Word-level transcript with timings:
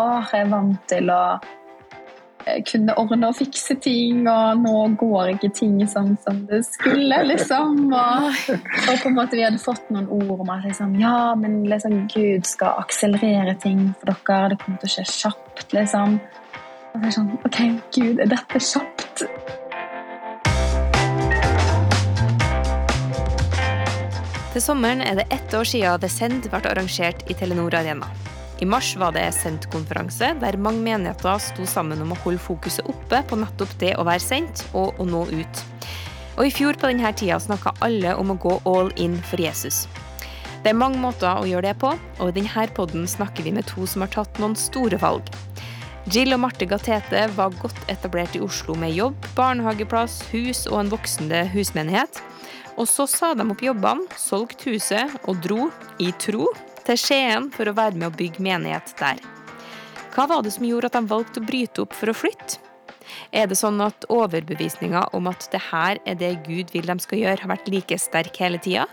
åh, 0.00 0.28
jeg 0.32 0.46
er 0.46 0.50
vant 0.52 0.80
til 0.90 1.10
å 1.12 1.22
eh, 2.46 2.60
kunne 2.68 2.96
ordne 3.00 3.30
og 3.30 3.38
fikse 3.38 3.76
ting, 3.84 4.22
og 4.30 4.62
nå 4.64 4.74
går 5.00 5.34
ikke 5.34 5.52
ting 5.60 5.76
sånn 5.90 6.14
som 6.24 6.42
det 6.50 6.62
skulle, 6.68 7.20
liksom. 7.28 7.86
Og, 7.92 8.42
og 8.56 8.90
på 8.90 9.10
en 9.10 9.18
måte 9.18 9.38
vi 9.38 9.46
hadde 9.46 9.62
fått 9.62 9.92
noen 9.92 10.08
ord 10.20 10.44
om 10.46 10.52
at 10.54 10.66
liksom, 10.68 10.96
ja, 11.02 11.32
men 11.38 11.62
liksom, 11.70 12.04
Gud 12.12 12.48
skal 12.48 12.84
akselerere 12.84 13.56
ting 13.62 13.90
for 14.00 14.12
dere, 14.12 14.54
det 14.54 14.60
kommer 14.64 14.82
til 14.82 14.92
å 14.92 14.94
skje 14.96 15.08
kjapt, 15.14 15.66
liksom. 15.76 16.20
Og 16.90 16.98
så 16.98 17.04
er 17.04 17.06
det 17.06 17.16
sånn, 17.20 17.32
ok, 17.46 17.58
Gud, 17.94 18.24
er 18.24 18.32
dette 18.34 18.68
kjapt? 18.72 19.26
Til 24.50 24.62
sommeren 24.64 24.98
er 25.06 25.14
det 25.14 25.28
ett 25.30 25.54
år 25.54 25.64
siden 25.64 26.00
The 26.42 26.50
ble 26.50 26.58
arrangert 26.72 27.22
i 27.30 27.34
Telenor 27.38 27.74
Arena. 27.78 28.08
I 28.60 28.66
mars 28.66 28.96
var 28.96 29.14
det 29.16 29.24
Sendt-konferanse, 29.32 30.34
der 30.36 30.58
mange 30.60 30.82
menigheter 30.84 31.38
sto 31.40 31.64
sammen 31.64 32.02
om 32.04 32.10
å 32.12 32.18
holde 32.26 32.42
fokuset 32.44 32.84
oppe 32.92 33.22
på 33.24 33.38
nettopp 33.40 33.72
det 33.80 33.94
å 33.96 34.04
være 34.04 34.20
sendt 34.20 34.66
og 34.76 35.00
å 35.00 35.06
nå 35.08 35.22
ut. 35.32 35.62
Og 36.36 36.44
I 36.44 36.52
fjor 36.52 36.76
på 36.76 36.90
denne 36.90 37.08
tida 37.16 37.38
snakka 37.40 37.72
alle 37.80 38.12
om 38.20 38.34
å 38.34 38.38
gå 38.42 38.58
all 38.68 38.92
in 39.00 39.16
for 39.30 39.40
Jesus. 39.40 39.86
Det 40.60 40.74
er 40.74 40.76
mange 40.76 41.00
måter 41.00 41.40
å 41.40 41.48
gjøre 41.48 41.70
det 41.70 41.80
på, 41.80 41.94
og 42.20 42.28
i 42.28 42.36
denne 42.36 42.66
podden 42.76 43.08
snakker 43.08 43.48
vi 43.48 43.56
med 43.56 43.64
to 43.70 43.88
som 43.88 44.04
har 44.04 44.12
tatt 44.12 44.36
noen 44.42 44.58
store 44.60 45.00
valg. 45.00 45.32
Jill 46.12 46.36
og 46.36 46.42
Marte 46.44 46.68
Gatete 46.68 47.30
var 47.38 47.56
godt 47.62 47.80
etablert 47.88 48.36
i 48.36 48.44
Oslo 48.44 48.76
med 48.76 48.92
jobb, 48.92 49.16
barnehageplass, 49.40 50.20
hus 50.34 50.66
og 50.68 50.82
en 50.82 50.92
voksende 50.92 51.46
husmenighet. 51.54 52.20
Og 52.76 52.84
så 52.88 53.08
sa 53.08 53.32
de 53.36 53.44
opp 53.48 53.64
jobbene, 53.64 54.04
solgte 54.20 54.74
huset 54.74 55.16
og 55.24 55.40
dro, 55.44 55.70
i 55.96 56.12
tro, 56.20 56.50
til 56.90 56.98
Skien 56.98 57.50
for 57.54 57.70
å 57.70 57.76
være 57.76 57.98
med 57.98 58.10
å 58.10 58.16
bygge 58.16 58.42
menighet 58.42 58.94
der. 58.98 59.20
Hva 60.10 60.26
var 60.26 60.42
det 60.42 60.50
som 60.56 60.66
gjorde 60.66 60.90
at 60.90 60.98
de 60.98 61.06
valgte 61.10 61.38
å 61.38 61.46
bryte 61.46 61.84
opp 61.84 61.94
for 61.94 62.10
å 62.10 62.16
flytte? 62.16 62.58
Er 63.34 63.46
det 63.50 63.58
sånn 63.58 63.78
at 63.82 64.06
overbevisninga 64.10 65.04
om 65.14 65.28
at 65.30 65.46
det 65.52 65.60
her 65.70 66.00
er 66.06 66.18
det 66.18 66.32
Gud 66.46 66.70
vil 66.74 66.86
de 66.86 66.96
skal 67.02 67.22
gjøre, 67.22 67.42
har 67.42 67.52
vært 67.52 67.70
like 67.70 67.98
sterk 67.98 68.38
hele 68.42 68.58
tida? 68.62 68.88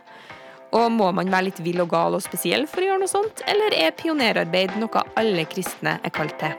Og 0.78 0.92
må 0.94 1.10
man 1.16 1.32
være 1.32 1.50
litt 1.50 1.62
vill 1.66 1.82
og 1.82 1.90
gal 1.94 2.18
og 2.18 2.26
spesiell 2.26 2.68
for 2.70 2.84
å 2.84 2.92
gjøre 2.92 3.04
noe 3.06 3.14
sånt, 3.14 3.46
eller 3.50 3.74
er 3.78 3.96
pionerarbeid 3.98 4.78
noe 4.82 5.06
alle 5.18 5.48
kristne 5.50 5.98
er 6.04 6.14
kalt 6.14 6.38
til? 6.42 6.54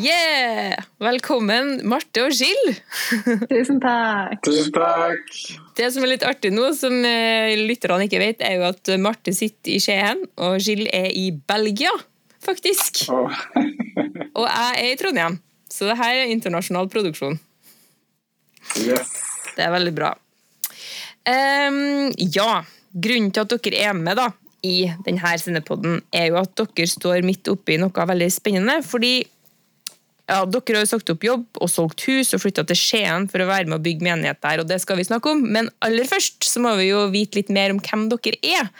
Yeah! 0.00 0.78
Velkommen, 1.02 1.80
Marte 1.88 2.22
og 2.24 2.32
Gill. 2.32 2.70
Tusen 3.50 3.80
takk. 3.82 4.38
Tusen 4.46 4.72
takk. 4.72 5.32
Det 5.76 5.88
som 5.92 6.04
er 6.06 6.12
litt 6.14 6.24
artig 6.24 6.52
nå, 6.54 6.70
som 6.78 6.94
eh, 7.04 7.52
lytterne 7.58 8.06
ikke 8.06 8.20
vet, 8.22 8.44
er 8.46 8.54
jo 8.56 8.68
at 8.70 8.90
Marte 9.02 9.34
sitter 9.36 9.74
i 9.74 9.80
Skien, 9.82 10.22
og 10.40 10.56
Gill 10.62 10.86
er 10.88 11.10
i 11.12 11.26
Belgia, 11.34 11.92
faktisk. 12.40 13.02
Oh. 13.12 13.34
og 14.38 14.46
jeg 14.46 14.70
er 14.70 14.86
i 14.86 14.94
Trondheim. 15.00 15.36
Så 15.68 15.90
det 15.90 15.98
her 16.00 16.22
er 16.22 16.32
internasjonal 16.32 16.88
produksjon. 16.92 17.36
Yes. 18.80 19.10
Det 19.56 19.66
er 19.66 19.74
veldig 19.74 19.92
bra. 19.98 20.14
Um, 21.28 22.08
ja, 22.16 22.62
grunnen 22.94 23.34
til 23.34 23.44
at 23.44 23.52
dere 23.52 23.84
er 23.90 23.98
med 23.98 24.16
da, 24.22 24.30
i 24.64 24.78
denne 25.04 25.34
sendepodden, 25.42 26.00
er 26.14 26.30
jo 26.30 26.40
at 26.40 26.56
dere 26.56 26.88
står 26.88 27.26
midt 27.26 27.52
oppi 27.52 27.76
noe 27.82 28.08
veldig 28.14 28.30
spennende. 28.32 28.78
fordi 28.86 29.18
ja, 30.30 30.44
Dere 30.46 30.78
har 30.78 30.84
jo 30.84 30.90
sagt 30.92 31.10
opp 31.10 31.24
jobb 31.26 31.58
og 31.58 31.70
solgt 31.70 32.04
hus 32.06 32.30
og 32.36 32.44
flytta 32.44 32.62
til 32.68 32.78
Skien 32.78 33.26
for 33.30 33.42
å 33.42 33.48
være 33.48 33.66
med 33.66 33.80
å 33.80 33.82
bygge 33.82 34.06
menighet 34.06 34.38
der, 34.44 34.62
og 34.62 34.68
det 34.70 34.78
skal 34.82 35.00
vi 35.00 35.06
snakke 35.08 35.32
om. 35.32 35.42
Men 35.56 35.72
aller 35.82 36.06
først 36.06 36.46
så 36.46 36.62
må 36.62 36.76
vi 36.78 36.90
jo 36.92 37.08
vite 37.10 37.40
litt 37.40 37.50
mer 37.54 37.74
om 37.74 37.80
hvem 37.82 38.06
dere 38.12 38.38
er. 38.46 38.70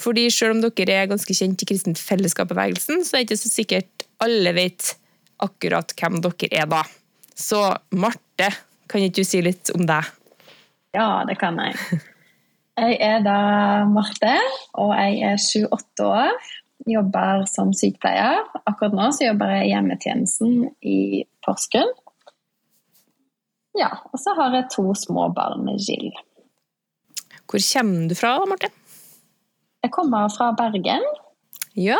Fordi 0.00 0.26
selv 0.34 0.56
om 0.56 0.62
dere 0.64 0.96
er 0.96 1.10
ganske 1.10 1.36
kjent 1.36 1.62
i 1.62 1.68
Kristent 1.70 2.00
Fellesskap-bevegelsen, 2.02 3.04
så 3.06 3.16
er 3.16 3.22
det 3.22 3.30
ikke 3.30 3.42
så 3.44 3.52
sikkert 3.52 4.06
alle 4.24 4.54
vet 4.56 4.94
akkurat 5.44 5.94
hvem 5.96 6.18
dere 6.24 6.50
er 6.50 6.70
da. 6.70 6.82
Så 7.38 7.62
Marte, 7.96 8.50
kan 8.90 9.04
ikke 9.04 9.22
du 9.22 9.28
si 9.28 9.44
litt 9.44 9.70
om 9.76 9.86
deg? 9.88 10.08
Ja, 10.96 11.22
det 11.28 11.38
kan 11.38 11.60
jeg. 11.62 11.78
Jeg 12.80 12.96
er 13.04 13.22
da 13.22 13.38
Marte, 13.86 14.34
og 14.80 14.94
jeg 14.96 15.20
er 15.26 15.38
28 15.38 16.06
år 16.06 16.50
jobber 16.88 17.44
som 17.50 17.72
sykepleier. 17.76 18.44
Akkurat 18.64 18.94
nå 18.96 19.10
så 19.16 19.30
jobber 19.30 19.52
jeg 19.54 19.66
i 19.66 19.72
hjemmetjenesten 19.74 20.54
i 20.80 20.98
Porsgrunn. 21.44 21.92
Ja, 23.78 23.90
og 24.10 24.18
så 24.18 24.34
har 24.38 24.56
jeg 24.56 24.70
to 24.72 24.88
små 24.98 25.28
barn 25.34 25.64
med 25.66 25.78
Jill. 25.78 26.10
Hvor 27.50 27.62
kommer 27.62 28.08
du 28.10 28.14
fra, 28.18 28.34
Martin? 28.46 28.74
Jeg 29.80 29.92
kommer 29.94 30.28
fra 30.32 30.50
Bergen. 30.58 31.06
Ja. 31.78 31.98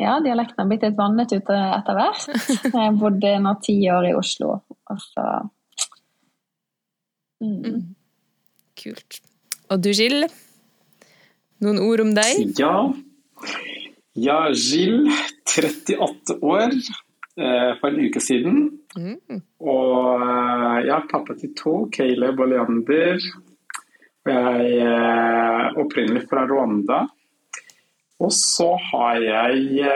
Ja, 0.00 0.16
Dialekten 0.24 0.62
har 0.62 0.70
blitt 0.70 0.86
litt 0.86 0.96
vannet 0.98 1.34
ute 1.34 1.56
etter 1.56 1.98
hvert. 1.98 2.24
Jeg 2.78 2.94
bodde 2.98 3.34
nå 3.44 3.52
ti 3.62 3.76
år 3.92 4.08
i 4.08 4.14
Oslo, 4.16 4.54
og 4.90 5.02
så 5.02 5.26
mm. 7.42 7.58
Mm. 7.66 7.82
Kult. 8.82 9.20
Og 9.70 9.84
du, 9.84 9.90
Jill? 9.92 10.24
Noen 11.62 11.78
ord 11.84 12.02
om 12.02 12.14
deg? 12.16 12.56
Ja. 12.58 12.74
Ja, 14.12 14.50
Gilles, 14.52 15.14
38 15.56 16.34
år, 16.40 16.72
eh, 17.36 17.78
for 17.80 17.88
en 17.88 18.00
uke 18.04 18.20
siden. 18.20 18.58
Mm. 18.96 19.40
Og 19.60 20.20
eh, 20.20 20.78
jeg 20.84 20.96
er 20.98 21.06
pappa 21.08 21.36
til 21.40 21.54
to, 21.56 21.72
Caleb 21.94 22.40
og 22.44 22.50
Leander. 22.52 23.24
Og 24.26 24.32
jeg 24.34 24.74
er 24.84 24.90
eh, 24.92 25.78
opprinnelig 25.80 26.26
fra 26.28 26.44
Rwanda. 26.50 27.06
Og 28.22 28.30
så 28.36 28.68
har 28.92 29.16
jeg 29.18 29.86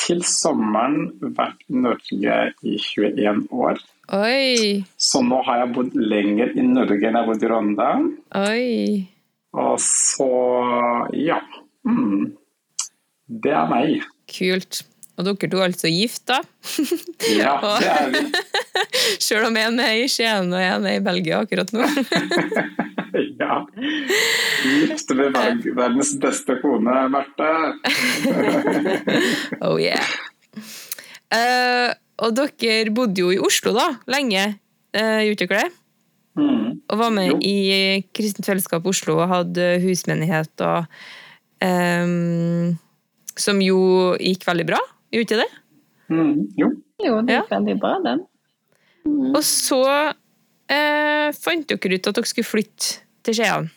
til 0.00 0.22
sommeren 0.24 1.10
vært 1.36 1.66
i 1.68 1.82
Norge 1.82 2.36
i 2.64 2.78
21 2.78 3.42
år. 3.52 3.82
Oi. 4.16 4.84
Så 4.96 5.20
nå 5.26 5.42
har 5.44 5.60
jeg 5.60 5.74
bodd 5.74 5.98
lenger 5.98 6.54
i 6.56 6.64
Norge 6.64 6.96
enn 7.02 7.10
jeg 7.10 7.18
har 7.18 7.28
bodd 7.28 7.44
i 7.44 7.50
Rwanda. 7.50 7.90
Oi. 8.38 8.70
Og 9.58 9.76
så 9.82 10.30
ja. 11.18 11.42
Mm. 11.84 12.30
Det 13.40 13.52
er 13.54 13.68
meg. 13.70 14.02
Kult. 14.30 14.82
Og 15.20 15.26
dere 15.26 15.48
to 15.52 15.60
er 15.60 15.68
altså 15.68 15.90
gift, 15.92 16.24
da? 16.28 16.38
Ja, 17.36 17.56
det 17.82 17.90
er 17.90 18.12
vi. 18.12 18.22
Sjøl 19.24 19.46
om 19.48 19.58
én 19.60 19.80
er 19.82 19.98
i 20.00 20.06
Skien 20.10 20.52
og 20.52 20.60
én 20.60 20.86
er 20.88 20.98
i 20.98 21.04
Belgia 21.04 21.42
akkurat 21.44 21.72
nå. 21.76 21.84
ja. 23.42 23.58
Gift 24.64 25.12
med 25.18 25.36
verdens 25.76 26.14
beste 26.22 26.56
kone, 26.62 26.96
Marte. 27.12 27.50
oh 29.60 29.76
yeah. 29.80 30.16
Uh, 31.32 31.92
og 32.22 32.36
dere 32.36 32.92
bodde 32.92 33.22
jo 33.22 33.32
i 33.32 33.40
Oslo 33.40 33.72
da, 33.76 33.88
lenge, 34.10 34.46
uh, 34.96 35.20
gjorde 35.24 35.46
dere 35.46 35.62
det? 35.62 35.78
Mm. 36.40 36.68
Og 36.88 36.98
var 36.98 37.12
med 37.12 37.28
jo. 37.28 37.36
i 37.44 38.00
Kristent 38.16 38.48
Fellesskap 38.48 38.86
Oslo 38.88 39.18
og 39.20 39.28
hadde 39.28 39.74
husmenighet 39.84 40.64
og 40.64 40.86
um, 41.60 42.72
som 43.42 43.60
jo 43.64 43.78
gikk 44.20 44.46
veldig 44.48 44.66
bra, 44.68 44.80
gjorde 45.12 45.28
ikke 45.28 45.42
det? 45.42 45.50
Mm, 46.12 46.34
jo. 46.58 46.72
Jo, 47.02 47.20
det 47.26 47.38
gikk 47.38 47.48
ja. 47.50 47.56
veldig 47.56 47.78
bra, 47.82 47.94
den. 48.04 48.26
Mm. 49.06 49.32
Og 49.34 49.42
så 49.46 49.82
eh, 50.70 51.28
fant 51.34 51.66
dere 51.68 51.98
ut 51.98 52.10
at 52.10 52.18
dere 52.18 52.30
skulle 52.30 52.48
flytte 52.48 53.00
til 53.26 53.38
Skien. 53.38 53.70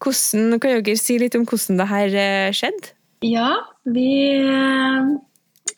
Hvordan, 0.00 0.60
kan 0.62 0.78
dere 0.80 0.96
si 0.96 1.18
litt 1.20 1.36
om 1.36 1.44
hvordan 1.48 1.80
det 1.80 1.88
her 1.90 2.20
eh, 2.22 2.52
skjedde? 2.56 2.94
Ja, 3.26 3.50
vi 3.84 4.12
eh, 4.40 5.10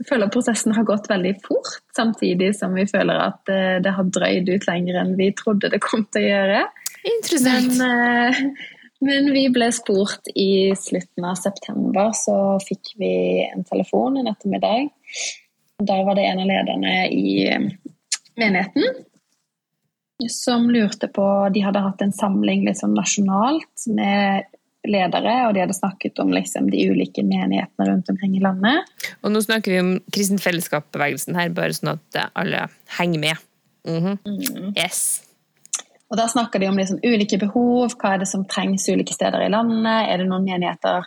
føler 0.06 0.30
prosessen 0.30 0.76
har 0.76 0.86
gått 0.86 1.08
veldig 1.10 1.34
fort, 1.42 1.72
samtidig 1.96 2.52
som 2.58 2.76
vi 2.78 2.86
føler 2.90 3.18
at 3.18 3.50
eh, 3.50 3.80
det 3.82 3.96
har 3.96 4.12
drøyd 4.14 4.52
ut 4.52 4.68
lenger 4.68 5.00
enn 5.00 5.16
vi 5.18 5.32
trodde 5.38 5.72
det 5.72 5.82
kom 5.82 6.06
til 6.14 6.22
å 6.22 6.30
gjøre. 6.30 6.62
Interessant. 7.16 7.74
Men, 7.80 8.54
men 9.02 9.30
vi 9.34 9.46
ble 9.50 9.68
spurt 9.74 10.30
i 10.38 10.72
slutten 10.78 11.26
av 11.26 11.38
september, 11.40 12.12
så 12.14 12.36
fikk 12.62 12.94
vi 13.00 13.14
en 13.48 13.64
telefon 13.66 14.20
en 14.20 14.30
ettermiddag. 14.30 14.92
Da 15.82 15.96
var 16.06 16.18
det 16.18 16.28
en 16.28 16.42
av 16.44 16.50
lederne 16.50 16.94
i 17.10 17.48
eh, 17.50 17.70
menigheten 18.38 19.02
som 20.30 20.68
lurte 20.70 21.08
på 21.10 21.24
De 21.54 21.64
hadde 21.64 21.82
hatt 21.82 22.02
en 22.04 22.12
samling 22.14 22.62
liksom 22.66 22.92
nasjonalt 22.94 23.86
med 23.90 24.46
ledere, 24.86 25.34
og 25.46 25.54
de 25.54 25.62
hadde 25.62 25.76
snakket 25.76 26.18
om 26.22 26.32
liksom, 26.34 26.70
de 26.70 26.86
ulike 26.90 27.22
menighetene 27.26 27.86
rundt 27.88 28.08
omkring 28.10 28.36
i 28.38 28.42
landet. 28.42 28.88
Og 29.22 29.30
nå 29.30 29.42
snakker 29.44 29.74
vi 29.74 29.82
om 29.82 29.92
kristent 30.14 30.42
Fellesskap-bevegelsen 30.42 31.38
her, 31.38 31.52
bare 31.54 31.74
sånn 31.76 31.94
at 31.94 32.22
alle 32.38 32.66
henger 32.98 33.22
med. 33.22 33.44
Mm 33.86 34.00
-hmm. 34.04 34.18
mm. 34.26 34.74
Yes. 34.78 35.22
Og 36.12 36.18
Da 36.20 36.28
snakker 36.28 36.60
de 36.60 36.68
om 36.68 36.76
liksom 36.76 37.00
ulike 37.00 37.38
behov, 37.40 37.94
hva 37.96 38.14
er 38.14 38.20
det 38.20 38.28
som 38.28 38.44
trengs 38.44 38.84
ulike 38.92 39.14
steder 39.16 39.46
i 39.46 39.52
landet. 39.52 40.10
Er 40.12 40.20
det 40.20 40.28
noen 40.28 40.44
menigheter 40.44 41.06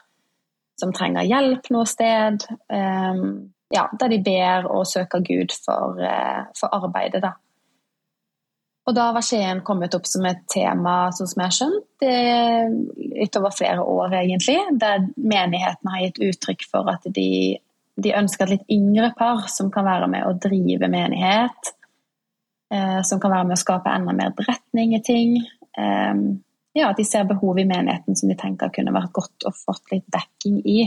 som 0.82 0.94
trenger 0.98 1.28
hjelp 1.30 1.70
noe 1.76 1.86
sted? 1.86 2.42
Um, 2.74 3.52
ja, 3.70 3.86
Der 4.00 4.10
de 4.10 4.18
ber 4.26 4.66
og 4.66 4.88
søker 4.90 5.22
Gud 5.22 5.54
for, 5.54 6.02
uh, 6.02 6.50
for 6.58 6.74
arbeidet. 6.74 7.22
da. 7.22 7.36
Og 8.86 8.94
da 8.94 9.12
var 9.14 9.26
Skien 9.26 9.62
kommet 9.66 9.94
opp 9.98 10.06
som 10.10 10.26
et 10.30 10.42
tema, 10.50 11.12
sånn 11.14 11.30
som 11.30 11.42
jeg 11.42 11.50
har 11.50 11.56
skjønt, 11.58 12.04
utover 13.26 13.54
flere 13.54 13.82
år, 13.82 14.14
egentlig. 14.22 14.60
Der 14.82 15.08
menigheten 15.18 15.90
har 15.90 16.04
gitt 16.04 16.22
uttrykk 16.22 16.68
for 16.70 16.92
at 16.94 17.08
de, 17.16 17.58
de 17.98 18.14
ønsker 18.14 18.46
et 18.46 18.60
litt 18.60 18.76
yngre 18.78 19.10
par 19.18 19.48
som 19.50 19.72
kan 19.74 19.88
være 19.88 20.10
med 20.14 20.28
å 20.28 20.36
drive 20.38 20.90
menighet. 20.90 21.74
Eh, 22.74 23.02
som 23.04 23.20
kan 23.22 23.32
være 23.32 23.46
med 23.46 23.60
å 23.60 23.62
skape 23.62 23.94
enda 23.94 24.14
mer 24.18 24.34
beretning 24.38 24.96
i 24.98 25.02
ting. 25.06 25.38
Eh, 25.78 26.14
ja, 26.76 26.90
At 26.90 26.98
de 26.98 27.06
ser 27.08 27.28
behov 27.30 27.60
i 27.60 27.68
menigheten 27.68 28.18
som 28.18 28.30
de 28.30 28.38
tenker 28.40 28.74
kunne 28.74 28.96
vært 28.96 29.14
godt 29.16 29.46
å 29.46 29.54
fått 29.54 29.94
litt 29.94 30.08
dekking 30.12 30.62
i. 30.66 30.80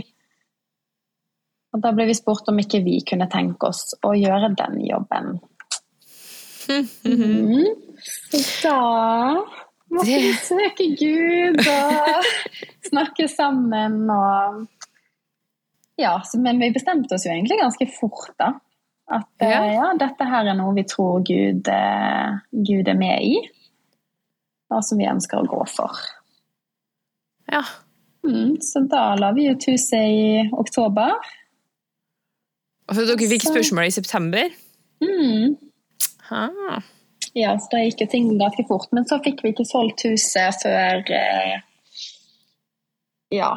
Og 1.72 1.82
Da 1.84 1.92
ble 1.92 2.08
vi 2.08 2.16
spurt 2.16 2.48
om 2.50 2.58
ikke 2.58 2.82
vi 2.84 2.98
kunne 3.06 3.28
tenke 3.30 3.70
oss 3.70 3.94
å 4.02 4.14
gjøre 4.16 4.54
den 4.56 4.80
jobben. 4.88 5.38
Mm. 6.68 7.64
Da 8.60 8.80
måtte 9.88 10.18
vi 10.20 10.32
søke 10.36 10.88
Gud 10.98 11.62
og 11.62 12.26
snakke 12.90 13.28
sammen 13.32 14.02
og 14.12 14.66
Ja, 15.98 16.12
men 16.38 16.60
vi 16.60 16.68
bestemte 16.70 17.16
oss 17.16 17.24
jo 17.26 17.32
egentlig 17.32 17.56
ganske 17.58 17.88
fort, 17.90 18.34
da. 18.38 18.52
At 19.08 19.28
ja. 19.40 19.48
Eh, 19.64 19.74
ja 19.78 19.92
dette 19.98 20.26
her 20.28 20.50
er 20.50 20.56
noe 20.58 20.74
vi 20.76 20.84
tror 20.88 21.22
Gud, 21.26 21.68
eh, 21.72 22.38
Gud, 22.52 22.88
er 22.88 22.98
med 22.98 23.24
i, 23.24 23.38
og 24.74 24.84
som 24.84 25.00
vi 25.00 25.08
ønsker 25.08 25.40
å 25.40 25.48
gå 25.48 25.62
for. 25.72 26.00
Ja. 27.48 27.62
Mm, 28.26 28.58
så 28.60 28.84
da 28.90 29.14
la 29.16 29.32
vi 29.32 29.46
ut 29.48 29.64
huset 29.70 30.12
i 30.12 30.42
oktober. 30.52 31.14
Og 32.88 32.96
så 32.96 33.06
dere 33.08 33.30
fikk 33.30 33.48
spørsmål 33.48 33.88
i 33.88 33.96
september? 33.96 34.52
Mm. 35.04 35.56
Ha. 36.28 36.44
Ja, 37.36 37.54
så 37.56 37.72
da 37.72 37.80
gikk 37.84 38.04
jo 38.04 38.10
ting 38.12 38.28
ganske 38.40 38.64
fort. 38.68 38.92
Men 38.92 39.08
så 39.08 39.20
fikk 39.24 39.40
vi 39.44 39.54
ikke 39.54 39.68
solgt 39.68 40.04
huset 40.04 40.60
før 40.60 41.00
eh, 41.16 41.56
ja 43.32 43.52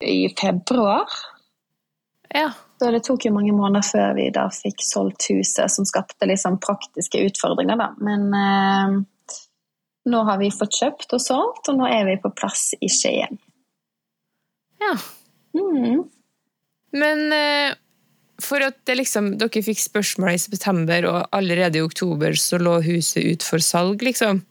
i 0.00 0.28
februar. 0.40 1.08
Ja. 2.28 2.52
Så 2.76 2.90
det 2.92 3.02
tok 3.06 3.24
jo 3.24 3.32
mange 3.32 3.54
måneder 3.56 3.84
før 3.86 4.16
vi 4.18 4.26
da 4.34 4.46
fikk 4.52 4.82
solgt 4.84 5.30
huset, 5.30 5.72
som 5.72 5.86
skapte 5.88 6.28
liksom 6.28 6.58
praktiske 6.60 7.22
utfordringer, 7.24 7.78
da. 7.80 7.88
Men 8.04 8.26
eh, 8.36 8.98
nå 10.12 10.20
har 10.28 10.40
vi 10.42 10.52
fått 10.52 10.76
kjøpt 10.76 11.16
og 11.16 11.22
solgt, 11.22 11.70
og 11.72 11.80
nå 11.80 11.88
er 11.88 12.04
vi 12.10 12.18
på 12.20 12.32
plass 12.36 12.74
i 12.76 12.90
Skien. 12.92 13.40
Ja. 14.82 14.92
Mm. 15.56 16.04
Men 17.00 17.24
eh, 17.32 17.72
for 18.44 18.60
at 18.60 18.92
liksom, 18.92 19.32
dere 19.40 19.64
fikk 19.64 19.80
spørsmål 19.80 20.34
i 20.34 20.42
september, 20.42 21.08
og 21.08 21.36
allerede 21.36 21.80
i 21.80 21.86
oktober 21.86 22.36
så 22.36 22.60
lå 22.60 22.76
huset 22.84 23.24
ut 23.24 23.46
for 23.46 23.64
salg, 23.64 24.04
liksom. 24.04 24.44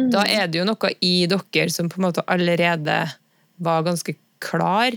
Mm. 0.00 0.10
Da 0.14 0.24
er 0.24 0.48
det 0.48 0.62
jo 0.62 0.66
noe 0.68 0.94
i 1.04 1.14
dere 1.28 1.68
som 1.72 1.92
på 1.92 2.00
en 2.00 2.08
måte 2.08 2.24
allerede 2.24 3.02
var 3.60 3.84
ganske 3.84 4.16
klar. 4.40 4.96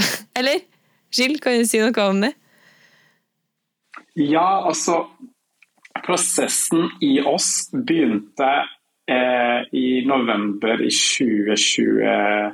Eller? 0.38 0.64
Jill, 1.12 1.38
kan 1.40 1.58
du 1.60 1.64
si 1.68 1.80
noe 1.82 2.08
om 2.08 2.20
det? 2.24 2.32
Ja, 4.16 4.64
altså 4.64 5.06
Prosessen 6.02 6.90
i 7.04 7.20
oss 7.20 7.70
begynte 7.72 8.64
eh, 9.06 9.60
i 9.76 10.04
november 10.08 10.82
i 10.82 10.90
2021. 10.90 12.52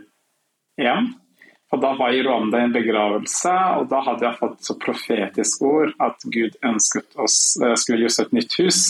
Og 1.69 1.81
Da 1.83 1.93
var 1.97 2.11
jeg 2.13 2.19
i 2.23 2.27
Rwanda 2.27 2.59
i 2.61 2.65
en 2.67 2.73
begravelse, 2.73 3.55
og 3.79 3.89
da 3.91 4.01
hadde 4.07 4.25
jeg 4.27 4.39
fått 4.41 4.65
så 4.65 4.75
profetisk 4.81 5.63
ord 5.69 5.91
at 6.01 6.17
Gud 6.25 6.57
ønsket 6.65 7.17
oss 7.21 7.59
skulle 7.59 8.01
gi 8.03 8.09
oss 8.09 8.21
et 8.25 8.33
nytt 8.37 8.53
hus. 8.61 8.81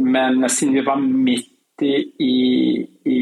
Men 0.00 0.48
siden 0.48 0.76
vi 0.76 0.84
var 0.84 1.00
midt 1.00 1.48
i, 1.82 1.94
i, 2.20 2.86
i, 3.08 3.20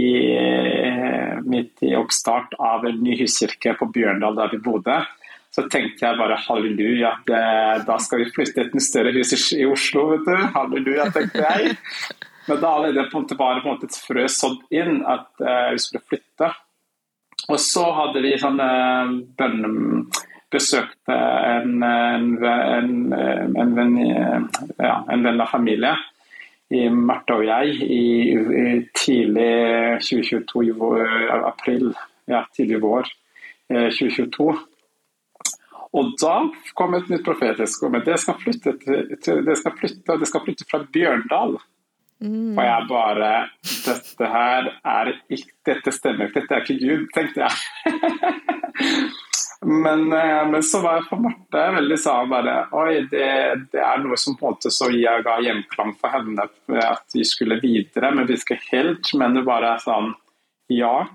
midt 1.46 1.82
i 1.86 1.94
oppstart 1.98 2.54
av 2.58 2.86
en 2.86 2.98
ny 3.02 3.14
huskirke 3.20 3.74
på 3.78 3.86
Bjørndal, 3.94 4.34
der 4.38 4.50
vi 4.54 4.58
bodde, 4.62 4.98
så 5.54 5.64
tenkte 5.72 6.04
jeg 6.04 6.18
bare 6.18 6.36
halleluja, 6.44 7.12
det, 7.26 7.42
da 7.88 7.96
skal 8.02 8.22
vi 8.22 8.30
flytte 8.34 8.66
et 8.66 8.82
større 8.84 9.14
hus 9.16 9.32
i, 9.56 9.64
Oslo, 9.66 10.10
vet 10.12 10.26
du. 10.28 10.34
Halleluja, 10.54 11.08
tenkte 11.14 11.44
jeg. 11.44 11.76
Men 12.48 12.60
da 12.62 12.72
allerede 12.76 13.08
på 13.12 13.22
en 13.22 13.62
måte 13.64 13.88
et 13.88 14.00
frø 14.06 14.24
sådd 14.32 14.60
inn 14.72 15.02
at 15.08 15.28
uh, 15.42 15.70
vi 15.74 15.82
skulle 15.82 16.04
flytte. 16.08 16.52
Og 17.48 17.60
så 17.62 17.84
hadde 17.96 18.24
vi 18.24 18.36
sånn. 18.40 18.60
Besøkte 20.48 21.12
en, 21.12 21.82
en, 21.84 22.28
en, 22.40 22.92
en, 23.12 23.72
venn, 23.76 23.98
ja, 24.80 24.94
av 25.04 25.50
familie, 25.50 25.90
i 26.72 26.86
Marte 26.88 27.36
og 27.36 27.44
jeg, 27.44 27.74
i, 27.84 28.32
i 28.32 28.78
tidlig 28.96 29.50
2022, 30.06 30.72
i 30.72 31.28
april, 31.50 31.92
ja, 32.32 32.40
tidlig 32.56 32.80
vår 32.80 33.12
2022. 33.68 34.48
Og 35.96 36.12
da 36.20 36.34
kom 36.76 36.96
et 36.98 37.08
nytt 37.08 37.24
profetisk 37.24 37.86
ord. 37.86 37.94
Men 37.96 38.04
det 38.06 38.18
skal 38.20 38.38
flytte, 38.42 38.76
til, 38.82 39.42
det 39.46 39.56
skal 39.60 39.76
flytte, 39.78 40.18
det 40.20 40.28
skal 40.28 40.44
flytte 40.44 40.68
fra 40.68 40.82
Bjørndal. 40.84 41.56
Mm. 42.18 42.56
Og 42.58 42.64
jeg 42.64 42.86
bare 42.88 43.28
Dette 43.62 44.28
her 44.32 44.68
er 44.90 45.12
ikke 45.30 45.52
Dette 45.68 45.92
stemmer 45.94 46.26
ikke, 46.26 46.40
dette 46.40 46.56
er 46.56 46.64
ikke 46.64 46.78
Gud, 46.80 47.04
tenkte 47.14 47.44
jeg. 47.44 47.52
men, 49.84 50.02
eh, 50.16 50.40
men, 50.50 50.64
så 50.66 50.80
var 50.82 50.98
jeg 50.98 51.06
for 51.12 51.22
Marte 51.22 51.62
veldig 51.76 51.98
sånn 52.02 52.32
bare 52.32 52.56
Oi, 52.74 53.04
det, 53.12 53.28
det, 53.70 53.84
er 53.84 54.02
noe 54.02 54.18
som 54.18 54.34
på 54.34 54.48
en 54.48 54.56
måte 54.56 54.72
så 54.74 54.90
jeg 54.90 55.22
ga 55.28 55.36
gjenklang 55.44 55.94
for 56.00 56.16
henne 56.16 56.48
at 56.88 57.14
vi 57.14 57.22
skulle 57.28 57.60
videre, 57.62 58.10
men 58.16 58.26
vi 58.26 58.40
skal 58.40 58.58
helt. 58.72 59.14
Men 59.18 59.38
det 59.38 59.46
bare 59.46 59.76
sånn 59.84 60.10
Ja. 60.74 61.06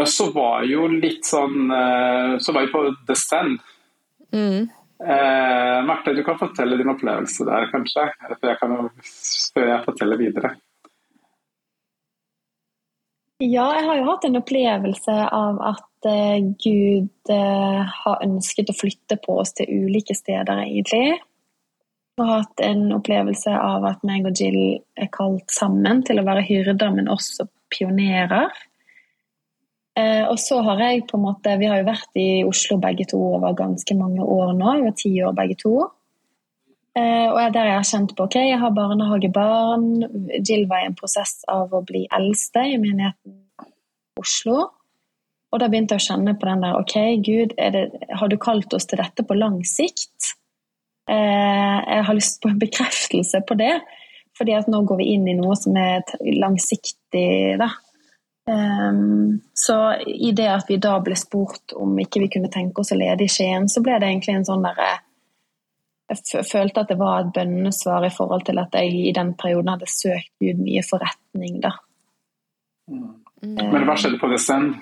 Og 0.00 0.08
så 0.10 0.26
var 0.34 0.64
jo 0.66 0.88
litt 0.90 1.26
sånn 1.28 1.70
eh, 1.70 2.32
Så 2.42 2.54
var 2.54 2.66
vi 2.66 2.72
på 2.72 2.82
The 3.06 3.14
Stand. 3.18 3.60
Mm. 4.34 4.66
Eh, 5.04 5.78
Marte, 5.86 6.14
du 6.14 6.24
kan 6.26 6.38
fortelle 6.38 6.76
din 6.80 6.90
opplevelse 6.90 7.46
der, 7.46 7.68
kanskje? 7.70 8.08
Før 8.40 8.50
jeg, 8.50 8.58
kan, 8.60 8.76
før 9.54 9.68
jeg 9.68 9.84
forteller 9.86 10.20
videre. 10.20 10.54
Ja, 13.42 13.66
jeg 13.76 13.84
har 13.86 13.98
jo 13.98 14.06
hatt 14.08 14.24
en 14.24 14.38
opplevelse 14.38 15.14
av 15.34 15.58
at 15.66 16.06
uh, 16.06 16.38
Gud 16.62 17.32
uh, 17.34 17.80
har 17.90 18.22
ønsket 18.22 18.70
å 18.70 18.76
flytte 18.78 19.18
på 19.24 19.40
oss 19.42 19.52
til 19.58 19.84
ulike 19.84 20.14
steder, 20.16 20.62
egentlig. 20.62 21.18
Jeg 22.14 22.22
har 22.22 22.44
hatt 22.44 22.62
en 22.62 22.86
opplevelse 22.94 23.50
av 23.58 23.84
at 23.90 24.06
meg 24.06 24.30
og 24.30 24.38
Jill 24.38 24.78
er 24.94 25.10
kalt 25.12 25.50
sammen 25.50 26.04
til 26.06 26.22
å 26.22 26.26
være 26.28 26.46
hyrder, 26.46 26.94
men 26.94 27.10
også 27.10 27.48
pionerer. 27.74 28.54
Eh, 29.94 30.24
og 30.26 30.38
så 30.42 30.58
har 30.66 30.80
jeg 30.82 31.04
på 31.06 31.14
en 31.20 31.22
måte 31.22 31.52
Vi 31.60 31.68
har 31.70 31.78
jo 31.78 31.86
vært 31.86 32.18
i 32.18 32.42
Oslo 32.42 32.80
begge 32.82 33.06
to 33.06 33.20
over 33.36 33.54
ganske 33.54 33.94
mange 33.94 34.24
år 34.26 34.54
nå. 34.58 34.72
Vi 34.78 34.88
var 34.88 34.96
ti 34.98 35.12
år 35.22 35.36
begge 35.38 35.58
to. 35.60 35.74
Eh, 36.94 37.26
og 37.30 37.38
der 37.54 37.70
jeg 37.70 37.78
har 37.78 37.86
kjent 37.88 38.14
på 38.14 38.26
ok, 38.26 38.36
jeg 38.42 38.58
har 38.62 38.74
barnehagebarn. 38.74 39.86
Jill 40.40 40.66
var 40.70 40.82
i 40.82 40.88
en 40.90 40.98
prosess 40.98 41.42
av 41.50 41.74
å 41.74 41.82
bli 41.86 42.04
eldste 42.10 42.66
i 42.70 42.78
menigheten 42.78 43.40
Oslo. 44.18 44.68
Og 45.54 45.62
da 45.62 45.68
begynte 45.70 45.94
jeg 45.94 46.02
å 46.02 46.08
kjenne 46.08 46.34
på 46.38 46.48
den 46.50 46.62
der 46.66 46.78
Ok, 46.78 46.94
Gud, 47.26 47.54
det, 47.54 47.84
har 48.18 48.30
du 48.30 48.38
kalt 48.42 48.74
oss 48.74 48.86
til 48.90 48.98
dette 49.02 49.26
på 49.26 49.38
lang 49.38 49.60
sikt? 49.66 50.34
Eh, 51.10 51.78
jeg 51.94 52.06
har 52.08 52.16
lyst 52.16 52.40
på 52.42 52.50
en 52.50 52.58
bekreftelse 52.62 53.42
på 53.46 53.58
det. 53.58 53.76
Fordi 54.34 54.54
at 54.58 54.70
nå 54.70 54.80
går 54.82 54.98
vi 54.98 55.12
inn 55.14 55.28
i 55.30 55.36
noe 55.38 55.54
som 55.58 55.76
er 55.78 56.02
langsiktig. 56.42 57.58
da. 57.62 57.70
Um, 58.46 59.40
så 59.54 59.94
i 60.06 60.32
det 60.36 60.48
at 60.52 60.68
vi 60.68 60.76
da 60.76 60.98
ble 61.00 61.16
spurt 61.16 61.72
om 61.80 61.96
ikke 62.02 62.20
vi 62.26 62.30
kunne 62.34 62.50
tenke 62.52 62.82
oss 62.82 62.92
å 62.92 62.98
lede 63.00 63.24
i 63.24 63.30
Skien, 63.32 63.70
så 63.72 63.80
ble 63.84 63.96
det 64.00 64.10
egentlig 64.10 64.34
en 64.36 64.44
sånn 64.44 64.66
derre 64.66 64.90
Jeg 66.12 66.44
følte 66.44 66.82
at 66.82 66.90
det 66.92 66.98
var 67.00 67.22
et 67.22 67.30
bønnesvar 67.32 68.04
i 68.04 68.12
forhold 68.12 68.44
til 68.44 68.60
at 68.60 68.76
jeg 68.76 68.92
i 69.08 69.14
den 69.16 69.32
perioden 69.40 69.72
hadde 69.72 69.88
søkt 69.88 70.28
Gud 70.44 70.60
mye 70.60 70.82
forretning, 70.84 71.62
da. 71.64 71.72
Mm. 72.92 73.14
Men 73.40 73.86
hva 73.88 73.96
skjedde 73.96 74.20
på 74.20 74.28
Descend? 74.28 74.74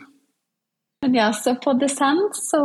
Ja, 1.15 1.29
så 1.33 1.55
på 1.63 1.77
Descend 1.79 2.35
så 2.35 2.61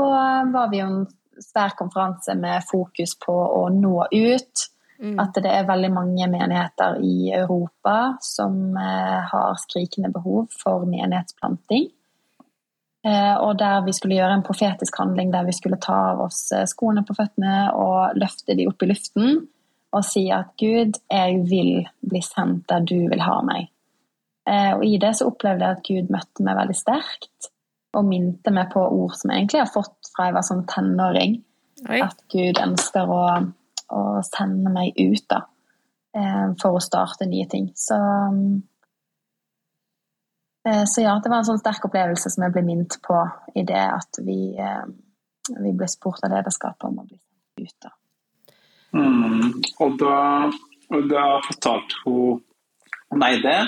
var 0.54 0.72
vi 0.74 0.82
jo 0.82 0.89
en 0.89 1.06
svær 1.42 1.77
konferanse 1.77 2.34
med 2.38 2.66
fokus 2.66 3.13
på 3.22 3.34
å 3.34 3.68
nå 3.74 4.08
ut 4.12 4.66
Mm. 5.00 5.20
At 5.22 5.38
det 5.38 5.50
er 5.54 5.68
veldig 5.68 5.89
mange 5.94 6.27
menigheter 6.32 6.98
i 7.06 7.30
Europa 7.36 8.18
som 8.24 8.77
eh, 8.77 9.20
har 9.30 9.60
skrikende 9.62 10.10
behov 10.13 10.48
for 10.58 10.88
menighetsplanting. 10.89 11.89
Eh, 13.06 13.36
og 13.38 13.60
der 13.60 13.84
vi 13.86 13.94
skulle 13.94 14.18
gjøre 14.18 14.39
en 14.39 14.46
profetisk 14.46 14.98
handling 14.98 15.30
der 15.34 15.46
vi 15.46 15.54
skulle 15.54 15.77
ta 15.82 15.98
av 16.13 16.24
oss 16.25 16.48
eh, 16.56 16.66
skoene 16.70 17.06
på 17.06 17.16
føttene 17.18 17.68
og 17.77 18.18
løfte 18.18 18.58
de 18.58 18.66
opp 18.70 18.84
i 18.84 18.89
luften 18.89 19.38
og 19.96 20.04
si 20.04 20.25
at 20.34 20.50
Gud, 20.60 20.98
jeg 21.10 21.44
vil 21.48 21.86
bli 22.04 22.22
sendt 22.25 22.66
der 22.70 22.84
du 22.84 22.98
vil 23.08 23.22
ha 23.24 23.38
meg. 23.48 23.70
Og 24.48 24.84
i 24.86 24.98
det 25.00 25.13
så 25.18 25.25
opplevde 25.27 25.63
jeg 25.63 25.75
at 25.75 25.88
Gud 25.88 26.12
møtte 26.13 26.44
meg 26.44 26.56
veldig 26.60 26.75
sterkt 26.75 27.48
og 27.98 28.06
minte 28.08 28.51
meg 28.54 28.70
på 28.72 28.84
ord 28.84 29.16
som 29.18 29.32
jeg 29.32 29.42
egentlig 29.42 29.62
har 29.63 29.72
fått 29.72 30.12
fra 30.13 30.27
jeg 30.27 30.36
var 30.36 30.46
sånn 30.48 30.66
tenåring. 30.70 31.38
Oi. 31.88 32.01
At 32.04 32.20
Gud 32.32 32.60
ønsker 32.62 33.12
å 33.12 33.22
å 33.94 34.24
sende 34.25 34.72
meg 34.74 34.98
ut. 34.98 35.24
da. 35.29 35.46
eh, 36.17 36.50
for 36.62 36.77
å 36.77 36.84
starte 36.84 37.27
nye 37.29 37.48
ting. 37.50 37.72
Så, 37.75 37.98
eh, 40.67 40.84
så 40.86 41.03
ja, 41.03 41.17
det 41.24 41.32
var 41.32 41.44
en 41.44 41.50
sånn 41.51 41.62
sterk 41.62 41.88
opplevelse 41.89 42.32
som 42.34 42.46
jeg 42.46 42.56
ble 42.56 42.65
minnet 42.67 43.00
på 43.06 43.22
i 43.56 43.65
det 43.67 43.86
at 43.86 44.22
vi, 44.25 44.56
eh, 44.60 44.86
vi 45.58 45.74
ble 45.74 45.89
spurt 45.91 46.24
av 46.25 46.36
lederskapet 46.36 46.89
om 46.89 47.01
å 47.01 47.08
bli 47.08 47.20
ut. 47.63 47.75
da. 47.82 47.94
Mm, 48.94 49.51
og 49.84 49.98
da, 50.00 50.15
da 51.10 51.25
fortalte 51.46 52.06
hun 52.06 52.41
meg 53.20 53.44
det. 53.44 53.60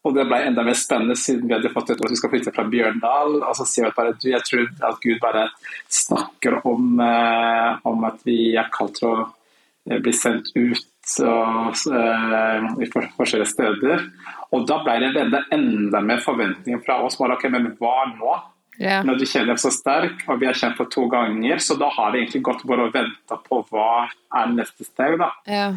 Og 0.00 0.14
det 0.16 0.24
ble 0.24 0.38
enda 0.48 0.62
mer 0.64 0.78
spennende 0.80 1.12
siden 1.14 1.44
vi 1.44 1.52
hadde 1.52 1.68
fått 1.74 1.90
et 1.90 2.00
at 2.00 2.10
vi 2.10 2.16
skal 2.16 2.30
flytte 2.32 2.52
fra 2.56 2.64
Bjørndal. 2.64 3.42
Og 3.44 3.52
så 3.56 3.66
sier 3.68 3.90
vi 3.90 3.96
bare 3.98 4.14
du, 4.16 4.30
jeg 4.30 4.40
tror 4.46 4.64
at 4.88 5.02
Gud 5.02 5.18
bare 5.20 5.42
snakker 5.92 6.56
om, 6.64 7.02
om 7.84 8.06
at 8.08 8.24
vi 8.24 8.56
er 8.56 8.72
kalt 8.72 8.96
til 8.96 9.10
å 9.10 9.26
eh, 9.88 9.98
bli 10.02 10.12
sendt 10.12 10.52
ut 10.54 11.14
eh, 11.24 12.68
i 12.84 12.90
forskjellige 12.90 13.50
steder. 13.50 14.06
Og 14.52 14.66
da 14.68 14.80
ble 14.84 14.98
det 15.06 15.24
enda, 15.24 15.44
enda 15.54 16.02
mer 16.04 16.22
forventninger 16.24 16.82
fra 16.86 17.00
oss. 17.06 17.18
Bare, 17.20 17.38
ok, 17.38 17.48
Men 17.52 17.72
hva 17.78 17.94
nå? 18.12 18.38
Yeah. 18.80 19.04
Når 19.04 19.18
du 19.20 19.26
kjenner 19.28 19.52
deg 19.52 19.60
så 19.60 19.70
sterk, 19.74 20.22
og 20.24 20.38
vi 20.40 20.46
har 20.48 20.56
kjent 20.56 20.78
på 20.78 20.86
to 20.88 21.02
ganger, 21.12 21.58
så 21.60 21.74
da 21.76 21.90
har 21.92 22.12
det 22.12 22.22
egentlig 22.22 22.46
gått 22.48 22.62
bare 22.64 22.86
å 22.86 22.92
vente 22.94 23.36
på 23.44 23.58
hva 23.68 24.06
er 24.40 24.54
neste 24.54 24.86
steg. 24.88 25.18
da. 25.20 25.34
Yeah. 25.44 25.76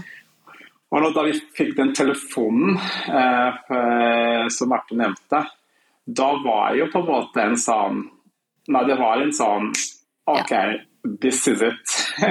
Og 0.94 1.10
da 1.16 1.26
vi 1.26 1.34
fikk 1.58 1.74
den 1.76 1.92
telefonen 1.98 2.78
eh, 3.10 4.48
som 4.54 4.72
Marte 4.72 4.96
nevnte, 4.96 5.42
da 6.06 6.30
var 6.44 6.78
jo 6.78 6.88
på 6.94 7.02
en 7.02 7.10
måte 7.10 7.44
en 7.44 7.60
sånn 7.60 8.04
Nei, 8.72 8.80
det 8.88 8.96
var 8.96 9.20
en 9.20 9.34
sånn 9.36 9.66
OK, 10.32 10.52
yeah. 10.54 10.78
this 11.20 11.42
is 11.52 11.60
it. 11.60 11.82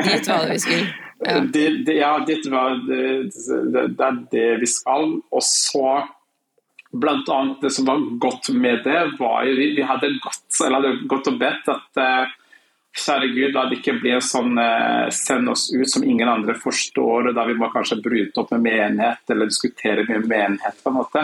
Dit 0.07 0.31
var 0.31 0.47
det 0.47 0.55
vi 0.55 0.63
skulle. 0.63 0.87
Ja, 1.23 1.39
det, 1.41 1.69
det, 1.87 1.95
ja 2.01 2.17
var 2.51 2.77
det, 2.89 3.03
det, 3.73 4.07
er 4.07 4.19
det 4.33 4.49
vi 4.63 4.69
skal. 4.71 5.17
Og 5.31 5.47
så 5.47 6.03
Blant 6.93 7.29
annet 7.33 7.63
det 7.65 7.71
som 7.73 7.87
var 7.89 8.03
godt 8.21 8.51
med 8.53 8.83
det, 8.85 9.15
var 9.17 9.47
jo 9.49 9.55
vi, 9.57 9.71
vi 9.79 9.85
hadde 9.89 10.11
gått, 10.21 10.59
gått 11.09 11.31
og 11.31 11.39
bedt 11.41 11.71
at 11.73 12.01
uh, 12.03 12.35
Kjære 12.93 13.31
Gud, 13.33 13.55
la 13.55 13.63
det 13.71 13.79
ikke 13.79 13.95
bli 14.03 14.11
en 14.13 14.21
sånn 14.21 14.59
send 15.17 15.49
oss 15.49 15.71
ut 15.73 15.89
som 15.89 16.05
ingen 16.05 16.29
andre 16.29 16.53
forstår, 16.61 17.31
og 17.31 17.39
da 17.39 17.47
vi 17.49 17.55
må 17.57 17.71
kanskje 17.73 17.97
bryte 18.05 18.43
opp 18.43 18.53
med 18.53 18.67
menighet 18.67 19.33
eller 19.33 19.49
diskutere 19.49 20.05
med 20.11 20.29
menighet. 20.29 20.83
på 20.85 20.93
en 20.93 20.99
måte. 20.99 21.23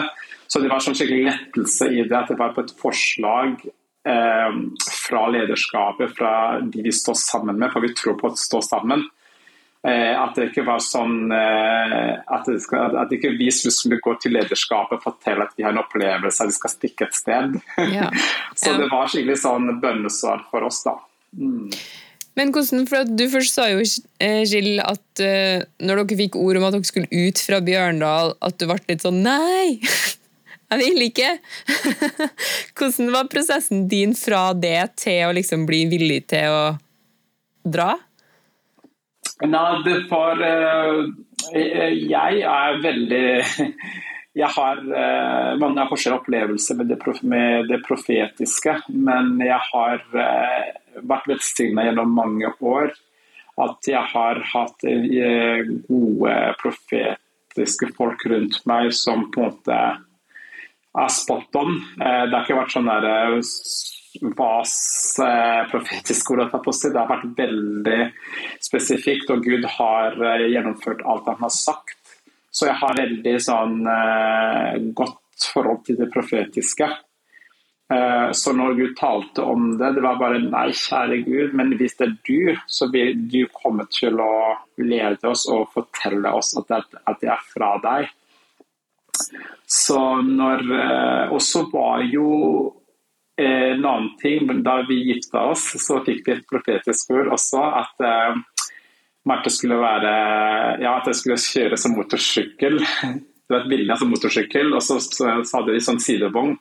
Så 0.49 0.63
det 0.63 0.71
var 0.71 0.81
sånn 0.81 0.97
skikkelig 0.97 1.27
lettelse 1.27 1.91
i 1.93 2.01
det, 2.01 2.15
at 2.17 2.31
det 2.31 2.39
var 2.39 2.55
på 2.55 2.63
et 2.65 2.71
forslag 2.79 3.59
eh, 3.69 4.55
fra 4.89 5.27
lederskapet, 5.29 6.15
fra 6.17 6.31
de 6.65 6.85
vi 6.87 6.93
står 6.95 7.17
sammen 7.21 7.59
med, 7.59 7.69
for 7.69 7.85
vi 7.85 7.93
tror 7.93 8.17
på 8.17 8.31
å 8.31 8.39
stå 8.39 8.63
sammen. 8.65 9.05
Eh, 9.87 10.11
at 10.11 10.35
det 10.35 10.49
ikke 10.49 10.65
var 10.67 10.81
sånn 10.83 11.31
eh, 11.31 12.17
at, 12.19 12.49
det 12.49 12.57
skal, 12.65 12.97
at 12.99 13.13
ikke 13.15 13.31
vi 13.39 13.47
skulle 13.55 14.01
gå 14.03 14.11
til 14.19 14.33
lederskapet 14.35 14.97
og 14.97 15.05
fortelle 15.05 15.45
at 15.45 15.53
vi 15.55 15.63
har 15.63 15.71
en 15.71 15.79
opplevelse 15.79 16.43
at 16.43 16.51
vi 16.51 16.57
skal 16.57 16.73
stikke 16.73 17.07
et 17.07 17.15
sted. 17.15 17.55
Ja. 17.93 18.09
så 18.59 18.75
det 18.75 18.89
var 18.91 19.07
skikkelig 19.07 19.39
sånn 19.39 19.77
bønnesvar 19.79 20.43
for 20.51 20.67
oss, 20.67 20.81
da. 20.83 20.97
Mm. 21.39 21.71
Men 22.39 22.51
hvordan, 22.55 22.85
for 22.87 23.07
Du 23.07 23.25
først 23.31 23.55
sa 23.55 23.69
jo, 23.71 23.79
eh, 24.23 24.43
at 24.83 25.23
uh, 25.23 25.63
når 25.83 26.03
dere 26.03 26.19
fikk 26.25 26.35
ord 26.39 26.59
om 26.59 26.67
at 26.67 26.75
dere 26.75 26.87
skulle 26.87 27.11
ut 27.11 27.39
fra 27.43 27.59
Bjørndal, 27.63 28.35
at 28.43 28.59
du 28.59 28.67
ble 28.67 28.79
litt 28.87 29.07
sånn 29.07 29.23
Nei! 29.23 29.79
Jeg 30.69 30.83
vil 30.83 31.07
ikke! 31.07 31.31
hvordan 32.77 33.15
var 33.15 33.31
prosessen 33.31 33.87
din 33.89 34.11
fra 34.15 34.51
det 34.53 34.91
til 35.01 35.23
å 35.25 35.33
liksom 35.39 35.63
bli 35.69 35.85
villig 35.89 36.25
til 36.35 36.51
å 36.51 36.63
dra? 37.63 37.95
Nei, 39.39 39.99
for 40.09 40.35
var 40.35 40.41
eh, 41.55 41.93
Jeg 42.11 42.41
er 42.43 42.79
veldig 42.83 43.27
Jeg 44.39 44.51
har 44.55 44.81
uh, 44.83 45.55
mange 45.59 45.85
forskjellige 45.89 46.21
opplevelser 46.21 46.77
med 46.79 46.91
det, 46.91 46.97
med 47.23 47.69
det 47.71 47.79
profetiske, 47.83 48.75
men 48.93 49.39
jeg 49.41 49.57
har 49.71 50.03
uh, 50.13 50.99
vært 51.01 51.27
velsigna 51.31 51.87
gjennom 51.87 52.13
mange 52.13 52.51
år. 52.61 52.93
At 53.59 53.89
jeg 53.89 54.03
har 54.13 54.39
hatt 54.53 54.85
gode 55.89 56.35
profetiske 56.61 57.89
folk 57.97 58.23
rundt 58.31 58.61
meg 58.69 58.93
som 58.95 59.25
på 59.33 59.41
en 59.41 59.49
måte 59.49 59.79
er 61.03 61.11
spot 61.11 61.59
on. 61.59 61.75
Det 61.97 62.31
har 62.31 62.45
ikke 62.45 62.61
vært 62.61 62.77
sånn 62.77 62.87
der 62.87 63.09
Vas 64.21 65.19
eh, 65.19 65.67
profetiske 65.69 66.33
ord 66.33 66.55
på 66.63 66.73
seg. 66.73 66.93
Det 66.93 67.01
har 67.01 67.11
vært 67.11 67.37
veldig 67.37 67.99
spesifikt, 68.63 69.29
og 69.33 69.45
Gud 69.45 69.67
har 69.77 70.17
eh, 70.17 70.47
gjennomført 70.53 71.03
alt 71.05 71.29
han 71.29 71.43
har 71.43 71.53
sagt. 71.53 72.15
Så 72.49 72.65
jeg 72.65 72.79
har 72.79 72.97
veldig 72.97 73.35
sånn 73.43 73.83
eh, 73.85 74.79
godt 74.97 75.51
forhold 75.53 75.85
til 75.87 76.01
det 76.01 76.09
profetiske. 76.13 76.89
Så 77.89 78.51
når 78.53 78.75
Gud 78.77 78.91
talte 78.99 79.41
om 79.41 79.71
det, 79.79 79.87
det 79.95 80.01
var 80.05 80.19
bare 80.19 80.37
nei, 80.43 80.67
kjære 80.77 81.15
Gud, 81.23 81.55
men 81.57 81.71
hvis 81.79 81.95
det 81.97 82.05
er 82.05 82.11
du, 82.27 82.59
så 82.69 82.85
vil 82.93 83.15
du 83.31 83.39
komme 83.49 83.87
til 83.89 84.21
å 84.21 84.59
lede 84.77 85.25
oss 85.25 85.47
og 85.49 85.71
fortelle 85.73 86.29
oss 86.37 86.51
at 86.59 86.69
det, 86.69 87.31
er 87.33 87.41
fra 87.49 87.71
deg. 87.81 88.11
Så 89.65 89.97
når 90.21 90.61
Og 91.33 91.41
så 91.41 91.63
var 91.73 92.05
jo 92.05 92.29
Eh, 92.69 92.78
en 93.39 93.85
annen 93.85 94.11
ting, 94.21 94.47
Da 94.63 94.81
vi 94.87 95.01
gifta 95.13 95.45
oss, 95.51 95.65
så 95.81 95.99
fikk 96.05 96.27
vi 96.27 96.35
et 96.37 96.47
profetisk 96.49 97.11
ord 97.15 97.33
også. 97.35 97.63
At 97.81 98.03
uh, 98.03 98.39
Marte 99.29 99.51
skulle 99.53 99.79
være 99.79 100.13
Ja, 100.83 100.97
at 100.97 101.09
jeg 101.11 101.19
skulle 101.19 101.41
kjøre 101.41 101.77
som 101.77 101.97
motorsykkel. 101.97 102.79
Det 103.49 103.55
var 103.55 103.63
et 103.63 103.71
bilde 103.71 103.95
som 103.97 104.11
motorsykkel, 104.13 104.67
og 104.77 104.83
så, 104.85 104.99
så, 105.01 105.31
så 105.41 105.57
hadde 105.57 105.73
vi 105.73 105.79
sånn 105.81 106.01
sidevogn. 106.03 106.51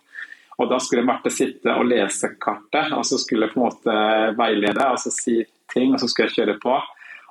Og 0.58 0.70
Da 0.70 0.78
skulle 0.82 1.04
Marte 1.06 1.30
sitte 1.30 1.74
og 1.76 1.86
lese 1.90 2.32
kartet, 2.40 2.94
og 2.96 3.04
så 3.06 3.18
skulle 3.20 3.46
jeg 3.46 3.54
på 3.54 3.60
en 3.60 3.66
måte 3.66 3.96
veilede 4.38 4.86
og 4.88 4.96
så 5.02 5.12
si 5.12 5.36
ting, 5.70 5.92
og 5.92 6.00
så 6.00 6.08
skulle 6.08 6.30
jeg 6.30 6.38
kjøre 6.40 6.56
på. 6.62 6.78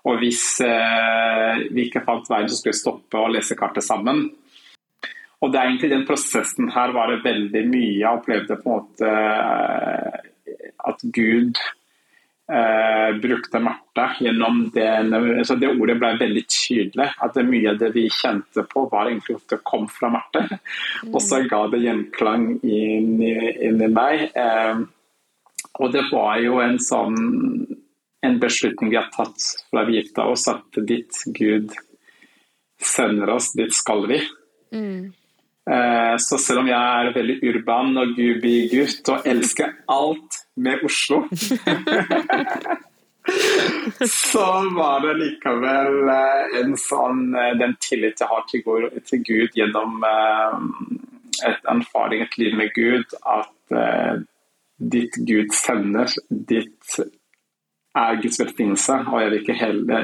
Og 0.08 0.22
hvis 0.22 0.44
eh, 0.64 1.66
vi 1.74 1.88
ikke 1.88 2.06
fant 2.06 2.30
veien, 2.32 2.48
så 2.48 2.60
skulle 2.60 2.76
jeg 2.76 2.80
stoppe 2.84 3.20
og 3.20 3.34
lese 3.34 3.58
kartet 3.60 3.84
sammen. 3.84 4.28
Og 5.42 5.52
det 5.54 5.60
er 5.60 5.70
egentlig 5.70 5.92
den 5.94 6.06
prosessen 6.08 6.72
her 6.74 6.94
var 6.96 7.12
det 7.12 7.26
veldig 7.26 7.66
mye. 7.70 7.98
Jeg 8.00 8.10
opplevde 8.10 8.58
på 8.62 8.72
en 8.72 8.80
måte 8.80 9.12
eh, 9.12 10.64
at 10.90 11.04
Gud 11.14 11.60
eh, 12.50 13.10
brukte 13.22 13.62
Marte 13.62 14.08
gjennom 14.24 14.64
det 14.74 14.88
så 15.46 15.56
Det 15.62 15.70
ordet 15.76 15.98
ble 16.02 16.14
veldig 16.18 16.46
tydelig. 16.50 17.10
At 17.22 17.38
det 17.38 17.46
mye 17.52 17.74
av 17.74 17.80
det 17.84 17.92
vi 17.94 18.08
kjente 18.10 18.66
på, 18.66 18.88
var 18.92 19.12
egentlig 19.12 19.38
at 19.38 19.56
det 19.56 19.62
kom 19.68 19.86
fra 19.92 20.10
Marte. 20.16 20.48
Mm. 20.50 21.14
Og 21.14 21.22
så 21.22 21.44
ga 21.46 21.64
det 21.70 21.84
gjenklang 21.86 22.50
inn 22.64 23.18
inn 23.22 23.82
i 23.84 23.92
meg. 23.94 24.30
Eh, 24.34 24.86
og 25.78 25.94
det 25.94 26.08
var 26.10 26.40
jo 26.42 26.58
en 26.64 26.80
sånn 26.82 27.20
en 28.26 28.40
beslutning 28.42 28.90
vi 28.90 28.98
har 28.98 29.12
tatt 29.14 29.44
fra 29.70 29.84
vi 29.86 30.00
gifta 30.00 30.26
oss, 30.26 30.48
at 30.50 30.82
ditt 30.90 31.14
Gud 31.38 31.76
sender 32.82 33.30
oss, 33.38 33.52
dit 33.54 33.74
skal 33.74 34.08
vi. 34.10 34.20
Mm. 34.74 35.14
Eh, 35.68 36.16
så 36.18 36.38
selv 36.40 36.62
om 36.62 36.68
jeg 36.70 36.80
er 36.80 37.10
veldig 37.16 37.34
urban 37.50 37.98
og 38.00 38.14
gubi-gutt 38.16 39.10
og 39.12 39.26
elsker 39.28 39.74
alt 39.92 40.38
med 40.64 40.86
Oslo 40.88 41.26
Så 44.08 44.46
var 44.78 45.04
det 45.04 45.18
likevel 45.20 46.08
eh, 46.14 46.56
en 46.62 46.78
sånn 46.80 47.36
eh, 47.36 47.52
den 47.60 47.76
tillit 47.84 48.24
jeg 48.24 48.32
har 48.32 48.48
til 48.48 49.26
Gud 49.28 49.60
gjennom 49.60 50.00
et 51.44 51.68
erfaring, 51.68 52.24
et 52.24 52.40
liv 52.40 52.56
med 52.58 52.72
Gud, 52.74 53.12
at 53.28 53.76
ditt 54.80 55.20
Gud 55.28 55.52
sender, 55.54 56.08
ditt 56.32 56.96
er 57.98 58.22
Guds 58.24 58.40
velsignelse. 58.40 58.96
Og 59.12 59.22
jeg 59.22 59.30
vil, 59.34 59.44
ikke 59.44 59.58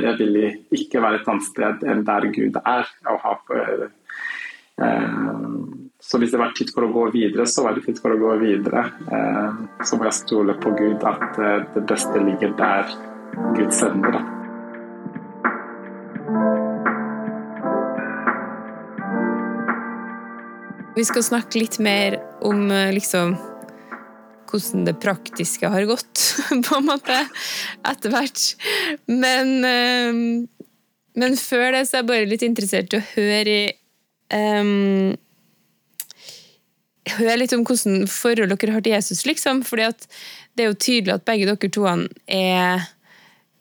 jeg 0.04 0.16
vil 0.20 0.38
ikke 0.78 1.02
være 1.02 1.22
et 1.22 1.32
annet 1.32 1.48
sted 1.48 1.88
enn 1.90 2.06
der 2.06 2.28
Gud 2.36 2.60
er. 2.62 2.92
og 3.10 3.18
ha 3.24 3.34
så 6.04 6.20
hvis 6.20 6.34
det 6.34 6.40
var 6.42 6.52
tid 6.58 6.72
for 6.76 6.84
å 6.84 6.92
gå 6.92 7.06
videre, 7.14 7.46
så 7.48 7.64
var 7.64 7.78
det 7.78 7.86
tid 7.86 8.00
for 8.04 8.12
å 8.12 8.20
gå 8.20 8.34
videre. 8.42 8.84
Eh, 9.08 9.60
så 9.88 9.96
må 9.96 10.10
jeg 10.10 10.18
stole 10.18 10.56
på 10.60 10.74
Gud, 10.76 11.04
at 11.08 11.38
eh, 11.40 11.64
det 11.76 11.84
beste 11.88 12.20
ligger 12.20 12.52
der 12.60 12.92
Gud 13.56 13.72
sender. 13.74 14.20
Vi 20.94 21.06
skal 21.08 21.26
snakke 21.26 21.62
litt 21.64 21.80
mer 21.82 22.20
om 22.46 22.68
liksom 22.94 23.38
hvordan 24.52 24.84
det 24.86 25.00
praktiske 25.02 25.72
har 25.72 25.88
gått, 25.90 26.20
på 26.68 26.82
en 26.82 26.90
måte, 26.92 27.16
etter 27.90 28.14
hvert. 28.14 28.44
Men, 29.10 29.56
men 31.18 31.40
før 31.42 31.72
det 31.74 31.88
så 31.88 31.98
er 31.98 32.04
jeg 32.04 32.10
bare 32.12 32.30
litt 32.30 32.46
interessert 32.46 32.94
i 32.94 33.00
å 33.00 33.08
høre 33.16 33.56
i 33.64 33.72
um, 34.32 35.14
Hør 37.14 37.36
litt 37.36 37.52
om 37.52 37.66
hvordan 37.68 38.06
forhold 38.08 38.54
dere 38.54 38.78
har 38.78 38.84
til 38.84 38.94
Jesus, 38.96 39.26
liksom. 39.28 39.60
fordi 39.68 39.90
det 40.56 40.64
er 40.64 40.70
jo 40.70 40.80
tydelig 40.80 41.18
at 41.18 41.26
begge 41.28 41.50
dere 41.50 41.72
to 41.76 41.84
er 42.32 42.86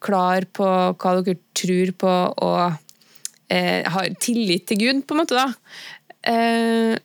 klar 0.03 0.47
på 0.55 0.67
hva 0.67 1.15
dere 1.19 1.39
tror 1.59 1.93
på, 1.99 2.13
og 2.47 2.63
eh, 3.51 3.83
har 3.83 4.15
tillit 4.23 4.67
til 4.71 4.81
Gud, 4.83 5.03
på 5.07 5.17
en 5.17 5.23
måte, 5.23 5.39
da. 5.39 5.49
Eh, 6.33 6.99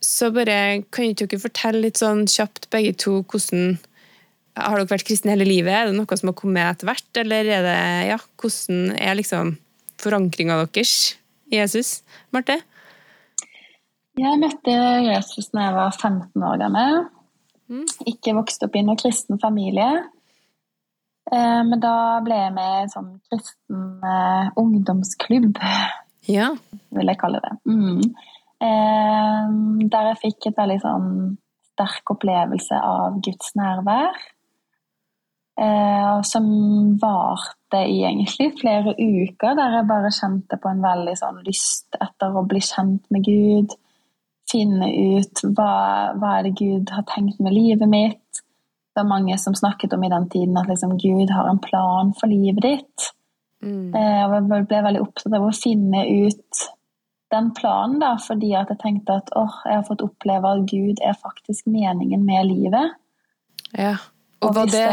så 0.00 0.30
bare 0.32 0.82
kan 0.94 1.10
ikke 1.10 1.26
dere 1.26 1.42
fortelle 1.42 1.82
litt 1.84 2.00
sånn 2.00 2.24
kjapt, 2.30 2.70
begge 2.72 2.96
to, 2.98 3.20
hvordan 3.22 3.78
Har 4.58 4.76
dere 4.76 4.90
vært 4.90 5.06
kristne 5.06 5.30
hele 5.32 5.46
livet? 5.46 5.72
Er 5.72 5.88
det 5.88 5.94
noe 5.96 6.16
som 6.18 6.32
har 6.32 6.36
kommet 6.36 6.66
etter 6.66 6.88
hvert, 6.88 7.10
eller 7.22 7.46
er 7.46 7.66
det 7.66 7.82
Ja, 8.10 8.18
hvordan 8.40 8.96
er 8.98 9.18
liksom 9.18 9.54
forankringa 10.02 10.58
deres 10.64 11.14
i 11.52 11.60
Jesus? 11.60 12.00
Marte? 12.34 12.58
Jeg 14.20 14.40
møtte 14.42 14.76
Jesus 15.06 15.50
da 15.54 15.68
jeg 15.68 15.76
var 15.76 15.94
15 15.96 16.44
år 16.44 16.60
gammel. 16.60 17.04
Mm. 17.70 17.86
Ikke 18.10 18.34
vokste 18.36 18.66
opp 18.66 18.76
i 18.76 18.82
noen 18.84 18.98
kristen 19.00 19.40
familie. 19.40 20.02
Eh, 21.30 21.62
men 21.66 21.78
da 21.82 21.94
ble 22.24 22.38
jeg 22.38 22.54
med 22.56 22.72
i 22.72 22.82
en 22.84 22.92
sånn 22.92 23.12
kristen 23.30 24.02
eh, 24.02 24.50
ungdomsklubb, 24.58 25.60
ja. 26.36 26.50
vil 26.96 27.12
jeg 27.12 27.20
kalle 27.20 27.42
det. 27.44 27.54
Mm. 27.70 28.02
Eh, 28.66 29.54
der 29.94 30.10
jeg 30.10 30.20
fikk 30.24 30.50
et 30.50 30.58
veldig 30.58 30.80
sånn 30.82 31.08
sterk 31.70 32.12
opplevelse 32.16 32.82
av 32.82 33.22
Guds 33.24 33.56
nærvær. 33.58 34.20
Som 36.24 36.44
varte 37.02 37.82
i 37.84 37.98
egentlig 38.06 38.46
flere 38.56 38.94
uker, 38.96 39.58
der 39.58 39.74
jeg 39.76 39.88
bare 39.90 40.12
kjente 40.16 40.56
på 40.56 40.70
en 40.70 40.80
veldig 40.80 41.12
sånn 41.20 41.42
lyst 41.44 41.98
etter 42.00 42.32
å 42.32 42.46
bli 42.48 42.62
kjent 42.64 43.02
med 43.12 43.26
Gud. 43.26 43.74
Finne 44.50 44.88
ut 45.16 45.42
hva, 45.54 45.72
hva 46.18 46.36
er 46.38 46.48
det 46.48 46.56
Gud 46.58 46.90
har 46.94 47.06
tenkt 47.10 47.38
med 47.42 47.54
livet 47.54 47.88
mitt. 47.90 48.42
Det 48.90 49.02
var 49.02 49.08
mange 49.12 49.36
som 49.38 49.54
snakket 49.54 49.94
om 49.94 50.04
i 50.04 50.10
den 50.10 50.26
tiden 50.32 50.58
at 50.58 50.68
liksom, 50.70 50.96
Gud 50.98 51.30
har 51.30 51.48
en 51.48 51.62
plan 51.62 52.12
for 52.18 52.30
livet 52.32 52.64
ditt. 52.66 53.10
Mm. 53.62 53.94
Eh, 53.94 54.20
og 54.26 54.34
jeg 54.34 54.66
ble 54.70 54.82
veldig 54.88 55.02
opptatt 55.04 55.36
av 55.36 55.46
å 55.46 55.54
finne 55.54 56.04
ut 56.26 56.66
den 57.30 57.52
planen, 57.54 58.00
da, 58.02 58.14
fordi 58.18 58.50
jeg 58.56 58.78
tenkte 58.80 59.20
at 59.20 59.30
åh, 59.38 59.60
jeg 59.68 59.78
har 59.78 59.86
fått 59.86 60.02
oppleve 60.02 60.50
at 60.50 60.66
Gud 60.70 61.02
er 61.06 61.14
faktisk 61.18 61.68
meningen 61.70 62.24
med 62.26 62.48
livet. 62.48 62.96
Ja, 63.70 63.94
og, 64.40 64.50
og 64.50 64.56
var, 64.56 64.72
det, 64.72 64.86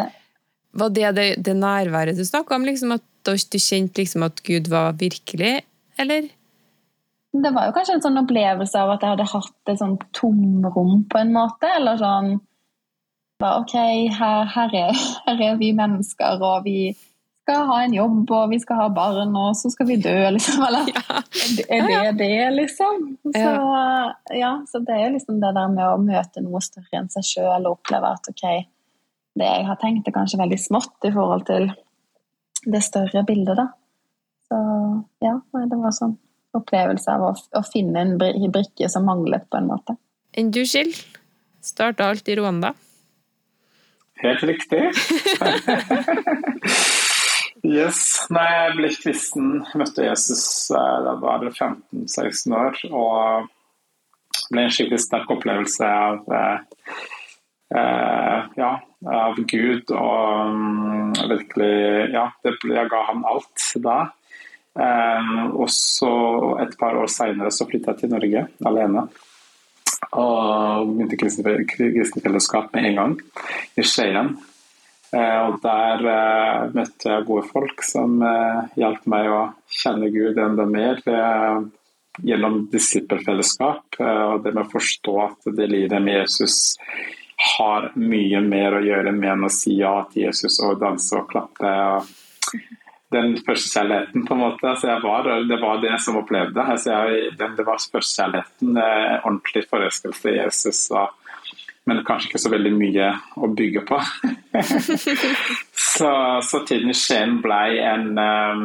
var 0.78 0.94
det, 0.94 1.08
det 1.18 1.28
det, 1.48 1.56
nærværet 1.58 2.20
du 2.20 2.26
snakka 2.28 2.60
om? 2.60 2.68
Liksom, 2.68 2.94
at 3.00 3.06
du 3.26 3.58
kjente 3.60 4.04
liksom 4.04 4.28
at 4.28 4.44
Gud 4.46 4.70
var 4.72 4.94
virkelig, 5.00 5.64
eller? 5.98 6.30
Det 7.44 7.52
var 7.56 7.68
jo 7.68 7.74
kanskje 7.76 7.98
en 7.98 8.04
sånn 8.04 8.22
opplevelse 8.22 8.80
av 8.82 8.96
at 8.96 9.04
jeg 9.04 9.14
hadde 9.14 9.32
hatt 9.32 9.72
et 9.72 9.82
sånn 9.82 9.98
tomrom, 10.16 11.04
på 11.12 11.20
en 11.22 11.34
måte. 11.36 11.70
Eller 11.80 12.00
sånn 12.02 12.38
Ok, 13.38 13.76
her, 14.18 14.48
her, 14.50 14.72
er, 14.74 14.96
her 15.28 15.42
er 15.52 15.60
vi 15.60 15.70
mennesker, 15.78 16.42
og 16.42 16.64
vi 16.66 16.96
skal 17.46 17.68
ha 17.70 17.76
en 17.86 17.94
jobb, 17.94 18.32
og 18.34 18.50
vi 18.52 18.58
skal 18.60 18.80
ha 18.82 18.88
barn, 18.92 19.36
og 19.38 19.54
så 19.56 19.70
skal 19.72 19.88
vi 19.88 20.00
dø, 20.02 20.16
liksom. 20.34 20.64
Eller 20.68 20.90
ja. 20.96 21.20
er 21.70 21.86
det 21.88 22.16
det, 22.20 22.48
liksom? 22.56 23.06
Så, 23.30 23.54
ja, 24.36 24.52
så 24.68 24.82
det 24.84 24.98
er 24.98 25.14
liksom 25.14 25.38
det 25.44 25.54
der 25.56 25.70
med 25.72 25.86
å 25.86 26.02
møte 26.02 26.44
noe 26.44 26.64
større 26.66 27.00
enn 27.00 27.12
seg 27.14 27.30
sjøl 27.30 27.70
og 27.70 27.78
oppleve 27.78 28.10
at 28.18 28.32
ok, 28.34 28.46
det 29.38 29.52
jeg 29.54 29.68
har 29.70 29.80
tenkt, 29.80 30.10
er 30.10 30.18
kanskje 30.18 30.42
veldig 30.42 30.60
smått 30.60 31.08
i 31.08 31.14
forhold 31.14 31.46
til 31.48 31.70
det 32.68 32.84
større 32.84 33.24
bildet, 33.28 33.62
da. 33.62 33.70
Så 34.50 34.58
ja, 35.24 35.38
det 35.62 35.78
var 35.78 35.94
sånn 35.96 36.18
opplevelse 36.56 37.12
av 37.12 37.22
å, 37.30 37.32
å 37.36 37.64
finne 37.68 38.04
en 38.04 38.16
brikke 38.20 38.90
som 38.92 39.08
manglet, 39.10 39.48
på 39.52 39.60
en 39.60 39.72
måte. 39.72 39.98
Enn 40.38 40.52
du, 40.54 40.64
Skill? 40.66 40.94
Starta 41.64 42.12
alt 42.12 42.30
i 42.30 42.38
Rwanda? 42.40 42.70
Helt 44.24 44.44
riktig. 44.48 44.88
Yes. 47.66 48.00
Nei, 48.34 48.46
jeg 48.46 48.74
ble 48.78 48.90
kristen, 48.94 49.48
møtte 49.80 50.06
Jesus 50.06 50.44
da 50.72 50.82
da 51.06 51.14
var 51.22 51.38
det 51.44 51.54
15-16 51.56 52.56
år. 52.56 52.74
Og 52.92 53.48
ble 54.54 54.62
en 54.64 54.74
skikkelig 54.74 55.02
sterk 55.04 55.32
opplevelse 55.34 55.86
av, 55.88 56.22
eh, 57.76 58.40
ja, 58.62 58.72
av 59.24 59.34
Gud. 59.50 59.86
Og 59.90 60.54
um, 60.54 61.14
virkelig 61.18 61.74
Ja, 62.14 62.30
det, 62.46 62.52
jeg 62.64 62.88
ga 62.94 63.02
ham 63.10 63.26
alt 63.28 63.60
da. 63.84 63.98
Eh, 64.78 65.46
og 65.58 65.70
så 65.74 66.12
et 66.62 66.76
par 66.78 66.98
år 67.00 67.10
seinere 67.10 67.54
så 67.54 67.66
flytta 67.70 67.96
jeg 67.96 68.04
til 68.04 68.14
Norge 68.14 68.44
alene. 68.70 69.08
Og 70.18 70.92
begynte 70.92 71.18
kristent 71.18 72.24
fellesskap 72.24 72.70
med 72.76 72.92
en 72.92 73.00
gang 73.02 73.16
i 73.78 73.86
Skien. 73.86 74.36
Eh, 75.16 75.40
og 75.48 75.58
der 75.64 76.06
eh, 76.14 76.68
møtte 76.76 77.10
jeg 77.10 77.28
gode 77.30 77.48
folk 77.50 77.84
som 77.86 78.22
hjalp 78.78 79.10
meg 79.10 79.32
å 79.34 79.42
kjenne 79.80 80.12
Gud 80.14 80.38
enda 80.42 80.68
mer 80.70 81.02
gjennom 82.26 82.64
disippelfellesskap. 82.72 84.00
Og 84.02 84.44
det 84.44 84.54
med 84.54 84.66
å 84.66 84.72
forstå 84.72 85.20
at 85.26 85.54
det 85.58 85.70
livet 85.70 86.02
med 86.02 86.22
Jesus 86.22 86.78
har 87.58 87.92
mye 88.02 88.40
mer 88.42 88.80
å 88.80 88.82
gjøre 88.82 89.14
med 89.14 89.36
enn 89.36 89.46
å 89.46 89.52
si 89.54 89.76
ja 89.78 90.00
til 90.10 90.24
Jesus 90.26 90.58
og 90.66 90.80
danse 90.82 91.14
og 91.18 91.30
klappe. 91.30 91.74
Den 93.14 93.38
første 93.46 93.72
kjærligheten, 93.72 94.26
på 94.28 94.36
en 94.36 94.42
måte. 94.42 94.68
Altså 94.68 94.98
var, 95.04 95.30
det 95.48 95.60
var 95.62 95.80
det 95.84 95.94
som 96.04 96.20
opplevde. 96.20 96.64
Altså 96.64 96.92
jeg, 96.92 97.32
det 97.40 97.66
var 97.68 97.80
førstekjærligheten, 97.80 98.82
ordentlig 99.24 99.64
forelskelse 99.72 100.34
i 100.34 100.38
Jesus. 100.42 100.90
og 100.92 101.16
men 101.88 102.04
kanskje 102.04 102.28
ikke 102.32 102.42
så 102.44 102.52
veldig 102.52 102.74
mye 102.76 103.12
å 103.40 103.48
bygge 103.56 103.86
på. 103.88 103.98
så, 105.96 106.10
så, 106.44 106.60
tiden 106.68 106.92
i 106.92 106.98
Skien 106.98 107.38
ble 107.44 107.62
en, 107.80 108.10
eh, 108.20 108.64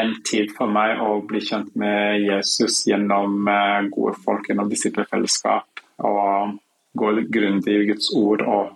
en, 0.00 0.16
tid 0.26 0.50
for 0.56 0.72
meg 0.74 0.98
å 1.04 1.20
bli 1.26 1.42
kjent 1.46 1.70
med 1.78 2.24
Jesus 2.24 2.80
gjennom 2.88 3.46
eh, 3.46 3.86
gode 3.94 4.16
folk, 4.24 4.50
gjennom 4.50 4.72
disippelfellesskap. 4.72 5.84
Og 6.02 6.58
gå 6.98 7.14
grundig 7.30 7.76
i 7.78 7.86
Guds 7.92 8.10
ord 8.18 8.42
og 8.42 8.74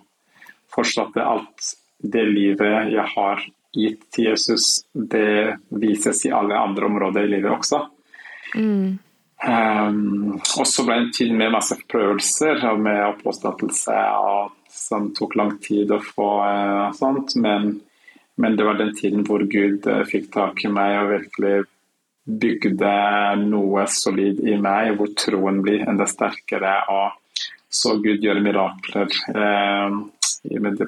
forstå 0.71 1.09
at 1.09 1.21
alt 1.25 1.73
det 2.15 2.23
livet 2.29 2.93
jeg 2.93 3.07
har 3.17 3.43
gitt 3.75 4.05
til 4.15 4.31
Jesus, 4.31 4.85
det 4.93 5.57
vises 5.69 6.25
i 6.25 6.33
alle 6.33 6.57
andre 6.57 6.87
områder 6.89 7.25
i 7.27 7.33
livet 7.35 7.51
også. 7.51 7.81
Mm. 8.55 8.97
Um, 9.45 10.37
og 10.39 10.63
så 10.65 10.85
ble 10.87 10.95
det 10.95 11.03
en 11.03 11.11
tid 11.13 11.33
med 11.35 11.53
masse 11.53 11.75
prøvelser 11.91 12.63
og 12.71 12.79
med 12.81 13.01
oppholdstillatelse 13.11 13.97
som 14.71 15.09
tok 15.17 15.35
lang 15.37 15.57
tid 15.63 15.91
å 15.91 15.99
få. 16.01 16.29
Uh, 16.41 16.87
sånt, 16.97 17.35
men, 17.43 17.75
men, 18.41 18.55
det 18.57 18.65
var 18.65 18.79
den 18.79 18.95
tiden 18.97 19.25
hvor 19.27 19.43
Gud 19.51 19.85
uh, 19.91 20.01
fikk 20.07 20.31
tak 20.33 20.63
i 20.65 20.71
meg 20.71 20.97
og 21.01 21.11
virkelig 21.17 21.55
bygde 22.25 22.95
noe 23.43 23.85
solid 23.91 24.39
i 24.47 24.55
meg, 24.57 24.95
hvor 24.97 25.11
troen 25.19 25.61
blir 25.61 25.85
enda 25.85 26.07
sterkere. 26.09 26.79
og 26.89 27.21
så 27.75 27.97
Gud 27.99 28.23
gjøre 28.23 28.41
mirakler 28.41 29.11
uh, 29.35 29.99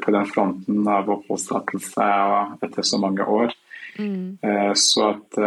på 0.04 0.14
den 0.14 0.30
fronten 0.30 0.88
av 0.88 1.10
oppholdstillatelse 1.10 2.10
etter 2.68 2.86
så 2.86 3.02
mange 3.02 3.26
år. 3.26 3.56
Mm. 3.98 4.38
så 4.78 5.08
at 5.10 5.38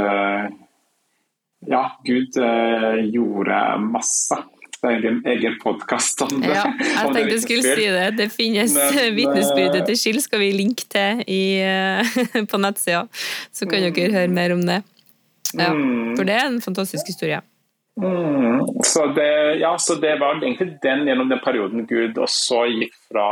ja, 1.66 2.00
Gud 2.04 2.36
eh, 2.36 3.04
gjorde 3.04 3.78
masse. 3.78 4.38
Det 4.80 4.88
er 4.88 5.02
en 5.10 5.18
egen 5.28 5.58
podkast 5.60 6.22
om 6.24 6.38
det. 6.40 6.54
Ja, 6.54 6.64
jeg 6.80 7.12
tenkte 7.12 7.34
jeg 7.34 7.42
skulle 7.44 7.74
si 7.76 7.88
det. 7.92 8.06
Det 8.16 8.28
finnes 8.32 8.76
eh, 8.80 9.10
vitnesbyrdet 9.18 9.84
til 9.90 10.00
Skill, 10.00 10.22
skal 10.24 10.40
vi 10.40 10.50
linke 10.56 10.88
til 10.88 11.20
i, 11.28 11.42
eh, 11.60 12.16
på 12.50 12.60
nettsida. 12.62 13.04
Så 13.52 13.68
kan 13.68 13.84
mm. 13.84 13.92
dere 13.92 14.16
høre 14.16 14.32
mer 14.32 14.56
om 14.56 14.64
det. 14.64 14.80
Ja, 15.52 15.72
mm. 15.74 16.16
for 16.16 16.24
det 16.24 16.38
er 16.38 16.48
en 16.48 16.60
fantastisk 16.64 17.12
historie. 17.12 17.42
Mm. 18.00 18.62
Så, 18.86 19.10
det, 19.12 19.30
ja, 19.60 19.74
så 19.82 19.98
det 20.00 20.14
var 20.20 20.38
egentlig 20.40 20.78
den 20.80 21.04
gjennom 21.10 21.28
den 21.28 21.42
perioden 21.44 21.84
Gud 21.90 22.16
også 22.22 22.62
gikk 22.70 22.94
fra 23.10 23.26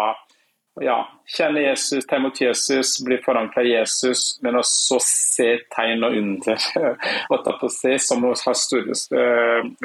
ja, 0.83 0.97
kjenne 1.37 1.61
Jesus, 1.61 2.07
ta 2.07 2.17
imot 2.17 2.41
Jesus, 2.41 3.05
bli 3.05 3.19
forankra 3.25 3.63
i 3.63 3.73
Jesus, 3.73 4.39
men 4.43 4.59
også 4.59 4.99
se 5.05 5.49
tegn 5.75 6.05
og 6.07 6.17
under 6.19 6.69
og 7.33 7.45
ta 7.45 7.57
på 7.61 7.71
seg, 7.73 7.99
som 8.03 8.25
har 8.29 8.59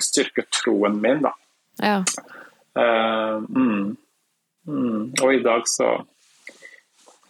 styrket 0.07 0.49
troen 0.53 0.99
min. 1.01 1.25
da. 1.25 1.33
Ja. 1.81 1.99
Uh, 2.73 3.43
mm, 3.49 3.95
mm. 4.67 5.13
Og 5.21 5.33
i 5.33 5.43
dag 5.43 5.67
så 5.69 5.91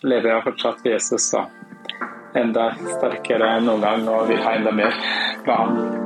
lever 0.04 0.34
jeg 0.34 0.47
fortsatt 0.47 0.88
Jesus, 0.88 1.32
da. 1.36 1.47
Enda 2.34 2.71
sterkere 2.97 3.58
enn 3.58 3.69
noen 3.69 3.84
gang 3.84 4.08
og 4.10 4.26
vil 4.32 4.41
ha 4.41 4.56
enda 4.58 4.73
mer 4.73 4.95
fra 5.43 5.60
ham. 5.62 6.03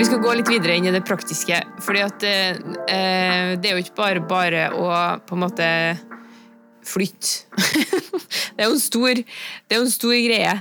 Vi 0.00 0.06
skal 0.08 0.22
gå 0.24 0.30
litt 0.32 0.48
videre 0.48 0.78
inn 0.78 0.86
i 0.88 0.92
det 0.94 1.02
praktiske. 1.04 1.56
at 1.60 2.22
eh, 2.24 2.56
eh, 2.88 3.50
det 3.60 3.68
er 3.68 3.74
jo 3.74 3.82
ikke 3.82 3.98
bare 3.98 4.22
bare 4.24 4.62
å 4.72 4.86
på 5.28 5.36
en 5.36 5.42
måte 5.42 5.66
flytte. 6.88 7.44
det 8.56 8.64
er 8.64 8.70
jo 8.70 8.78
en 8.78 8.80
stor, 8.80 9.20
jo 9.20 9.80
en 9.82 9.92
stor 9.92 10.14
greie. 10.16 10.54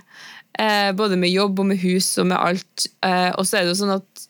Eh, 0.60 0.92
både 0.92 1.16
med 1.16 1.32
jobb 1.32 1.64
og 1.64 1.70
med 1.72 1.80
hus 1.80 2.10
og 2.20 2.28
med 2.34 2.36
alt. 2.36 2.90
Eh, 3.00 3.32
og 3.32 3.48
så 3.48 3.62
er 3.62 3.64
det 3.64 3.72
jo 3.72 3.80
sånn 3.86 3.96
at 3.96 4.26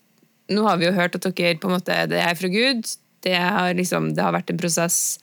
nå 0.54 0.68
har 0.68 0.78
vi 0.78 0.92
jo 0.92 0.94
hørt 1.00 1.18
at 1.18 1.26
dere 1.26 1.58
på 1.58 1.72
en 1.72 1.80
måte, 1.80 1.98
det 2.14 2.22
er 2.22 2.38
fra 2.38 2.54
Gud. 2.54 2.86
Det 3.26 3.34
har, 3.34 3.74
liksom, 3.82 4.14
det 4.14 4.22
har 4.22 4.38
vært 4.38 4.54
en 4.54 4.62
prosess 4.62 5.18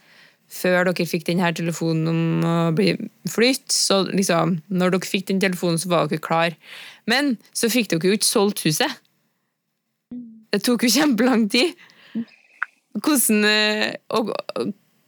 før 0.50 0.90
dere 0.90 1.06
fikk 1.06 1.30
denne 1.30 1.54
telefonen 1.54 2.10
om 2.10 2.42
å 2.42 2.58
bli 2.74 2.96
flytt. 3.30 3.70
Så 3.70 4.02
liksom, 4.10 4.58
når 4.66 4.98
dere 4.98 5.14
fikk 5.14 5.30
den 5.30 5.46
telefonen, 5.46 5.78
så 5.78 5.94
var 5.94 6.10
dere 6.10 6.26
klar. 6.26 6.58
Men 7.06 7.36
så 7.54 7.70
fikk 7.70 7.94
dere 7.94 8.10
jo 8.10 8.18
ikke 8.18 8.34
solgt 8.34 8.66
huset. 8.66 8.98
Det 10.52 10.62
tok 10.64 10.86
jo 10.86 10.92
kjempelang 10.92 11.46
tid. 11.52 11.74
Hvordan 12.96 13.44
eh, 13.48 13.96
og, 14.16 14.32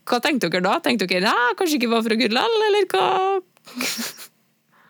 Hva 0.09 0.19
tenkte 0.23 0.49
dere 0.49 0.65
da? 0.65 0.79
Tenkte 0.83 1.07
dere 1.09 1.31
ja, 1.31 1.53
kanskje 1.57 1.79
ikke 1.79 1.93
var 1.93 2.05
fra 2.05 2.17
Gudland, 2.19 2.65
eller 2.67 2.87
hva? 2.91 3.07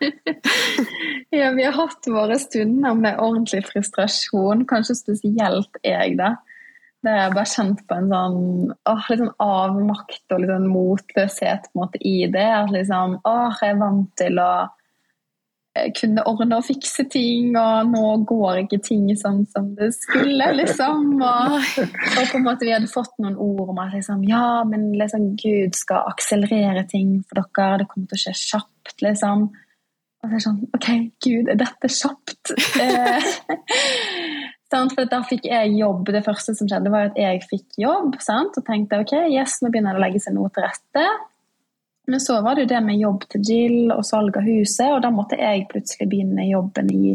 ja, 1.40 1.50
vi 1.56 1.64
har 1.66 1.76
hatt 1.76 2.08
våre 2.08 2.38
stunder 2.40 2.96
med 2.96 3.20
ordentlig 3.20 3.66
frustrasjon, 3.68 4.64
kanskje 4.68 4.96
spesielt 4.98 5.80
jeg, 5.84 6.16
da. 6.20 6.34
Der 7.04 7.16
jeg 7.16 7.32
bare 7.36 7.48
kjent 7.48 7.80
på 7.88 7.96
en 7.96 8.10
sånn, 8.12 8.40
åh, 8.88 9.06
sånn 9.08 9.32
avmakt 9.40 10.34
og 10.36 10.44
sånn 10.48 10.66
motløshet 10.68 11.70
på 11.70 11.78
en 11.78 11.82
måte 11.84 12.00
i 12.04 12.18
det. 12.28 12.48
At 12.58 12.72
liksom, 12.74 13.20
åh, 13.28 13.60
jeg 13.62 13.76
er 13.76 13.80
vant 13.80 14.10
til 14.20 14.40
å 14.40 14.52
kunne 15.94 16.24
ordne 16.26 16.58
og 16.58 16.66
fikse 16.66 17.04
ting, 17.12 17.52
og 17.58 17.92
nå 17.92 18.04
går 18.28 18.64
ikke 18.64 18.80
ting 18.82 19.04
sånn 19.18 19.44
som 19.52 19.68
det 19.78 19.92
skulle, 19.94 20.48
liksom. 20.58 21.12
Og, 21.22 21.56
og 21.86 22.20
på 22.32 22.40
en 22.40 22.46
måte 22.46 22.66
vi 22.66 22.74
hadde 22.74 22.90
fått 22.90 23.14
noen 23.22 23.38
ord 23.38 23.70
om 23.70 23.78
at 23.82 23.94
liksom, 23.94 24.24
ja, 24.28 24.62
men 24.66 24.90
liksom, 24.98 25.32
Gud 25.40 25.78
skal 25.78 26.10
akselerere 26.10 26.82
ting 26.90 27.20
for 27.22 27.42
dere, 27.42 27.82
det 27.84 27.90
kommer 27.92 28.10
til 28.10 28.18
å 28.18 28.24
skje 28.24 28.36
kjapt, 28.40 28.96
liksom. 29.06 29.46
Og 30.20 30.28
så 30.28 30.34
er 30.34 30.36
det 30.36 30.44
sånn 30.44 30.62
OK, 30.76 30.88
Gud, 31.24 31.48
er 31.48 31.60
dette 31.62 31.92
kjapt? 31.94 32.54
For 34.70 35.08
da 35.10 35.18
fikk 35.26 35.48
jeg 35.48 35.72
jobb. 35.80 36.12
Det 36.14 36.20
første 36.22 36.52
som 36.54 36.68
skjedde, 36.70 36.92
var 36.92 37.08
at 37.08 37.16
jeg 37.18 37.40
fikk 37.50 37.80
jobb. 37.80 38.20
Sant? 38.22 38.54
Og 38.54 38.66
tenkte 38.66 39.00
ok, 39.02 39.16
yes, 39.32 39.56
nå 39.64 39.72
begynner 39.72 39.96
det 39.96 40.02
å 40.02 40.04
legge 40.04 40.20
seg 40.22 40.36
noe 40.36 40.52
til 40.54 40.62
rette. 40.62 41.06
Men 42.10 42.20
så 42.20 42.40
var 42.42 42.56
det 42.56 42.64
jo 42.64 42.70
det 42.72 42.80
med 42.82 42.98
jobb 42.98 43.26
til 43.30 43.44
Jill 43.46 43.92
og 43.94 44.02
salg 44.06 44.34
av 44.40 44.46
huset, 44.48 44.88
og 44.90 45.02
da 45.04 45.12
måtte 45.14 45.38
jeg 45.38 45.68
plutselig 45.70 46.08
begynne 46.10 46.48
jobben 46.48 46.90
i, 46.90 47.12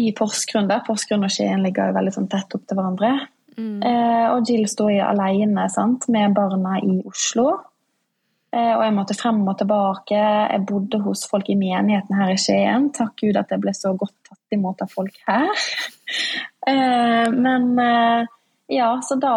i 0.00 0.08
Porsgrunn. 0.16 0.66
Der. 0.70 0.82
Porsgrunn 0.86 1.26
og 1.26 1.30
Skien 1.30 1.62
ligger 1.62 1.92
jo 1.92 1.98
veldig 1.98 2.14
sånn 2.16 2.30
tett 2.32 2.56
opp 2.56 2.64
til 2.66 2.80
hverandre. 2.80 3.12
Mm. 3.54 3.78
Eh, 3.86 4.26
og 4.32 4.50
Jill 4.50 4.66
sto 4.66 4.88
alene 4.90 5.68
sant, 5.70 6.08
med 6.10 6.34
barna 6.34 6.80
i 6.82 6.98
Oslo. 7.06 7.46
Eh, 8.54 8.72
og 8.74 8.82
jeg 8.84 8.94
måtte 8.94 9.16
frem 9.18 9.42
og 9.46 9.56
tilbake. 9.58 10.18
Jeg 10.18 10.66
bodde 10.68 11.00
hos 11.06 11.24
folk 11.30 11.48
i 11.50 11.58
menigheten 11.58 12.18
her 12.18 12.34
i 12.34 12.38
Skien. 12.38 12.90
Takk 12.94 13.16
Gud 13.22 13.38
at 13.38 13.54
jeg 13.54 13.62
ble 13.62 13.74
så 13.74 13.94
godt 13.98 14.16
tatt 14.26 14.58
imot 14.58 14.82
av 14.84 14.90
folk 14.94 15.22
her. 15.30 15.50
Eh, 16.64 17.26
men 17.28 17.64
eh, 17.80 18.28
ja, 18.66 19.00
så 19.04 19.18
da 19.20 19.34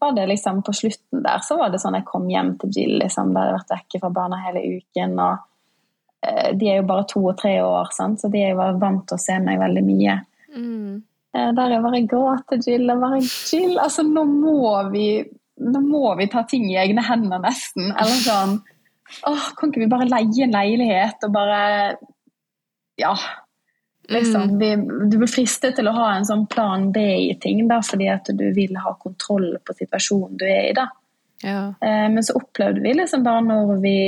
var 0.00 0.12
det 0.16 0.26
liksom 0.30 0.62
på 0.62 0.72
slutten 0.72 1.22
der 1.24 1.42
så 1.44 1.58
var 1.60 1.72
det 1.72 1.82
sånn 1.82 1.98
jeg 1.98 2.06
kom 2.08 2.28
hjem 2.30 2.54
til 2.60 2.72
Jill, 2.76 2.96
liksom, 3.02 3.34
da 3.34 3.44
hadde 3.44 3.58
vært 3.58 3.74
vekke 3.74 4.00
fra 4.00 4.10
barna 4.14 4.40
hele 4.46 4.62
uken. 4.78 5.18
og 5.20 6.56
De 6.56 6.70
er 6.70 6.80
jo 6.80 6.88
bare 6.88 7.04
to 7.10 7.20
og 7.26 7.36
tre 7.40 7.58
år, 7.64 7.92
sant? 7.92 8.22
så 8.22 8.32
de 8.32 8.40
er 8.40 8.54
jo 8.54 8.70
vant 8.80 9.04
til 9.08 9.18
å 9.18 9.20
se 9.20 9.36
meg 9.44 9.60
veldig 9.60 9.84
mye. 9.84 10.16
Mm. 10.56 11.02
Der 11.30 11.74
jeg 11.74 11.84
bare 11.84 12.06
gråt 12.10 12.48
til 12.50 12.64
Jill 12.66 12.90
og 12.90 13.04
bare 13.04 13.20
Jill, 13.22 13.76
altså 13.78 14.02
nå 14.06 14.24
må 14.24 14.72
vi 14.90 15.10
nå 15.60 15.82
må 15.84 16.14
vi 16.18 16.28
ta 16.32 16.42
ting 16.48 16.64
i 16.70 16.78
egne 16.80 17.04
hender, 17.04 17.40
nesten. 17.42 17.92
Eller 17.92 18.22
sånn 18.24 18.56
åh, 19.28 19.50
Kan 19.58 19.70
ikke 19.70 19.84
vi 19.84 19.90
bare 19.90 20.08
leie 20.08 20.46
en 20.46 20.56
leilighet 20.56 21.28
og 21.28 21.34
bare 21.36 21.60
Ja. 23.00 23.14
Liksom, 24.10 24.58
vi, 24.58 24.70
du 25.10 25.18
blir 25.20 25.30
fristet 25.30 25.76
til 25.78 25.86
å 25.86 25.94
ha 25.94 26.06
en 26.16 26.26
sånn 26.26 26.46
plan 26.50 26.88
B 26.92 27.02
i 27.28 27.34
ting, 27.38 27.62
da, 27.70 27.78
fordi 27.86 28.08
at 28.10 28.26
du 28.34 28.48
vil 28.56 28.74
ha 28.82 28.96
kontroll 28.98 29.52
på 29.62 29.76
situasjonen 29.78 30.40
du 30.40 30.46
er 30.48 30.64
i. 30.72 30.72
da. 30.74 30.88
Ja. 31.42 31.60
Eh, 31.80 32.08
men 32.10 32.24
så 32.26 32.34
opplevde 32.40 32.82
vi 32.84 32.94
liksom 32.94 33.22
bare 33.24 33.44
når 33.46 33.76
vi 33.84 33.98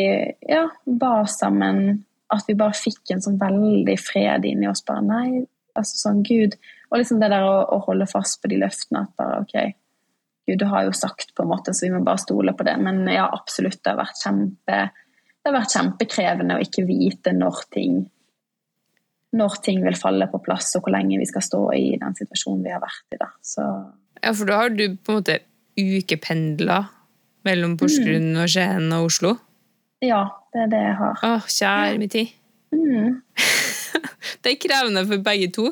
ja, 0.49 0.67
var 0.85 1.29
sammen, 1.31 2.03
at 2.33 2.49
vi 2.49 2.57
bare 2.59 2.77
fikk 2.77 3.15
en 3.15 3.23
sånn 3.25 3.39
veldig 3.41 3.97
fred 4.01 4.49
inni 4.49 4.69
oss. 4.69 4.85
bare 4.89 5.05
Nei, 5.07 5.45
altså 5.79 6.01
sånn 6.09 6.23
Gud. 6.27 6.57
Og 6.91 7.01
liksom 7.01 7.23
det 7.23 7.31
der 7.33 7.47
å, 7.47 7.55
å 7.77 7.79
holde 7.87 8.09
fast 8.11 8.43
på 8.43 8.51
de 8.53 8.59
løftene. 8.61 9.07
At 9.07 9.15
bare 9.21 9.41
OK, 9.45 9.57
Gud 10.49 10.59
du 10.61 10.67
har 10.69 10.89
jo 10.89 10.97
sagt, 10.97 11.35
på 11.37 11.45
en 11.45 11.53
måte, 11.53 11.75
så 11.75 11.87
vi 11.87 11.93
må 11.95 12.03
bare 12.05 12.21
stole 12.25 12.57
på 12.57 12.67
det. 12.69 12.77
Men 12.83 13.05
ja, 13.09 13.29
absolutt, 13.33 13.81
det 13.81 13.95
har 13.95 14.01
vært, 14.03 14.19
kjempe, 14.21 14.81
det 14.91 15.51
har 15.51 15.57
vært 15.57 15.77
kjempekrevende 15.77 16.59
å 16.59 16.67
ikke 16.67 16.87
vite 16.89 17.37
når 17.37 17.65
ting, 17.73 18.03
når 19.33 19.61
ting 19.65 19.81
vil 19.85 19.97
falle 19.97 20.29
på 20.29 20.41
plass, 20.45 20.75
og 20.77 20.85
hvor 20.85 20.95
lenge 20.95 21.21
vi 21.21 21.29
skal 21.29 21.45
stå 21.45 21.63
i 21.77 21.95
den 22.01 22.17
situasjonen 22.19 22.65
vi 22.67 22.75
har 22.75 22.83
vært 22.83 23.17
i. 23.17 23.21
Da. 23.21 23.31
Så... 23.45 23.65
Ja, 24.21 24.33
for 24.33 24.49
da 24.49 24.61
har 24.65 24.75
du 24.75 24.85
på 24.97 25.15
en 25.15 25.23
måte 25.23 25.39
ukependla 25.79 26.83
mellom 27.49 27.79
Porsgrunn 27.81 28.35
mm. 28.35 28.41
og 28.43 28.53
Skien 28.53 28.93
og 28.93 29.09
Oslo? 29.09 29.35
Ja, 30.05 30.27
det 30.53 30.67
er 30.67 30.73
det 30.73 30.83
jeg 30.83 30.97
har. 31.01 31.23
Åh, 31.27 31.49
kjære 31.49 31.99
min 32.03 32.13
tid. 32.13 32.35
Mm. 32.75 33.23
det 34.43 34.53
er 34.53 34.61
krevende 34.61 35.07
for 35.09 35.25
begge 35.25 35.49
to. 35.55 35.71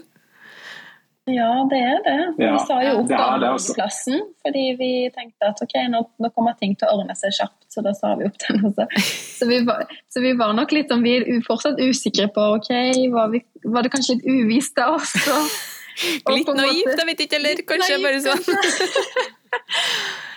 Ja, 1.29 1.49
det 1.71 1.79
er 1.85 1.99
det. 2.05 2.21
Vi 2.39 2.49
sa 2.65 2.79
jo 2.81 2.93
opp 3.03 3.11
barnehageplassen 3.11 4.23
fordi 4.41 4.63
vi 4.79 4.91
tenkte 5.15 5.51
at 5.51 5.61
ok, 5.63 5.75
nå, 5.93 6.01
nå, 6.23 6.31
kommer 6.33 6.57
ting 6.59 6.73
til 6.81 6.89
å 6.89 7.01
ordne 7.01 7.17
seg 7.19 7.35
kjapt, 7.37 7.67
så 7.71 7.85
da 7.85 7.93
sa 7.97 8.15
vi 8.19 8.29
opp 8.31 8.39
den 8.47 8.65
også. 8.71 8.87
Så 9.41 9.49
vi 9.49 9.61
var, 9.65 9.87
så 10.13 10.21
vi 10.21 10.35
var 10.37 10.53
nok 10.53 10.73
litt 10.77 10.91
om 10.93 11.05
vi 11.05 11.15
er 11.17 11.45
fortsatt 11.47 11.79
usikre 11.81 12.27
på 12.35 12.43
ok, 12.59 12.73
var, 13.15 13.31
vi, 13.33 13.41
var 13.65 13.87
det 13.87 13.93
kanskje 13.93 14.19
litt 14.19 14.27
uvisst 14.29 14.81
av 14.81 14.99
oss? 14.99 15.15
Og, 15.33 15.55
litt 16.35 16.51
naivt, 16.57 16.91
jeg 16.93 17.09
vet 17.09 17.23
ikke, 17.25 17.39
eller 17.41 17.63
kanskje 17.69 17.97
naivt, 17.97 18.05
bare 18.05 18.21
sånn. 18.27 19.29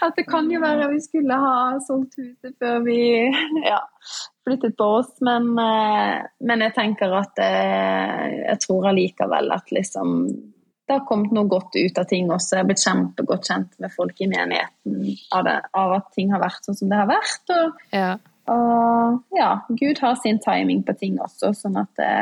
At 0.04 0.15
det 0.19 0.26
kan 0.28 0.48
jo 0.52 0.60
være 0.63 0.88
vi 0.93 1.02
skulle 1.04 1.36
ha 1.39 1.58
solgt 1.84 2.15
huset 2.19 2.56
før 2.60 2.80
vi 2.88 3.00
ja, 3.72 3.82
flyttet 4.48 4.76
på 4.80 4.88
oss, 5.02 5.12
men, 5.24 5.52
eh, 5.60 6.24
men 6.48 6.63
jeg 6.67 6.76
tenker 6.80 7.13
at 7.19 7.39
jeg, 7.43 8.39
jeg 8.43 8.63
tror 8.65 8.89
allikevel 8.91 9.52
at 9.56 9.76
liksom 9.76 10.17
det 10.88 10.98
har 10.98 11.06
kommet 11.08 11.32
noe 11.32 11.48
godt 11.48 11.78
ut 11.78 11.98
av 12.00 12.08
ting 12.10 12.32
også. 12.32 12.58
Jeg 12.58 12.63
har 12.63 12.67
blitt 12.67 12.84
kjempegodt 12.84 13.48
kjent 13.48 13.76
med 13.80 13.93
folk 13.93 14.19
i 14.19 14.28
menigheten 14.28 15.06
av, 15.32 15.46
det, 15.48 15.58
av, 15.80 15.93
at 16.00 16.10
ting 16.15 16.34
har 16.34 16.43
vært 16.43 16.67
sånn 16.67 16.78
som 16.80 16.91
det 16.91 17.00
har 17.00 17.08
vært. 17.08 17.54
Og 17.56 17.86
ja. 17.96 18.10
og 18.52 19.38
ja, 19.38 19.52
Gud 19.69 20.02
har 20.04 20.17
sin 20.19 20.41
timing 20.43 20.84
på 20.84 20.96
ting 21.00 21.22
også, 21.24 21.54
sånn 21.56 21.80
at 21.80 21.93
det, 22.00 22.15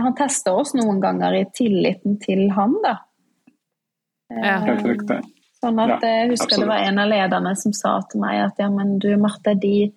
Han 0.00 0.14
tester 0.16 0.54
oss 0.56 0.72
noen 0.78 1.02
ganger 1.02 1.34
i 1.40 1.46
tilliten 1.54 2.20
til 2.22 2.46
han, 2.56 2.78
da. 2.84 2.94
Ja. 4.32 4.60
Helt 4.64 4.86
riktig. 4.86 5.18
Sånn 5.62 5.82
at 5.82 5.98
ja, 5.98 6.14
Jeg 6.22 6.30
husker 6.32 6.46
absolutt. 6.46 6.62
det 6.62 6.70
var 6.70 6.86
en 6.86 7.02
av 7.02 7.10
lederne 7.10 7.56
som 7.58 7.74
sa 7.76 7.98
til 8.10 8.22
meg 8.22 8.38
at 8.46 8.62
ja, 8.62 8.70
men 8.70 8.96
du 9.02 9.10
Marte, 9.20 9.54
de, 9.58 9.90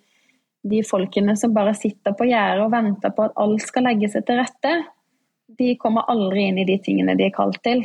de 0.66 0.82
folkene 0.86 1.38
som 1.38 1.54
bare 1.54 1.78
sitter 1.78 2.14
på 2.18 2.26
gjerdet 2.26 2.66
og 2.66 2.74
venter 2.74 3.14
på 3.14 3.30
at 3.30 3.38
alt 3.38 3.64
skal 3.64 3.86
legge 3.86 4.10
seg 4.10 4.26
til 4.26 4.42
rette, 4.42 4.76
de 5.46 5.76
kommer 5.80 6.08
aldri 6.10 6.48
inn 6.48 6.58
i 6.58 6.66
de 6.68 6.78
tingene 6.82 7.14
de 7.18 7.28
er 7.28 7.34
kalt 7.34 7.62
til. 7.64 7.84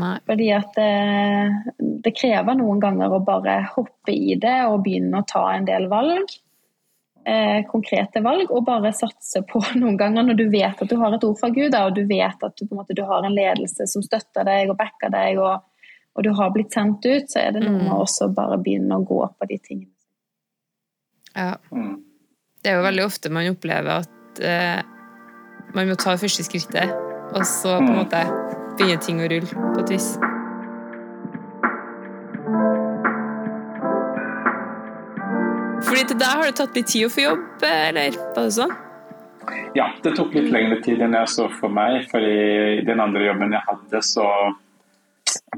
Nei. 0.00 0.14
Fordi 0.24 0.46
at 0.56 0.72
det, 0.78 0.86
eh, 0.86 1.74
det, 2.04 2.14
krever 2.16 2.56
noen 2.56 2.80
ganger 2.80 3.12
å 3.12 3.20
bare 3.24 3.58
hoppe 3.74 4.14
i 4.14 4.38
det 4.40 4.62
og 4.70 4.80
begynne 4.86 5.20
å 5.20 5.26
ta 5.28 5.44
en 5.52 5.66
del 5.68 5.88
valg. 5.90 6.32
Eh, 7.22 7.60
konkrete 7.68 8.18
valg, 8.24 8.50
og 8.50 8.64
bare 8.66 8.90
satse 8.96 9.44
på 9.46 9.60
noen 9.82 9.98
ganger 10.00 10.24
når 10.26 10.38
du 10.40 10.46
vet 10.50 10.80
at 10.82 10.90
du 10.90 10.96
har 10.98 11.14
et 11.14 11.26
ord 11.26 11.36
fra 11.38 11.52
Gud, 11.54 11.76
og 11.76 11.98
du 11.98 12.06
vet 12.08 12.48
at 12.48 12.56
du, 12.56 12.64
en 12.66 12.80
måte, 12.80 12.96
du 12.98 13.04
har 13.06 13.22
en 13.22 13.36
ledelse 13.36 13.86
som 13.90 14.02
støtter 14.02 14.48
deg 14.48 14.72
og 14.72 14.78
backer 14.80 15.12
deg, 15.12 15.38
og, 15.38 15.60
og, 16.16 16.24
du 16.24 16.32
har 16.38 16.54
blitt 16.56 16.74
sendt 16.74 17.04
ut, 17.04 17.28
så 17.30 17.44
er 17.44 17.52
det 17.54 17.62
noe 17.66 17.76
med 17.76 17.92
mm. 17.92 18.00
også 18.00 18.32
bare 18.34 18.58
begynne 18.62 18.98
å 18.98 19.06
gå 19.06 19.20
på 19.36 19.50
de 19.52 19.60
tingene. 19.60 19.92
Ja. 21.36 21.54
Det 22.62 22.72
er 22.72 22.76
jo 22.76 22.88
veldig 22.88 23.04
ofte 23.06 23.30
man 23.32 23.48
opplever 23.52 24.02
at 24.02 24.42
eh, 24.44 24.82
man 25.74 25.88
må 25.88 25.96
ta 25.96 26.14
det 26.14 26.22
første 26.24 26.44
skrittet, 26.46 26.92
og 27.32 27.46
så 27.48 27.78
på 27.80 27.88
en 27.88 27.98
måte 28.02 28.20
begynner 28.78 29.02
ting 29.04 29.22
å 29.22 29.28
rulle 29.30 29.48
på 29.48 29.82
et 29.82 29.92
vis. 29.94 30.12
Fordi 35.88 36.04
til 36.08 36.18
deg 36.20 36.30
har 36.30 36.48
det 36.48 36.56
tatt 36.60 36.76
litt 36.78 36.88
tid 36.92 37.06
å 37.08 37.12
få 37.12 37.26
jobb, 37.26 37.46
eller 37.68 38.16
var 38.34 38.48
det 38.48 38.56
sånn? 38.56 38.74
Ja, 39.76 39.88
det 40.04 40.12
tok 40.16 40.34
litt 40.36 40.50
lengre 40.52 40.78
tid 40.84 41.00
enn 41.02 41.16
jeg 41.16 41.30
så 41.32 41.48
for 41.58 41.72
meg. 41.72 42.04
For 42.10 42.24
i 42.24 42.82
den 42.86 43.00
andre 43.02 43.26
jobben 43.26 43.54
jeg 43.56 43.64
hadde, 43.66 44.02
så 44.04 44.26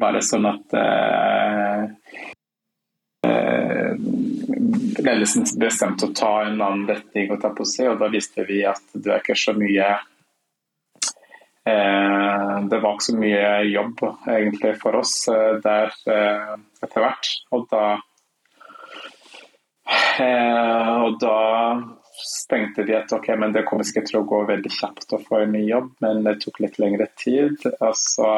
var 0.00 0.14
det 0.16 0.22
sånn 0.26 0.46
at 0.48 0.76
uh, 0.78 1.84
ledelsen 5.04 5.46
bestemte 5.60 6.08
å 6.08 6.14
ta 6.16 6.32
en 6.46 6.60
annen 6.60 6.88
retning 6.88 7.32
å 7.32 7.38
ta 7.40 7.50
på 7.54 7.66
seg, 7.68 7.92
og 7.92 8.02
da 8.02 8.10
viste 8.12 8.46
vi 8.48 8.62
at 8.68 8.82
det 8.94 9.12
er 9.12 9.22
ikke 9.22 9.36
så 9.38 9.54
mye 9.56 9.88
eh, 11.68 12.54
Det 12.70 12.80
var 12.80 12.96
ikke 12.96 13.08
så 13.08 13.16
mye 13.18 13.50
jobb 13.70 14.04
egentlig 14.36 14.74
for 14.80 15.00
oss 15.00 15.16
eh, 15.32 15.56
der 15.64 15.92
eh, 16.12 16.54
etter 16.84 17.04
hvert. 17.04 17.30
Og 17.56 17.66
da, 17.72 17.84
eh, 20.20 20.94
og 21.04 21.20
da 21.22 21.38
tenkte 22.50 22.84
vi 22.86 22.94
at 22.96 23.12
ok, 23.12 23.30
men 23.40 23.54
det 23.54 23.64
kommer 23.68 23.86
sikkert 23.86 24.10
til 24.10 24.20
å 24.20 24.26
gå 24.28 24.44
veldig 24.48 24.72
kjapt 24.72 25.16
å 25.16 25.22
få 25.24 25.44
en 25.44 25.54
ny 25.56 25.64
jobb, 25.66 25.90
men 26.04 26.22
det 26.26 26.38
tok 26.44 26.60
litt 26.64 26.78
lengre 26.82 27.08
tid. 27.20 27.58
Altså, 27.80 28.28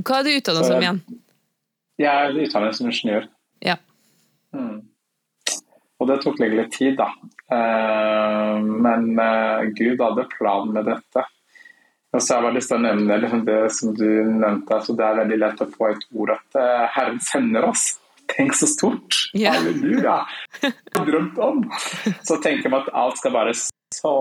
Hva 0.00 0.20
er 0.20 0.28
du 0.28 0.34
utdannet 0.36 0.68
som 0.68 0.82
igjen? 0.82 1.02
Jeg 2.00 2.10
er 2.10 2.38
utdannet 2.44 2.76
som 2.76 2.90
ingeniør. 2.90 3.28
Ja. 3.64 3.78
Mm. 4.54 4.82
Og 6.02 6.10
det 6.10 6.18
tok 6.22 6.40
litt 6.42 6.72
tid, 6.74 6.98
da. 6.98 7.08
Eh, 7.54 8.58
men 8.60 9.12
eh, 9.20 9.70
Gud 9.78 10.02
hadde 10.02 10.28
plan 10.32 10.72
med 10.74 10.88
dette. 10.90 11.26
Og 12.14 12.22
så 12.22 12.34
har 12.34 12.40
jeg 12.40 12.46
bare 12.46 12.56
lyst 12.58 12.70
til 12.70 12.78
å 12.78 12.84
nevne 12.84 13.18
liksom 13.22 13.44
det 13.46 13.60
som 13.74 13.94
du 13.96 14.06
nevnte, 14.06 14.76
altså 14.76 14.94
det 14.94 15.06
er 15.06 15.20
veldig 15.22 15.38
lett 15.42 15.62
å 15.64 15.70
få 15.70 15.88
et 15.90 16.04
ord 16.14 16.34
at 16.36 16.58
eh, 16.60 16.82
Herren 16.94 17.22
sender 17.24 17.66
oss. 17.70 17.86
Tenk 18.30 18.54
så 18.56 18.68
stort! 18.70 19.16
Yeah. 19.36 19.56
Halleluja! 19.58 20.20
Drømt 21.08 21.40
om! 21.42 21.64
Så 22.24 22.38
tenker 22.42 22.70
man 22.72 22.84
at 22.84 22.92
alt 22.96 23.18
skal 23.20 23.34
bare 23.34 23.54
så 23.54 24.12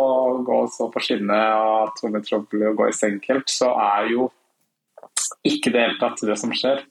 gå 0.46 0.58
så 0.74 0.90
på 0.94 1.02
skinner 1.02 1.54
og 1.58 1.94
tomme 2.00 2.22
Trouble 2.26 2.72
og 2.72 2.82
gå 2.82 2.90
i 2.90 2.96
senk 2.98 3.30
helt, 3.32 3.50
så 3.50 3.72
er 3.80 4.12
jo 4.14 4.28
ikke 5.48 5.72
det 5.74 5.86
hele 5.86 6.00
tatt 6.02 6.22
det 6.26 6.38
som 6.40 6.54
skjer. 6.56 6.84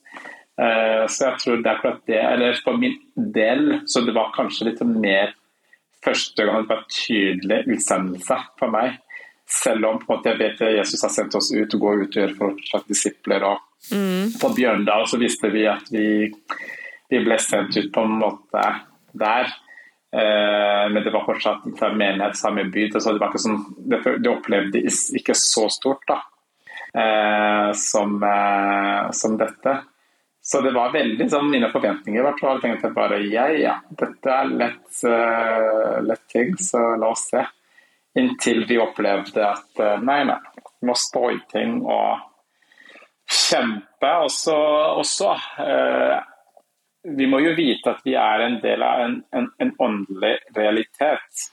Eh, 0.60 1.04
så 1.08 1.30
jeg 1.30 1.38
tror 1.40 1.62
det 1.62 1.70
er 1.70 1.80
klart 1.80 2.02
det. 2.10 2.20
Eller 2.20 2.58
for 2.64 2.80
min 2.80 2.98
del, 3.14 3.80
så 3.86 4.04
det 4.04 4.16
var 4.16 4.34
kanskje 4.36 4.70
litt 4.70 4.84
mer 4.88 5.32
første 6.02 6.44
gang 6.46 6.64
det 6.64 6.74
var 6.74 6.84
tydelig 6.90 7.62
utsendelse 7.76 8.38
for 8.60 8.74
meg. 8.74 8.98
Selv 9.52 9.88
om 9.88 9.98
måte, 10.08 10.32
jeg 10.32 10.40
vet 10.40 10.62
at 10.64 10.76
Jesus 10.78 11.02
har 11.04 11.12
sendt 11.12 11.34
oss 11.38 11.50
ut 11.52 11.74
og 11.76 11.82
gå 11.82 11.96
ut 12.00 12.14
og 12.14 12.20
gjøre 12.20 12.38
fortsatt 12.38 12.88
disipler. 12.88 13.44
Og 13.46 13.92
mm. 13.92 14.38
På 14.40 14.52
Bjørndal 14.56 15.06
så 15.10 15.20
visste 15.20 15.50
vi 15.52 15.66
at 15.68 15.90
vi, 15.92 16.06
vi, 17.10 17.20
ble 17.20 17.38
sendt 17.42 17.76
ut 17.76 17.92
på 17.92 18.06
en 18.06 18.16
måte 18.22 18.64
der. 19.12 19.52
Eh, 20.12 20.84
men 20.92 21.00
det 21.04 21.12
var 21.12 21.26
fortsatt 21.28 21.66
fra 21.78 21.92
menighet, 21.92 22.38
samme 22.38 22.66
by. 22.72 22.88
Så 22.96 23.12
det, 23.12 23.20
var 23.20 23.32
ikke 23.32 23.44
sånn, 23.44 23.62
det, 23.92 24.02
det 24.24 24.32
opplevde 24.32 24.84
ikke 25.20 25.36
så 25.38 25.68
stort 25.72 26.06
da, 26.08 26.20
eh, 26.96 27.70
som, 27.78 28.18
eh, 28.26 29.10
som 29.16 29.36
dette. 29.40 29.78
Så 30.44 30.60
det 30.60 30.72
var 30.74 30.90
veldig 30.90 31.28
sånn 31.30 31.50
mine 31.52 31.68
forventninger. 31.70 32.18
i 32.18 32.24
hvert 32.26 32.40
fall. 32.42 32.60
Tenkte 32.60 32.90
bare 32.90 33.20
ja, 33.30 33.46
ja, 33.54 33.76
dette 33.88 34.32
er 34.34 34.50
lett, 34.50 34.88
uh, 35.06 36.00
lett 36.02 36.24
ting, 36.32 36.56
så 36.58 36.96
la 36.98 37.12
oss 37.14 37.28
se. 37.30 37.44
Inntil 38.18 38.64
vi 38.66 38.80
opplevde 38.82 39.44
at 39.46 39.78
uh, 39.78 40.00
nei, 40.02 40.24
nei, 40.26 40.40
vi 40.80 40.90
må 40.90 40.98
stå 40.98 41.30
i 41.30 41.38
ting 41.52 41.78
og 41.86 42.26
kjempe. 43.30 44.12
Og 44.24 44.34
så 44.34 44.58
også 45.04 45.30
uh, 45.62 46.18
Vi 47.06 47.26
må 47.26 47.38
jo 47.42 47.54
vite 47.54 47.94
at 47.94 48.02
vi 48.06 48.18
er 48.18 48.42
en 48.42 48.60
del 48.62 48.82
av 48.82 49.06
en, 49.06 49.16
en, 49.30 49.48
en 49.58 49.72
åndelig 49.78 50.36
realitet. 50.58 51.48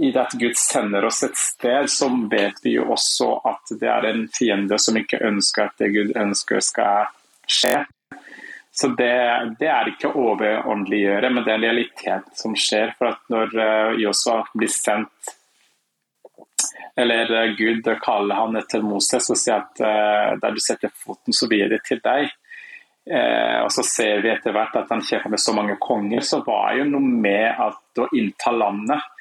I 0.00 0.08
det 0.08 0.20
at 0.24 0.40
Gud 0.40 0.56
sender 0.56 1.04
oss 1.04 1.20
et 1.26 1.36
sted, 1.36 1.88
så 1.92 2.08
vet 2.32 2.64
vi 2.64 2.78
jo 2.78 2.88
også 2.96 3.34
at 3.44 3.72
det 3.80 3.88
er 3.92 4.08
en 4.08 4.28
fiende 4.32 4.80
som 4.80 4.96
ikke 4.96 5.20
ønsker 5.28 5.68
at 5.68 5.80
det 5.80 5.92
Gud 5.92 6.12
ønsker 6.16 6.64
skal 6.64 7.10
skje. 7.50 7.74
Så 8.80 8.88
det, 8.96 9.12
det 9.58 9.68
er 9.68 9.90
ikke 9.90 10.12
å 10.12 10.26
overåndeliggjøre, 10.32 11.30
men 11.34 11.44
det 11.44 11.52
er 11.52 11.58
en 11.58 11.66
realitet 11.66 12.30
som 12.38 12.54
skjer. 12.56 12.94
For 12.98 13.10
at 13.10 13.24
når 13.32 13.56
uh, 13.58 13.98
Josua 14.00 14.44
blir 14.54 14.70
sendt, 14.72 15.34
eller 17.00 17.32
uh, 17.34 17.56
Gud 17.58 17.88
kaller 18.00 18.38
han 18.38 18.60
etter 18.60 18.84
Moses 18.86 19.26
og 19.32 19.40
sier 19.40 19.58
at 19.58 19.82
uh, 19.82 20.38
der 20.40 20.54
du 20.54 20.62
setter 20.62 20.94
foten, 20.94 21.34
så 21.34 21.50
blir 21.50 21.68
det 21.72 21.82
til 21.88 22.00
deg. 22.04 22.30
Eh, 23.10 23.58
og 23.64 23.72
så 23.72 23.82
ser 23.82 24.20
vi 24.22 24.30
etter 24.30 24.52
hvert 24.54 24.76
at 24.76 24.90
han 24.92 25.00
kjemper 25.02 25.32
med 25.32 25.40
så 25.40 25.54
mange 25.56 25.78
konger, 25.82 26.20
så 26.22 26.42
var 26.46 26.76
jo 26.78 26.84
noe 26.86 27.00
med 27.24 27.48
at 27.58 28.02
å 28.02 28.06
innta 28.14 28.52
landet 28.54 29.19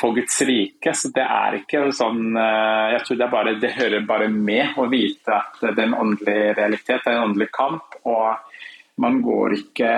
for 0.00 0.14
Guds 0.14 0.40
rike. 0.46 0.94
Så 0.94 1.10
det 1.14 1.24
er 1.26 1.60
ikke 1.60 1.86
sånn 1.94 2.36
eh, 2.38 2.96
Jeg 2.96 3.04
tror 3.06 3.20
det, 3.20 3.30
bare, 3.32 3.54
det 3.62 3.74
hører 3.76 4.08
bare 4.08 4.28
med 4.32 4.78
å 4.78 4.88
vite 4.90 5.38
at 5.40 5.62
det 5.62 5.76
er 5.76 5.88
en 5.88 6.00
åndelig 6.00 6.56
realitet, 6.58 7.00
det 7.02 7.12
er 7.12 7.18
en 7.18 7.30
åndelig 7.30 7.50
kamp. 7.54 7.98
og 8.04 8.36
man 8.96 9.18
går 9.20 9.52
ikke 9.58 9.88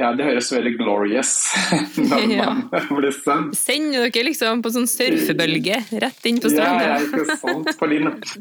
Ja, 0.00 0.08
det 0.16 0.24
høres 0.24 0.48
veldig 0.54 0.70
glorious 0.78 1.32
når 2.10 2.30
ja. 2.32 2.46
man 2.48 2.86
blir 2.96 3.12
sendt. 3.12 3.58
Sender 3.60 4.06
dere 4.06 4.24
liksom 4.30 4.62
på 4.64 4.72
sånn 4.72 4.88
surfebølge 4.88 5.82
rett 6.00 6.28
inn 6.30 6.40
på 6.40 6.48
stranda? 6.48 6.86
Ja, 6.86 6.96
ja, 6.96 7.10
ikke 7.10 7.36
sant. 7.42 7.68
For, 7.76 7.92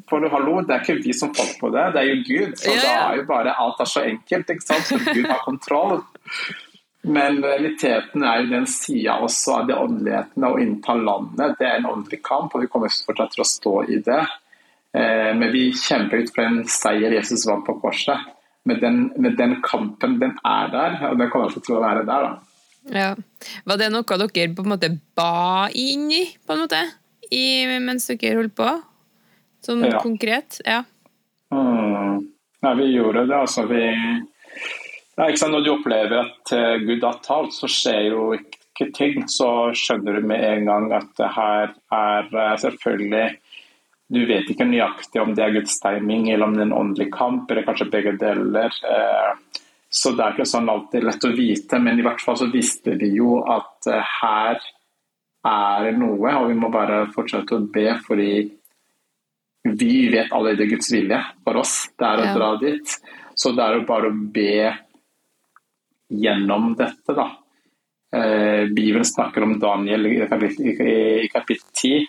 for 0.08 0.28
hallo, 0.32 0.62
det 0.63 0.78
er 0.78 0.86
ikke 0.86 1.02
vi 1.04 1.15
som 1.17 1.36
falt 1.36 1.58
på 1.60 1.74
det, 1.76 1.89
det 1.95 2.06
er 2.06 2.08
jo 2.13 2.17
Gud. 2.24 2.56
Så 2.62 2.71
ja, 2.71 2.80
ja. 2.80 2.86
da 2.88 3.10
er 3.10 3.19
jo 3.19 3.28
bare 3.34 3.58
alt 3.65 3.84
er 3.84 3.91
så 3.91 4.06
enkelt, 4.08 4.56
ikke 4.56 4.67
sant. 4.69 4.88
For 4.93 5.12
Gud 5.12 5.28
har 5.28 5.43
kontroll. 5.43 6.00
Men 7.02 7.40
realiteten 7.42 8.24
er 8.24 8.44
jo 8.44 8.52
den 8.52 8.68
sida 8.70 9.16
også 9.26 9.56
av 9.56 9.70
det 9.70 9.78
åndeligheten 9.82 10.46
å 10.46 10.52
innta 10.62 10.94
landet. 10.94 11.56
Det 11.58 11.66
er 11.66 11.80
en 11.80 11.90
åndelig 11.90 12.22
kamp, 12.26 12.54
og 12.54 12.62
vi 12.62 12.70
kommer 12.70 12.94
fortsatt 12.94 13.34
til 13.34 13.42
å 13.42 13.50
stå 13.50 13.74
i 13.90 13.98
det. 14.06 14.22
Eh, 14.94 15.32
men 15.38 15.50
vi 15.54 15.72
kjemper 15.74 16.22
ut 16.22 16.30
for 16.36 16.46
en 16.46 16.62
seier 16.70 17.16
Jesus 17.18 17.48
vant 17.50 17.66
på 17.66 17.80
korset. 17.82 18.30
Men 18.70 18.80
den, 18.84 19.02
men 19.18 19.36
den, 19.40 19.58
kampen, 19.66 20.20
den 20.22 20.36
er 20.46 20.70
der, 20.70 21.00
og 21.10 21.18
den 21.18 21.32
kommer 21.34 21.50
alltid 21.50 21.66
til 21.66 21.80
å 21.80 21.84
være 21.84 22.06
der. 22.06 22.28
da. 22.28 22.52
Ja. 22.94 23.10
Var 23.66 23.82
det 23.82 23.90
noe 23.94 24.22
dere 24.22 24.54
på 24.54 24.66
en 24.66 24.74
måte 24.76 24.92
ba 25.18 25.70
inn 25.74 26.06
i, 26.14 26.26
på 26.46 26.54
en 26.54 26.66
måte? 26.68 26.82
I, 27.32 27.66
mens 27.82 28.10
dere 28.12 28.38
holdt 28.38 28.58
på? 28.58 28.70
Sånn 29.66 29.86
ja. 29.88 30.02
konkret? 30.04 30.60
Ja. 30.66 30.84
Mm. 31.54 32.28
Nei, 32.62 32.76
vi 32.78 32.92
gjorde 32.94 33.26
det. 33.26 33.38
Altså, 33.38 33.66
vi 33.70 33.82
ja, 35.17 35.47
Når 35.47 35.62
du 35.62 35.71
opplever 35.74 36.17
at 36.24 36.52
eh, 36.56 36.82
Gud 36.86 37.04
har 37.04 37.19
talt, 37.24 37.54
så 37.54 37.69
skjer 37.69 38.10
jo 38.12 38.26
ikke 38.38 38.89
ting. 38.95 39.26
Så 39.30 39.71
skjønner 39.78 40.17
du 40.17 40.28
med 40.28 40.43
en 40.45 40.69
gang 40.69 40.91
at 40.97 41.10
det 41.19 41.32
her 41.36 41.74
er 41.93 42.30
eh, 42.32 42.58
selvfølgelig 42.63 43.26
Du 44.12 44.21
vet 44.28 44.50
ikke 44.52 44.67
nøyaktig 44.67 45.21
om 45.21 45.34
det 45.36 45.43
er 45.45 45.54
Guds 45.56 45.78
timing 45.80 46.30
eller 46.30 46.47
om 46.47 46.56
det 46.56 46.65
er 46.65 46.69
en 46.69 46.80
åndelig 46.82 47.12
kamp, 47.13 47.52
eller 47.52 47.67
kanskje 47.67 47.91
begge 47.91 48.17
deler. 48.19 48.67
Eh, 48.67 49.62
så 49.91 50.12
det 50.15 50.24
er 50.24 50.36
ikke 50.36 50.47
sånn 50.47 50.71
alltid 50.71 51.04
lett 51.04 51.28
å 51.28 51.36
vite, 51.36 51.80
men 51.84 52.00
i 52.00 52.04
hvert 52.04 52.24
fall 52.24 52.38
så 52.39 52.47
visste 52.52 52.95
vi 53.00 53.10
jo 53.17 53.41
at 53.43 53.88
her 53.91 54.60
er 55.47 55.88
det 55.88 55.95
noe, 55.97 56.32
og 56.38 56.47
vi 56.47 56.56
må 56.56 56.69
bare 56.71 57.06
fortsette 57.12 57.58
å 57.58 57.65
be 57.74 57.88
fordi 58.06 58.32
vi 59.63 60.10
vet 60.10 60.32
allerede 60.32 60.69
Guds 60.69 60.91
vilje 60.93 61.19
for 61.43 61.60
oss. 61.62 61.76
Det 61.97 62.08
er 62.08 62.24
å 62.24 62.30
dra 62.38 62.50
dit. 62.62 62.95
Så 63.36 63.52
det 63.58 63.65
er 63.65 63.78
jo 63.78 63.88
bare 63.89 64.10
å 64.10 64.15
be 64.34 64.71
gjennom 66.12 66.74
dette. 66.76 67.15
Da. 67.15 67.28
Eh, 68.15 68.65
Bibelen 68.76 69.06
snakker 69.06 69.43
om 69.43 69.60
Daniel 69.60 70.08
i 70.08 71.28
kapittel 71.32 71.67
10, 71.74 72.08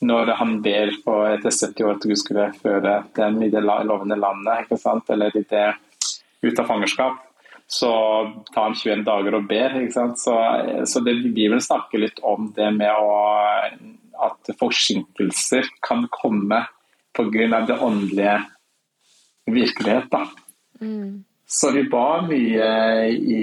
når 0.00 0.32
han 0.40 0.56
ber 0.62 0.90
på 1.04 1.20
etter 1.30 1.54
70 1.54 1.84
år 1.86 1.94
at 1.94 2.06
Gud 2.10 2.20
skulle 2.20 2.48
føre 2.62 2.96
dem 3.16 3.38
i 3.46 3.50
det 3.52 3.62
lovende 3.62 4.18
landet, 4.18 4.66
ikke 4.66 4.80
sant? 4.80 5.10
eller 5.10 5.36
i 5.36 5.44
det 5.46 5.68
ut 6.42 6.58
av 6.58 6.66
fangerskap. 6.68 7.22
Så 7.66 7.90
tar 8.54 8.62
han 8.62 8.76
21 8.78 9.04
dager 9.06 9.34
og 9.34 9.46
ber. 9.50 9.72
Ikke 9.80 9.94
sant? 9.96 10.20
Så, 10.22 10.34
så 10.86 11.02
det, 11.02 11.16
Bibelen 11.34 11.62
snakker 11.62 11.98
litt 11.98 12.20
om 12.22 12.52
det 12.54 12.68
med 12.76 12.92
å, 12.94 13.16
at 14.28 14.52
forsinkelser 14.60 15.72
kan 15.82 16.06
komme 16.14 16.62
pga. 17.16 17.64
det 17.66 17.78
åndelige 17.80 18.36
virkelighet. 19.50 20.10
Da. 20.10 20.26
Mm. 20.80 21.24
Så 21.48 21.70
vi 21.70 21.84
ba 21.86 22.22
mye 22.26 22.68
i, 23.06 23.42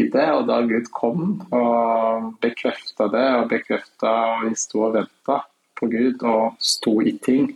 i, 0.00 0.02
det, 0.10 0.26
og 0.34 0.48
da 0.48 0.58
Gud 0.66 0.88
kom 0.90 1.36
og 1.54 2.32
bekrefta 2.42 3.06
det, 3.12 3.26
og 3.38 3.50
bekrefta 3.52 4.14
vi 4.42 4.56
sto 4.58 4.82
og 4.88 4.96
venta 4.98 5.36
på 5.78 5.86
Gud 5.92 6.24
og 6.26 6.56
sto 6.58 6.96
i 7.06 7.14
ting. 7.22 7.52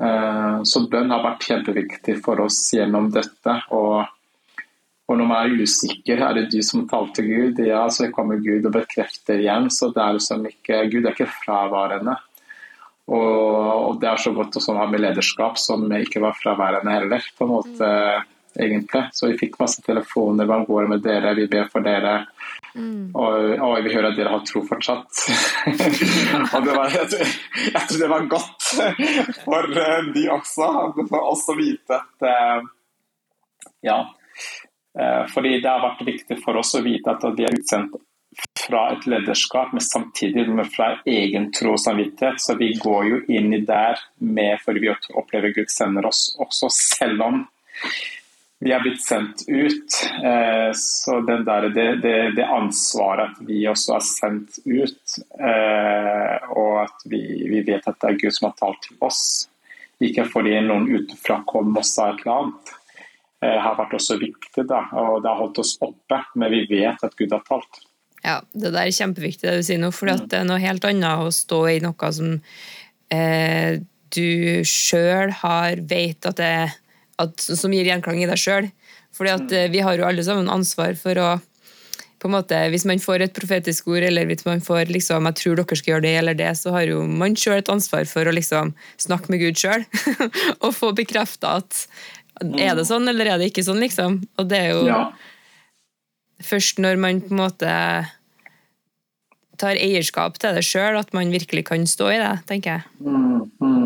Eh, 0.00 0.56
så 0.64 0.82
bønn 0.88 1.12
har 1.12 1.26
vært 1.26 1.44
kjempeviktig 1.50 2.16
for 2.24 2.40
oss 2.46 2.62
gjennom 2.72 3.10
dette. 3.12 3.58
Og, 3.76 4.00
og 4.00 5.20
når 5.20 5.28
man 5.28 5.44
er 5.44 5.68
usikker, 5.68 6.24
er 6.24 6.40
det 6.40 6.48
du 6.54 6.58
som 6.64 6.88
talte 6.88 7.26
Gud? 7.28 7.60
Ja, 7.60 7.84
så 7.92 8.08
kommer 8.16 8.40
Gud 8.40 8.64
og 8.64 8.74
bekrefter 8.80 9.44
igjen. 9.44 9.68
Så 9.68 9.92
det 9.92 10.06
er 10.06 10.16
liksom 10.16 10.48
ikke, 10.48 10.82
Gud 10.88 11.04
er 11.04 11.12
ikke 11.12 11.28
fraværende. 11.44 12.16
Og, 13.12 13.22
og 13.90 14.00
det 14.00 14.08
er 14.08 14.24
så 14.24 14.32
godt 14.32 14.56
å 14.56 14.80
ha 14.80 14.88
med 14.88 15.04
lederskap 15.04 15.60
som 15.60 15.84
ikke 16.00 16.24
var 16.24 16.38
fraværende 16.40 16.96
heller. 16.96 17.32
på 17.36 17.44
en 17.44 17.56
måte 17.58 17.88
egentlig. 18.58 19.02
Så 19.12 19.28
vi 19.30 19.38
fikk 19.38 19.58
masse 19.60 19.82
telefoner. 19.82 20.48
Hva 20.48 20.62
går 20.66 20.82
det 20.82 20.90
med 20.94 21.04
dere? 21.04 21.34
Vi 21.38 21.46
ber 21.50 21.68
for 21.72 21.84
dere. 21.84 22.14
Mm. 22.74 23.10
Og, 23.14 23.54
og, 23.58 23.76
vi 23.84 23.94
hører 23.94 24.10
at 24.10 24.18
dere 24.18 24.34
har 24.34 24.44
tro 24.46 24.62
fortsatt. 24.66 25.22
var, 26.66 26.92
jeg, 26.94 27.08
tror, 27.12 27.32
jeg, 27.66 27.82
tror, 27.88 27.98
det 28.02 28.10
var 28.12 28.28
godt 28.30 28.68
for 29.44 29.80
eh, 29.84 30.10
de 30.14 30.26
også, 30.30 30.68
for 31.00 31.32
oss 31.32 31.48
å 31.50 31.58
vite 31.58 31.98
at 31.98 32.28
eh, 32.30 32.68
Ja. 33.86 33.98
Eh, 35.00 35.24
fordi 35.30 35.58
det 35.62 35.70
har 35.70 35.82
vært 35.82 36.06
viktig 36.06 36.38
for 36.44 36.58
oss 36.60 36.74
å 36.78 36.84
vite 36.84 37.14
at 37.14 37.26
vi 37.36 37.46
er 37.46 37.58
utsendt 37.58 37.98
fra 38.66 38.92
et 38.92 39.06
lederskap, 39.10 39.72
men 39.72 39.82
samtidig 39.82 40.46
med 40.48 40.68
fra 40.70 40.92
egen 41.08 41.50
tro 41.52 41.74
og 41.74 41.82
samvittighet. 41.82 42.38
Så 42.38 42.54
vi 42.60 42.72
går 42.78 43.08
jo 43.08 43.20
inn 43.34 43.54
i 43.54 43.64
der 43.66 43.98
med 44.22 44.62
fordi 44.64 44.84
vi 44.84 44.92
opplever 45.18 45.54
Gud 45.56 45.70
sender 45.72 46.06
oss 46.06 46.28
også, 46.38 46.70
selv 46.70 47.26
om 47.26 47.42
vi 48.60 48.72
er 48.76 48.82
blitt 48.84 49.00
sendt 49.02 49.46
ut. 49.48 50.00
Eh, 50.24 50.70
så 50.76 51.20
der, 51.26 51.68
det, 51.72 51.86
det, 52.04 52.16
det, 52.36 52.44
ansvaret 52.44 53.30
at 53.30 53.44
vi 53.48 53.62
også 53.68 53.96
er 53.96 54.04
sendt 54.04 54.58
ut, 54.66 55.16
eh, 55.40 56.50
og 56.52 56.82
at 56.84 57.06
vi, 57.08 57.22
vi, 57.48 57.62
vet 57.66 57.88
at 57.88 57.96
det 58.02 58.10
er 58.10 58.20
Gud 58.20 58.36
som 58.36 58.50
har 58.50 58.58
talt 58.60 58.82
til 58.84 59.00
oss, 59.06 59.22
ikke 60.00 60.26
fordi 60.28 60.58
noen 60.64 60.88
utenfra 60.92 61.40
kom 61.48 61.72
og 61.76 61.86
sa 61.88 62.10
et 62.10 62.22
eller 62.24 62.36
annet. 62.36 62.76
har 63.40 63.76
vært 63.76 63.94
også 63.96 64.18
viktig. 64.20 64.66
Da, 64.68 64.82
og 65.00 65.22
det 65.24 65.30
har 65.30 65.38
holdt 65.40 65.60
oss 65.62 65.78
oppe, 65.80 66.18
men 66.36 66.52
vi 66.52 66.66
vet 66.68 67.04
at 67.04 67.16
Gud 67.16 67.32
har 67.32 67.44
talt. 67.46 67.80
Ja, 68.20 68.40
det 68.52 68.74
der 68.74 68.84
er 68.84 68.92
kjempeviktig 68.92 69.48
det 69.48 69.60
du 69.60 69.64
sier 69.64 69.80
nå, 69.80 69.88
for 69.96 70.12
det 70.12 70.36
er 70.36 70.44
noe 70.48 70.60
helt 70.60 70.84
annet 70.84 71.24
å 71.24 71.32
stå 71.32 71.60
i 71.72 71.78
noe 71.80 72.12
som 72.12 72.34
eh, 73.12 73.80
du 74.12 74.60
sjøl 74.66 75.32
har 75.40 75.80
vet 75.88 76.28
at 76.28 76.40
det 76.40 76.52
at, 77.20 77.36
som 77.44 77.72
gir 77.74 77.88
gjenklang 77.88 78.22
i 78.22 78.28
deg 78.30 78.40
sjøl. 78.40 78.70
Fordi 79.16 79.32
at 79.34 79.46
mm. 79.46 79.70
vi 79.74 79.84
har 79.84 79.98
jo 79.98 80.06
alle 80.08 80.24
sammen 80.26 80.50
ansvar 80.52 80.98
for 80.98 81.20
å 81.20 81.30
på 82.20 82.28
en 82.28 82.34
måte, 82.34 82.56
Hvis 82.68 82.84
man 82.84 83.00
får 83.00 83.22
et 83.24 83.32
profetisk 83.32 83.88
ord, 83.88 84.04
eller 84.04 84.26
hvis 84.28 84.44
man 84.44 84.60
får 84.60 84.92
liksom, 84.92 85.24
jeg 85.30 85.38
tror 85.40 85.56
dere 85.56 85.76
skal 85.78 85.94
gjøre 85.94 86.04
det 86.04 86.14
eller 86.20 86.36
det, 86.36 86.50
så 86.58 86.74
har 86.74 86.84
jo 86.84 87.00
man 87.08 87.32
sjøl 87.32 87.62
et 87.62 87.72
ansvar 87.72 88.04
for 88.04 88.28
å 88.28 88.34
liksom 88.36 88.74
snakke 89.00 89.32
med 89.32 89.40
Gud 89.40 89.56
sjøl. 89.56 89.86
og 90.64 90.74
få 90.76 90.92
bekrefta 90.92 91.56
at 91.62 91.86
er 92.40 92.76
det 92.76 92.84
sånn, 92.88 93.08
eller 93.08 93.32
er 93.32 93.40
det 93.40 93.50
ikke 93.50 93.64
sånn, 93.64 93.80
liksom. 93.80 94.20
Og 94.36 94.48
det 94.52 94.60
er 94.60 94.70
jo 94.74 94.84
ja. 94.88 95.00
først 96.44 96.80
når 96.84 97.00
man 97.00 97.24
på 97.24 97.32
en 97.32 97.40
måte 97.40 97.74
tar 99.60 99.80
eierskap 99.80 100.38
til 100.40 100.56
det 100.56 100.64
sjøl, 100.64 101.00
at 101.00 101.12
man 101.16 101.32
virkelig 101.32 101.66
kan 101.68 101.84
stå 101.88 102.12
i 102.14 102.20
det, 102.20 102.34
tenker 102.48 102.78
jeg. 102.78 102.94
Mm, 103.00 103.48
mm. 103.60 103.79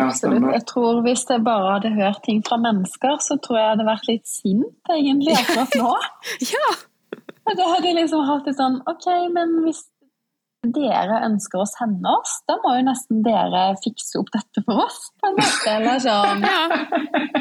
Absolutt. 0.00 0.48
Jeg 0.52 0.66
tror 0.70 1.00
Hvis 1.04 1.24
jeg 1.30 1.44
bare 1.46 1.76
hadde 1.76 1.94
hørt 1.94 2.22
ting 2.26 2.42
fra 2.46 2.58
mennesker, 2.60 3.16
så 3.22 3.38
tror 3.42 3.58
jeg 3.58 3.64
jeg 3.64 3.74
hadde 3.76 3.88
vært 3.88 4.10
litt 4.10 4.28
sint 4.28 4.92
egentlig 4.96 5.38
akkurat 5.38 5.78
nå. 5.80 5.94
ja! 6.54 6.68
Da 7.44 7.66
hadde 7.74 7.90
jeg 7.90 7.98
liksom 7.98 8.24
hatt 8.24 8.46
litt 8.48 8.56
sånn 8.56 8.80
Ok, 8.90 9.08
men 9.34 9.58
hvis 9.66 9.84
dere 10.72 11.18
ønsker 11.26 11.60
å 11.60 11.66
sende 11.68 12.08
oss, 12.08 12.38
da 12.48 12.56
må 12.62 12.74
jo 12.78 12.84
nesten 12.86 13.22
dere 13.24 13.64
fikse 13.82 14.20
opp 14.20 14.30
dette 14.32 14.62
for 14.64 14.84
oss, 14.86 15.00
på 15.20 15.28
en 15.28 15.36
måte. 15.36 15.74
Eller 15.76 16.00
sånn. 16.04 16.46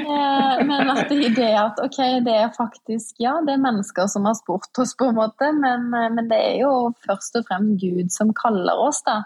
Ja. 0.03 0.57
men 0.67 0.89
at 0.91 1.07
det, 1.07 1.29
det 1.37 1.51
at 1.55 1.77
ok, 1.79 1.97
det 2.25 2.33
er 2.35 2.49
faktisk 2.51 3.21
Ja, 3.23 3.37
det 3.45 3.53
er 3.53 3.61
mennesker 3.63 4.09
som 4.11 4.25
har 4.27 4.35
spurt 4.35 4.81
oss, 4.81 4.91
på 4.99 5.07
en 5.09 5.15
måte, 5.15 5.47
men, 5.55 5.85
eh, 5.95 6.09
men 6.11 6.27
det 6.27 6.39
er 6.43 6.57
jo 6.59 6.73
først 7.05 7.37
og 7.39 7.45
fremst 7.47 7.79
Gud 7.79 8.11
som 8.11 8.33
kaller 8.35 8.81
oss, 8.83 8.99
da. 9.07 9.21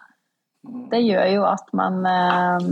Det 0.92 1.02
gjør 1.02 1.32
jo 1.34 1.48
at 1.50 1.74
man 1.80 1.98
eh, 2.12 2.70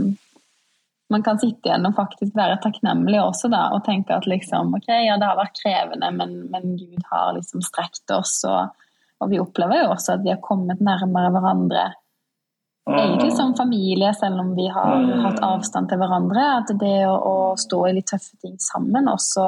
man 1.08 1.22
kan 1.22 1.38
sitte 1.38 1.68
igjen 1.68 1.86
og 1.86 1.94
faktisk 1.96 2.34
være 2.36 2.58
takknemlig 2.62 3.20
også 3.22 3.50
da, 3.52 3.68
og 3.76 3.84
tenke 3.86 4.16
at 4.16 4.26
liksom, 4.26 4.74
ok, 4.78 4.88
ja, 4.90 5.18
det 5.20 5.28
har 5.28 5.38
vært 5.38 5.60
krevende, 5.60 6.10
men, 6.18 6.34
men 6.50 6.74
Gud 6.80 7.04
har 7.12 7.36
liksom 7.36 7.62
strekt 7.64 8.10
oss. 8.14 8.40
Og, 8.48 8.74
og, 9.20 9.30
vi 9.30 9.40
opplever 9.42 9.84
jo 9.84 9.92
også 9.94 10.16
at 10.16 10.26
vi 10.26 10.34
har 10.34 10.42
kommet 10.42 10.82
nærmere 10.82 11.30
hverandre. 11.34 11.86
Egentlig 12.86 13.32
som 13.34 13.54
familie, 13.58 14.12
selv 14.14 14.38
om 14.40 14.52
vi 14.54 14.68
har 14.70 14.92
mm. 15.02 15.12
hatt 15.24 15.40
avstand 15.42 15.90
til 15.90 15.98
hverandre. 15.98 16.42
At 16.60 16.70
det 16.78 16.98
å, 17.06 17.14
å 17.18 17.36
stå 17.58 17.80
i 17.88 17.96
litt 17.96 18.06
tøffe 18.10 18.38
ting 18.42 18.54
sammen 18.62 19.10
også 19.10 19.46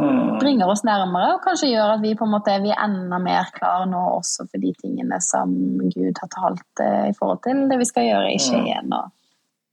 mm. 0.00 0.38
bringer 0.40 0.72
oss 0.72 0.84
nærmere, 0.88 1.34
og 1.36 1.42
kanskje 1.44 1.72
gjør 1.74 1.96
at 1.96 2.04
vi 2.04 2.14
på 2.16 2.28
en 2.28 2.32
måte 2.32 2.56
vi 2.64 2.72
er 2.72 2.84
enda 2.84 3.20
mer 3.20 3.52
klar 3.56 3.84
nå 3.88 4.00
også 4.18 4.48
for 4.48 4.64
de 4.64 4.72
tingene 4.80 5.20
som 5.24 5.52
Gud 5.92 6.22
har 6.24 6.32
talt 6.32 6.84
eh, 6.84 7.10
i 7.10 7.16
forhold 7.18 7.44
til 7.44 7.66
det 7.72 7.80
vi 7.82 7.88
skal 7.88 8.08
gjøre 8.08 8.32
i 8.32 8.40
mm. 8.40 8.46
Skien. 8.48 8.96
og 8.96 9.12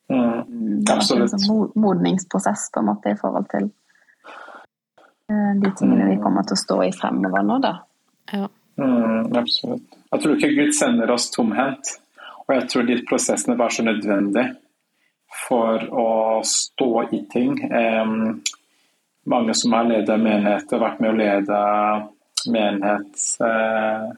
Mm, 0.10 0.84
absolutt. 0.90 1.34
En 1.34 1.44
sånn 1.44 1.72
modningsprosess 1.78 2.70
på 2.74 2.82
en 2.82 2.90
måte 2.90 3.14
i 3.14 3.18
forhold 3.20 3.50
til 3.52 3.70
eh, 5.30 5.52
de 5.62 5.72
tingene 5.78 6.10
vi 6.10 6.18
kommer 6.24 6.48
til 6.48 6.58
å 6.58 6.64
stå 6.64 6.80
i 6.88 6.92
fremover 6.96 7.46
nå, 7.46 7.60
da. 7.64 7.76
Ja. 8.34 8.50
Mm, 8.80 9.36
absolutt. 9.38 10.00
Jeg 10.10 10.24
tror 10.24 10.38
ikke 10.38 10.56
Gud 10.56 10.74
sender 10.78 11.12
oss 11.14 11.30
tomhendt. 11.34 11.98
Og 12.50 12.56
jeg 12.56 12.70
tror 12.72 12.86
de 12.88 12.96
prosessene 13.06 13.58
var 13.60 13.70
så 13.70 13.84
nødvendige 13.86 14.56
for 15.46 15.84
å 15.94 16.08
stå 16.46 16.94
i 17.14 17.20
ting. 17.30 17.60
Um, 17.70 18.40
mange 19.30 19.54
som 19.54 19.76
har 19.78 19.86
ledet 19.86 20.18
menigheter, 20.18 20.82
vært 20.82 21.04
med 21.04 21.12
å 21.12 21.20
lede 21.20 21.60
menighet, 22.50 23.22
uh, 23.46 24.10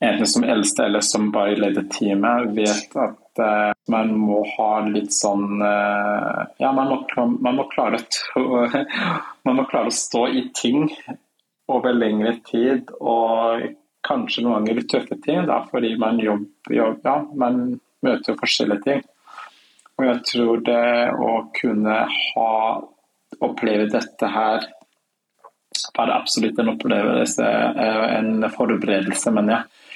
enten 0.00 0.30
som 0.32 0.46
eldste 0.48 0.86
eller 0.88 1.04
som 1.04 1.28
bare 1.34 1.58
leder 1.60 1.84
teamet, 1.92 2.54
vet 2.56 2.96
at 2.96 3.20
uh, 3.42 3.72
man 3.92 4.12
må 4.18 4.42
ha 4.56 4.68
litt 4.86 5.14
sånn 5.14 5.62
uh, 5.62 6.44
Ja, 6.60 6.72
man 6.74 6.90
må, 6.90 7.26
man 7.38 7.58
må, 7.58 7.66
klare 7.72 8.00
å, 8.38 8.64
man 9.46 9.58
må 9.60 9.66
klare 9.70 9.92
å 9.92 9.94
stå 9.94 10.26
i 10.28 10.48
ting 10.56 10.88
over 11.68 11.92
lengre 11.92 12.38
tid, 12.48 12.88
og 13.00 13.66
kanskje 14.08 14.44
noen 14.44 14.62
ganger 14.62 14.78
litt 14.78 14.90
tøffe 14.92 15.18
ting, 15.24 15.42
da, 15.48 15.60
fordi 15.68 15.92
man 16.00 16.20
jobber, 16.22 16.72
jobb, 16.72 17.00
ja, 17.04 17.16
man 17.36 17.60
møter 18.04 18.32
jo 18.32 18.38
forskjellige 18.40 18.84
ting. 18.86 19.02
Og 19.98 20.06
jeg 20.06 20.22
tror 20.30 20.62
det 20.64 20.88
å 21.18 21.32
kunne 21.58 21.98
ha 22.08 22.52
oppleve 23.44 23.88
dette 23.92 24.30
her 24.32 24.64
var 25.98 26.14
absolutt 26.14 26.58
en 26.62 26.72
opplevelse, 26.72 27.44
eh, 27.84 28.04
en 28.18 28.46
forberedelse, 28.54 29.32
mener 29.34 29.56
jeg 29.56 29.87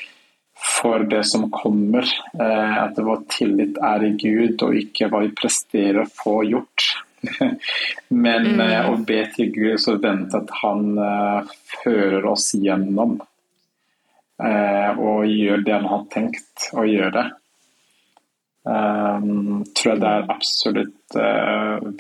for 0.63 0.99
det 0.99 1.25
som 1.25 1.51
kommer. 1.51 2.07
Eh, 2.41 2.77
at 2.85 2.99
vår 2.99 3.25
tillit 3.29 3.79
er 3.83 4.05
i 4.07 4.13
Gud, 4.19 4.63
og 4.63 4.79
ikke 4.79 5.09
hva 5.11 5.25
vi 5.25 5.33
presterer 5.37 6.03
å 6.05 6.11
få 6.11 6.37
gjort. 6.47 6.87
Men 8.25 8.49
mm. 8.55 8.63
Eh, 8.67 8.89
å 8.91 8.97
be 9.07 9.21
til 9.35 9.53
Gud 9.55 9.89
og 9.91 10.01
vente 10.03 10.41
at 10.43 10.55
han 10.63 10.89
uh, 10.99 11.53
fører 11.83 12.27
oss 12.31 12.53
gjennom. 12.59 13.21
Og 14.43 15.29
gjør 15.29 15.61
det 15.63 15.75
han 15.77 15.85
har 15.87 16.07
tenkt 16.11 16.65
å 16.75 16.83
gjøre. 16.83 17.21
Um, 18.67 19.61
tror 19.71 19.93
jeg 19.93 20.01
det 20.03 20.09
er 20.09 20.33
absolutt 20.35 21.17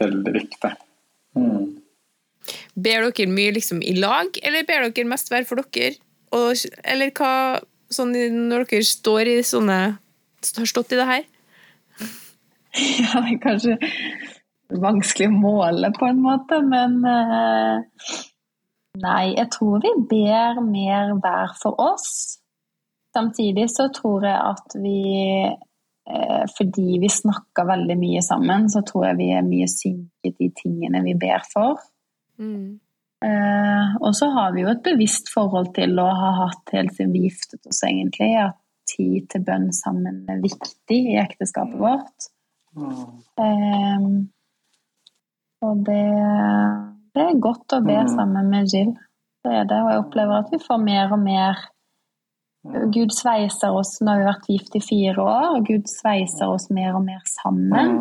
veldig 0.00 0.32
viktig. 0.34 0.70
Mm. 1.38 1.68
Ber 2.74 3.06
dere 3.06 3.28
mye 3.30 3.52
liksom 3.54 3.84
i 3.86 3.94
lag, 3.94 4.40
eller 4.42 4.66
ber 4.66 4.88
dere 4.88 5.12
mest 5.12 5.30
hver 5.30 5.46
for 5.46 5.62
dere? 5.62 5.94
Og, 6.34 6.66
eller 6.82 7.14
hva 7.14 7.60
Sånn 7.92 8.14
når 8.48 8.66
dere 8.70 8.86
står 8.86 9.30
i 9.30 9.38
sånne 9.46 9.78
Har 10.58 10.68
stått 10.68 10.94
i 10.94 11.00
det 11.00 11.08
her? 11.08 11.24
Ja, 12.72 13.20
det 13.20 13.34
er 13.34 13.40
kanskje 13.42 13.74
vanskelig 14.80 15.26
å 15.28 15.40
måle 15.42 15.90
på 15.92 16.06
en 16.08 16.22
måte, 16.24 16.62
men 16.64 17.02
uh, 17.04 17.82
Nei, 19.02 19.32
jeg 19.32 19.48
tror 19.54 19.80
vi 19.80 19.92
ber 20.08 20.60
mer 20.64 21.14
hver 21.16 21.52
for 21.60 21.78
oss. 21.80 22.38
Samtidig 23.16 23.70
så 23.72 23.86
tror 23.92 24.26
jeg 24.28 24.36
at 24.36 24.76
vi 24.80 24.98
uh, 25.48 26.44
Fordi 26.56 26.98
vi 27.00 27.12
snakker 27.12 27.68
veldig 27.68 27.96
mye 28.00 28.22
sammen, 28.24 28.68
så 28.72 28.84
tror 28.88 29.10
jeg 29.10 29.20
vi 29.20 29.28
er 29.36 29.46
mye 29.46 29.68
synket 29.70 30.44
i 30.44 30.50
tingene 30.56 31.04
vi 31.04 31.16
ber 31.16 31.44
for. 31.52 31.80
Mm. 32.40 32.80
Eh, 33.22 33.96
og 34.02 34.16
så 34.18 34.28
har 34.34 34.54
vi 34.54 34.64
jo 34.64 34.72
et 34.72 34.82
bevisst 34.82 35.30
forhold 35.30 35.70
til 35.76 35.94
å 36.02 36.08
ha 36.10 36.32
hatt 36.40 36.72
helt 36.74 36.94
siden 36.96 37.14
vi 37.14 37.28
giftet 37.28 37.68
oss, 37.70 37.82
egentlig, 37.86 38.32
at 38.42 38.58
tid 38.90 39.28
til 39.30 39.44
bønn 39.46 39.68
sammen 39.76 40.24
er 40.30 40.42
viktig 40.42 40.98
i 41.12 41.18
ekteskapet 41.22 41.78
vårt. 41.78 42.30
Eh, 42.74 44.08
og 45.62 45.84
det, 45.86 46.06
det, 47.14 47.26
er 47.28 47.42
godt 47.44 47.76
å 47.76 47.82
be 47.84 48.00
mm. 48.00 48.10
sammen 48.16 48.50
med 48.50 48.72
Jill. 48.74 48.96
Det 49.42 49.54
er 49.60 49.68
det, 49.70 49.78
og 49.78 49.92
jeg 49.92 50.02
opplever 50.02 50.42
at 50.42 50.50
vi 50.50 50.62
får 50.62 50.82
mer 50.82 51.14
og 51.14 51.22
mer 51.22 51.62
Gud 52.94 53.10
sveiser 53.10 53.74
oss 53.74 53.96
Nå 53.98 54.12
har 54.12 54.20
vi 54.20 54.26
vært 54.28 54.50
gift 54.52 54.76
i 54.78 54.82
fire 54.84 55.22
år, 55.22 55.46
og 55.56 55.64
Gud 55.66 55.88
sveiser 55.90 56.50
oss 56.50 56.68
mer 56.70 56.94
og 56.94 57.02
mer 57.06 57.22
sammen. 57.26 57.96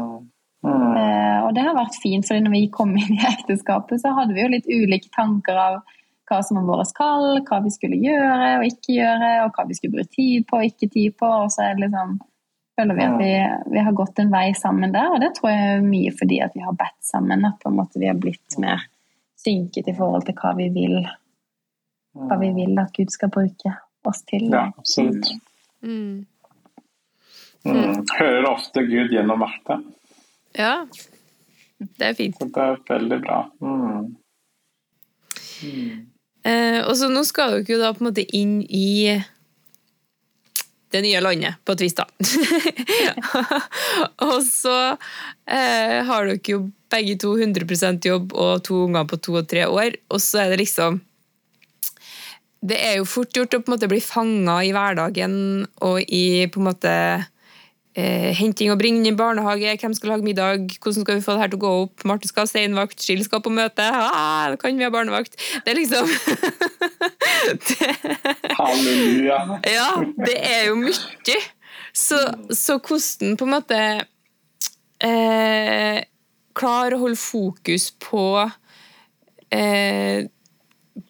Mm. 0.62 0.98
Eh, 0.98 1.38
og 1.46 1.56
det 1.58 1.64
har 1.66 1.78
vært 1.78 1.98
fint, 2.02 2.28
for 2.28 2.38
når 2.42 2.54
vi 2.54 2.68
kom 2.74 2.94
inn 2.98 3.16
i 3.18 3.26
ekteskapet, 3.32 4.02
så 4.04 4.14
hadde 4.18 4.36
vi 4.36 4.44
jo 4.44 4.52
litt 4.54 4.70
ulike 4.70 5.10
tanker 5.16 5.58
av 5.58 5.80
hva 6.32 6.40
som 6.48 6.62
var 6.62 6.68
vårt 6.70 6.94
kall, 6.96 7.42
hva 7.48 7.60
vi 7.66 7.72
skulle 7.74 8.00
gjøre 8.00 8.52
og 8.60 8.68
ikke 8.68 8.96
gjøre, 8.96 9.32
og 9.46 9.56
hva 9.56 9.66
vi 9.68 9.76
skulle 9.78 9.98
bruke 9.98 10.14
tid 10.16 10.46
på 10.48 10.60
og 10.60 10.68
ikke 10.70 10.92
tid 10.94 11.18
på. 11.20 11.32
Og 11.46 11.52
så 11.52 11.66
er 11.66 11.76
det 11.76 11.88
liksom, 11.88 12.14
føler 12.80 13.00
vi 13.00 13.08
at 13.08 13.18
vi, 13.20 13.32
vi, 13.74 13.84
har 13.88 13.98
gått 13.98 14.22
en 14.24 14.32
vei 14.32 14.46
sammen 14.58 14.96
der, 14.96 15.10
og 15.12 15.20
det 15.24 15.34
tror 15.38 15.52
jeg 15.52 15.74
er 15.74 15.90
mye 15.90 16.14
fordi 16.16 16.40
at 16.46 16.56
vi 16.56 16.64
har 16.64 16.78
bedt 16.80 17.00
sammen. 17.04 17.48
At 17.50 17.60
på 17.60 17.72
en 17.72 17.80
måte 17.82 18.00
vi 18.00 18.08
har 18.08 18.22
blitt 18.22 18.60
mer 18.64 18.86
synket 19.42 19.90
i 19.90 19.98
forhold 19.98 20.28
til 20.30 20.38
hva 20.38 20.54
vi 20.60 20.70
vil 20.72 21.02
hva 22.12 22.36
vi 22.42 22.52
vil 22.56 22.80
at 22.82 22.92
Gud 22.96 23.12
skal 23.14 23.32
bruke 23.32 23.72
oss 24.08 24.24
til. 24.28 24.50
Ja, 24.52 24.68
absolutt. 24.78 25.32
Mm. 25.82 26.26
Mm. 27.64 28.06
Hører 28.18 28.48
ofte 28.50 28.84
Gud 28.84 29.14
gjennom 29.14 29.40
Marte. 29.44 29.80
Ja, 30.58 30.88
det 31.78 32.08
er 32.12 32.18
fint. 32.18 32.40
Det 32.40 32.64
er 32.64 32.80
veldig 32.88 33.20
bra. 33.24 33.44
Mm. 33.62 34.16
Mm. 35.62 36.08
Eh, 36.44 36.80
og 36.88 36.96
så 36.98 37.10
nå 37.12 37.22
skal 37.28 37.60
dere 37.60 37.76
jo 37.76 37.80
da 37.82 37.92
på 37.94 38.02
en 38.04 38.10
måte 38.10 38.26
inn 38.38 38.60
i 38.66 39.22
det 40.92 41.02
nye 41.06 41.22
landet, 41.24 41.60
på 41.64 41.76
et 41.76 41.84
vis, 41.86 41.96
da. 41.96 42.08
og 44.28 44.42
så 44.44 44.78
eh, 45.48 46.02
har 46.08 46.28
dere 46.28 46.42
jo 46.52 46.66
begge 46.92 47.16
to 47.22 47.38
100% 47.38 48.10
jobb 48.10 48.36
og 48.36 48.66
to 48.68 48.82
unger 48.90 49.08
på 49.08 49.22
to 49.24 49.38
og 49.40 49.48
tre 49.52 49.68
år, 49.70 49.96
og 50.12 50.20
så 50.24 50.44
er 50.44 50.52
det 50.52 50.66
liksom 50.66 51.00
Det 52.62 52.78
er 52.78 53.00
jo 53.00 53.08
fort 53.10 53.34
gjort 53.34 53.56
å 53.56 53.62
på 53.62 53.72
en 53.72 53.74
måte 53.74 53.90
bli 53.90 54.02
fanga 54.04 54.60
i 54.68 54.74
hverdagen 54.76 55.34
og 55.82 56.02
i 56.06 56.46
på 56.52 56.60
en 56.62 56.68
måte 56.68 56.92
eh, 57.96 58.32
henting 58.38 58.72
og 58.72 58.80
bringing 58.80 59.08
i 59.10 59.16
barnehage, 59.18 59.76
hvem 59.82 59.94
skal 59.98 60.14
lage 60.14 60.26
middag, 60.26 60.68
hvordan 60.82 61.06
skal 61.06 61.18
vi 61.18 61.26
få 61.26 61.36
det 61.36 61.44
her 61.44 61.52
til 61.52 61.60
å 61.60 61.64
gå 61.64 61.72
opp, 61.86 62.06
Marte 62.08 62.30
skal 62.30 62.46
ha 62.46 62.52
seinvakt, 62.52 63.02
Skill 63.04 63.24
skal 63.26 63.44
på 63.44 63.54
møte, 63.54 63.86
ah, 63.86 64.56
kan 64.62 64.78
vi 64.78 64.88
ha 64.88 64.92
barnevakt? 64.94 65.38
Det 65.66 65.74
er 65.74 65.80
liksom 65.80 66.12
det... 67.68 67.90
Halleluja. 68.60 69.42
Ja, 69.68 69.90
det 70.26 70.38
er 70.40 70.70
jo 70.70 70.78
mye. 70.82 71.40
Så, 71.92 72.20
så 72.56 72.78
hvordan 72.80 73.36
på 73.40 73.48
en 73.48 73.56
måte 73.58 73.80
eh, 75.04 76.04
klare 76.58 76.96
å 76.96 77.02
holde 77.04 77.20
fokus 77.20 77.90
på 78.00 78.26
eh, 79.52 80.30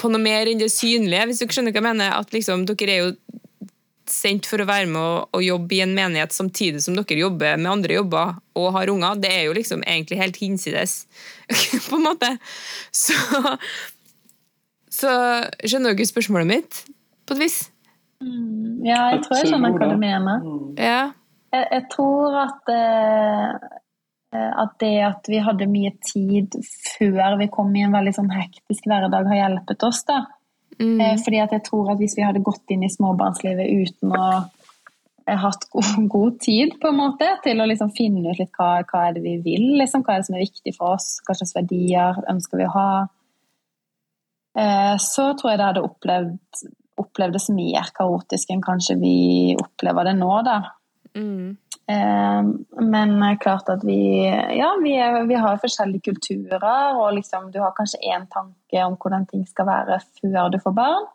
på 0.02 0.10
noe 0.12 0.22
mer 0.22 0.50
enn 0.50 0.62
det 0.62 0.72
synlige. 0.74 1.28
Hvis 1.30 1.42
dere 1.42 1.56
skjønner 1.56 1.74
hva 1.74 1.82
jeg 1.82 1.88
mener, 1.88 2.16
at 2.18 2.34
liksom, 2.36 2.66
Dere 2.70 2.94
er 2.94 3.02
jo 3.02 3.31
sendt 4.14 4.48
for 4.50 4.62
å 4.62 4.68
være 4.70 4.88
med 4.90 5.02
og, 5.02 5.30
og, 5.32 5.44
jobbe 5.46 5.78
i 5.78 5.82
en 5.86 5.96
menighet 5.98 6.36
samtidig 6.36 6.84
som 6.84 6.98
dere 6.98 7.20
jobber 7.20 7.60
med 7.60 7.72
andre 7.72 7.98
jobber 8.00 8.36
og 8.60 8.70
har 8.78 8.92
unger. 8.94 9.20
Det 9.24 9.32
er 9.34 9.44
jo 9.48 9.58
liksom 9.58 9.84
egentlig 9.84 10.22
helt 10.22 10.40
hinsides, 10.42 10.96
på 11.90 12.00
en 12.00 12.08
måte. 12.08 12.32
Så, 12.96 13.18
så 14.92 15.14
skjønner 15.64 15.96
dere 15.96 16.10
spørsmålet 16.10 16.52
mitt, 16.52 16.82
på 17.26 17.38
et 17.38 17.46
vis? 17.46 17.60
Mm, 18.22 18.84
ja, 18.86 19.12
jeg 19.16 19.24
tror 19.26 19.40
jeg 19.40 19.52
skjønner 19.54 19.78
hva 19.78 19.92
du 19.92 20.00
mener. 20.02 20.50
Ja. 20.78 21.02
Jeg, 21.52 21.68
jeg, 21.68 21.88
tror 21.92 22.36
at 22.46 22.70
eh, 22.72 23.80
Eh, 24.32 24.52
at 24.64 24.78
det 24.80 24.94
at 25.04 25.28
vi 25.28 25.42
hadde 25.44 25.68
mye 25.68 25.92
tid 26.08 26.56
før 26.96 27.36
vi 27.42 27.50
kom 27.52 27.74
i 27.76 27.84
en 27.84 27.96
veldig 27.96 28.14
sånn 28.16 28.32
hektisk 28.32 28.88
hverdag, 28.88 29.28
har 29.28 29.42
hjulpet 29.42 29.84
oss. 29.88 30.06
da. 30.08 30.24
Mm. 30.80 30.98
Eh, 31.02 31.18
fordi 31.24 31.42
at 31.44 31.54
jeg 31.56 31.66
tror 31.68 31.92
at 31.94 32.02
hvis 32.02 32.16
vi 32.18 32.26
hadde 32.26 32.44
gått 32.46 32.74
inn 32.74 32.86
i 32.86 32.92
småbarnslivet 32.92 33.70
uten 33.84 34.16
å 34.16 34.22
ha 34.22 35.38
hatt 35.42 35.68
god, 35.72 35.94
god, 36.16 36.40
tid 36.42 36.76
på 36.82 36.92
en 36.92 37.00
måte 37.00 37.28
til 37.46 37.62
å 37.62 37.68
liksom 37.70 37.94
finne 37.96 38.32
ut 38.32 38.42
litt 38.42 38.54
hva, 38.58 38.82
hva 38.88 39.08
er 39.08 39.18
det 39.18 39.24
vi 39.26 39.38
vil, 39.44 39.72
liksom, 39.82 40.06
hva 40.06 40.16
er 40.16 40.22
det 40.22 40.30
som 40.30 40.38
er 40.38 40.46
viktig 40.46 40.76
for 40.78 40.98
oss, 40.98 41.16
hva 41.28 41.38
slags 41.38 41.56
verdier 41.58 42.22
ønsker 42.32 42.62
vi 42.62 42.68
å 42.68 42.76
ha, 42.76 42.92
eh, 44.58 44.96
så 45.02 45.32
tror 45.38 45.54
jeg 45.54 45.62
det 45.62 45.70
hadde 45.70 45.88
opplevd, 45.88 46.64
opplevdes 47.02 47.50
mer 47.56 47.92
kaotisk 47.96 48.52
enn 48.54 48.64
kanskje 48.66 48.98
vi 49.02 49.18
opplever 49.60 50.10
det 50.10 50.18
nå. 50.20 50.34
da. 50.46 50.60
Mm. 51.18 51.58
Eh, 51.92 52.44
men 52.82 53.38
klart 53.40 53.70
at 53.70 53.84
vi 53.84 54.26
Ja, 54.58 54.76
vi, 54.84 54.94
er, 54.96 55.24
vi, 55.28 55.36
har 55.36 55.60
forskjellige 55.64 56.12
kulturer, 56.12 56.96
og 56.96 57.14
liksom 57.18 57.50
du 57.52 57.60
har 57.60 57.74
kanskje 57.78 58.00
én 58.14 58.28
tanke 58.32 58.86
om 58.86 58.96
hvordan 58.96 59.26
ting 59.28 59.44
skal 59.48 59.68
være 59.68 60.00
før 60.22 60.54
du 60.54 60.60
får 60.64 60.78
barn. 60.78 61.10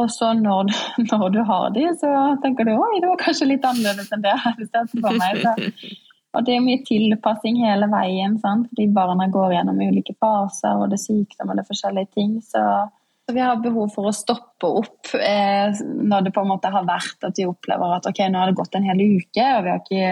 Og 0.00 0.08
så 0.10 0.32
når, 0.32 0.70
når 1.10 1.28
du 1.34 1.42
har 1.48 1.68
de, 1.74 1.88
så 2.00 2.12
tenker 2.44 2.68
du 2.68 2.72
oi, 2.76 3.00
det 3.00 3.10
var 3.10 3.20
kanskje 3.20 3.50
litt 3.50 3.66
annerledes 3.68 4.12
enn 4.12 4.24
det 4.24 4.32
jeg 4.32 4.44
hadde 4.46 4.70
sett 4.70 4.96
for 4.96 5.20
meg. 5.20 5.42
Så. 5.42 5.92
Og 6.32 6.46
det 6.46 6.54
er 6.56 6.64
mye 6.64 6.80
tilpassing 6.88 7.58
hele 7.60 7.90
veien, 7.92 8.38
sant? 8.40 8.70
fordi 8.70 8.86
barna 8.96 9.26
går 9.28 9.52
gjennom 9.52 9.80
ulike 9.84 10.14
faser, 10.16 10.78
og 10.80 10.88
det 10.88 10.96
er 10.96 11.02
sykdom 11.02 11.50
og 11.50 11.58
det 11.58 11.60
er 11.60 11.68
forskjellige 11.68 12.08
ting. 12.16 12.38
så 12.40 12.62
vi 13.26 13.40
har 13.40 13.56
behov 13.62 13.92
for 13.94 14.08
å 14.08 14.14
stoppe 14.14 14.66
opp 14.66 15.12
eh, 15.14 15.70
når 15.82 16.26
det 16.26 16.34
på 16.34 16.42
en 16.42 16.50
måte 16.50 16.72
har 16.72 16.86
vært 16.88 17.28
at 17.28 17.38
vi 17.38 17.46
opplever 17.46 17.96
at 17.96 18.08
ok, 18.10 18.20
nå 18.28 18.40
har 18.40 18.50
det 18.50 18.58
gått 18.58 18.76
en 18.78 18.88
hel 18.88 19.02
uke, 19.02 19.46
og 19.46 19.64
vi 19.64 19.72
har 19.72 19.80
ikke, 19.80 20.10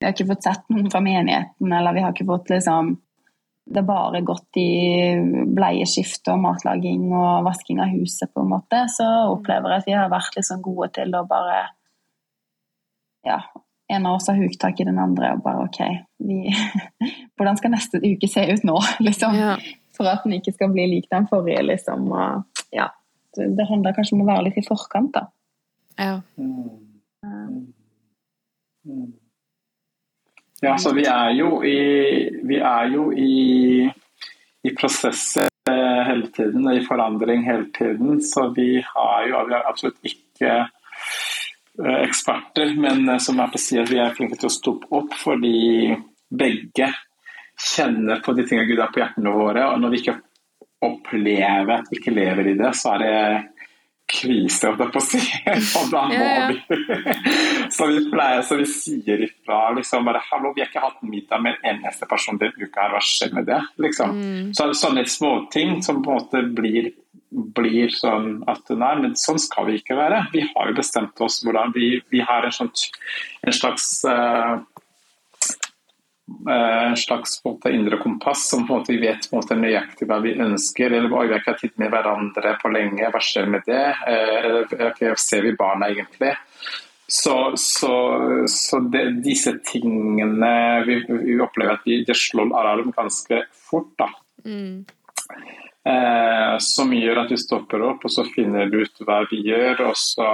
vi 0.00 0.06
har 0.06 0.14
ikke 0.14 0.28
fått 0.32 0.48
sett 0.48 0.66
noen 0.72 0.90
fra 0.92 1.02
menigheten, 1.04 1.72
eller 1.78 1.96
vi 1.96 2.04
har 2.04 2.14
ikke 2.14 2.28
fått 2.30 2.52
liksom 2.54 2.96
Det 3.70 3.82
har 3.82 3.86
bare 3.86 4.20
gått 4.26 4.56
i 4.58 4.70
bleieskifte 5.54 6.32
og 6.32 6.40
matlaging 6.42 7.10
og 7.12 7.44
vasking 7.46 7.78
av 7.78 7.92
huset, 7.92 8.32
på 8.34 8.42
en 8.42 8.48
måte. 8.50 8.80
Så 8.90 9.04
opplever 9.30 9.70
jeg 9.70 9.82
at 9.82 9.86
vi 9.86 9.94
har 9.94 10.08
vært 10.10 10.34
liksom 10.34 10.62
gode 10.64 10.88
til 10.96 11.14
å 11.14 11.26
bare 11.28 11.60
Ja, 13.28 13.42
en 13.92 14.06
av 14.06 14.16
oss 14.16 14.30
har 14.30 14.40
huktak 14.40 14.80
i 14.80 14.88
den 14.88 14.98
andre 14.98 15.34
og 15.36 15.44
bare 15.44 15.68
OK, 15.68 15.80
vi, 16.24 16.54
hvordan 17.36 17.60
skal 17.60 17.76
neste 17.76 18.00
uke 18.00 18.30
se 18.32 18.48
ut 18.48 18.64
nå? 18.64 18.80
liksom. 19.06 19.36
Ja 19.38 19.54
for 20.00 20.08
at 20.08 20.24
den 20.24 20.38
ikke 20.38 20.54
skal 20.56 20.72
bli 20.72 20.86
lik 20.88 21.10
den 21.12 21.28
forrige, 21.28 21.62
liksom. 21.68 22.08
Og, 22.16 22.64
ja. 22.72 22.88
Det 23.36 23.66
handler 23.68 23.94
kanskje 23.94 24.16
om 24.16 24.24
å 24.24 24.30
være 24.32 24.48
litt 24.48 24.58
i 24.58 24.66
forkant, 24.66 25.12
da. 25.14 25.26
Ja. 26.00 26.16
Ja, 30.60 30.74
så 30.80 30.92
vi 30.96 31.04
er 31.08 31.30
jo 31.36 31.60
i, 31.64 31.76
vi 32.48 32.58
er 32.58 32.90
jo 32.92 33.10
i, 33.12 33.84
i 34.64 34.72
prosesser 34.76 35.48
hele 35.68 36.30
tiden, 36.34 36.66
og 36.66 36.76
i 36.76 36.84
forandring 36.84 37.44
hele 37.46 37.68
tiden. 37.76 38.20
Så 38.24 38.48
vi 38.56 38.80
har 38.84 39.28
jo 39.28 39.44
vi 39.48 39.56
er 39.56 39.68
absolutt 39.68 40.10
ikke 40.10 40.56
eh, 40.56 42.00
eksperter, 42.00 42.74
men 42.76 43.06
eh, 43.08 43.20
som 43.22 43.40
jeg 43.40 43.52
at 43.84 43.92
vi 43.92 44.00
er 44.02 44.16
flinke 44.16 44.40
til 44.40 44.50
å 44.50 44.56
stoppe 44.56 44.90
opp 45.00 45.14
fordi 45.20 45.94
begge 46.30 46.90
kjenner 47.60 48.20
på 48.24 48.34
de 48.36 48.46
tingene 48.48 48.68
Gud 48.68 48.82
har 48.82 48.92
på 48.92 49.02
hjertene 49.02 49.32
våre, 49.34 49.66
og 49.72 49.80
når 49.82 49.94
vi 49.94 50.02
ikke 50.02 50.18
opplever 50.80 51.74
at 51.76 51.90
vi 51.90 51.98
ikke 52.00 52.14
lever 52.16 52.52
i 52.52 52.58
det, 52.58 52.70
så 52.78 52.94
er 52.96 53.02
det 53.04 53.16
kvise, 54.10 54.66
holdt 54.66 54.80
jeg 54.82 54.92
på 54.94 55.00
å 55.00 55.04
si. 55.04 55.20
Og 55.78 55.90
da 55.92 56.04
må 56.10 56.30
vi 56.50 56.78
Så 57.76 57.86
vi 57.90 58.00
pleier, 58.10 58.42
så 58.46 58.58
vi 58.58 58.66
sier 58.68 59.22
ifra 59.26 59.60
liksom 59.76 60.08
bare 60.08 60.22
'Hallo, 60.24 60.52
vi 60.56 60.64
har 60.64 60.70
ikke 60.70 60.82
hatt 60.82 61.04
middag 61.06 61.42
med 61.44 61.60
en 61.60 61.76
eneste 61.76 62.08
person 62.10 62.40
denne 62.40 62.58
uka 62.58 62.86
her, 62.86 62.96
hva 62.96 63.02
skjer 63.04 63.34
med 63.36 63.46
det?' 63.50 63.62
liksom. 63.84 64.16
Mm. 64.16 64.50
Så 64.56 64.70
sånne 64.80 65.06
småting 65.06 65.78
som 65.86 66.02
på 66.02 66.10
en 66.10 66.18
måte 66.18 66.42
blir, 66.56 66.90
blir 67.30 67.94
sånn 67.94 68.40
at 68.50 68.72
nei, 68.74 68.94
men 69.04 69.14
sånn 69.18 69.38
skal 69.38 69.68
vi 69.70 69.78
ikke 69.78 69.98
være. 69.98 70.24
Vi 70.34 70.42
har 70.48 70.72
jo 70.72 70.80
bestemt 70.80 71.22
oss 71.22 71.40
hvordan 71.44 71.74
Vi, 71.76 71.92
vi 72.10 72.24
har 72.26 72.46
en, 72.46 72.56
sånn, 72.56 72.72
en 73.46 73.54
slags 73.54 73.92
uh, 74.08 74.58
en 76.50 76.96
slags 76.96 77.40
måte, 77.44 77.72
indre 77.74 77.98
kompass 78.00 78.48
som 78.50 78.66
på 78.66 78.74
en 78.74 78.80
måte, 78.80 78.92
vi 78.92 79.02
vet 79.02 79.26
på 79.30 79.36
en 79.36 79.42
måte, 79.42 79.56
nøyaktig 79.58 80.08
hva 80.08 80.20
vi 80.24 80.36
ønsker. 80.40 80.92
eller 80.92 81.08
Vi 81.08 81.16
har 81.16 81.40
ikke 81.40 81.54
hatt 81.54 81.64
tid 81.64 81.74
med 81.82 81.90
hverandre 81.94 82.54
på 82.60 82.72
lenge, 82.74 83.10
hva 83.10 83.22
skjer 83.24 83.50
med 83.50 83.66
det? 83.66 83.82
Eh, 84.08 84.62
eller 84.78 85.18
ser 85.20 85.44
vi 85.46 85.56
barna 85.58 85.90
egentlig? 85.90 86.36
Så, 87.10 87.52
så, 87.58 87.94
så 88.46 88.78
det, 88.92 89.04
disse 89.24 89.56
tingene 89.66 90.52
vi, 90.86 91.00
vi, 91.08 91.40
opplever 91.42 91.74
at 91.74 91.86
vi, 91.88 92.04
det 92.06 92.14
slår 92.14 92.52
alarm 92.54 92.92
ganske 92.94 93.42
fort. 93.50 93.90
da. 93.98 94.06
Mm. 94.46 94.84
Eh, 95.80 96.56
som 96.60 96.90
gjør 96.92 97.22
at 97.22 97.30
vi 97.32 97.38
stopper 97.40 97.80
opp 97.86 98.02
og 98.04 98.12
så 98.12 98.26
finner 98.34 98.68
vi 98.68 98.82
ut 98.84 98.98
hva 99.06 99.22
vi 99.30 99.38
gjør. 99.46 99.86
og 99.88 99.96
så, 99.96 100.26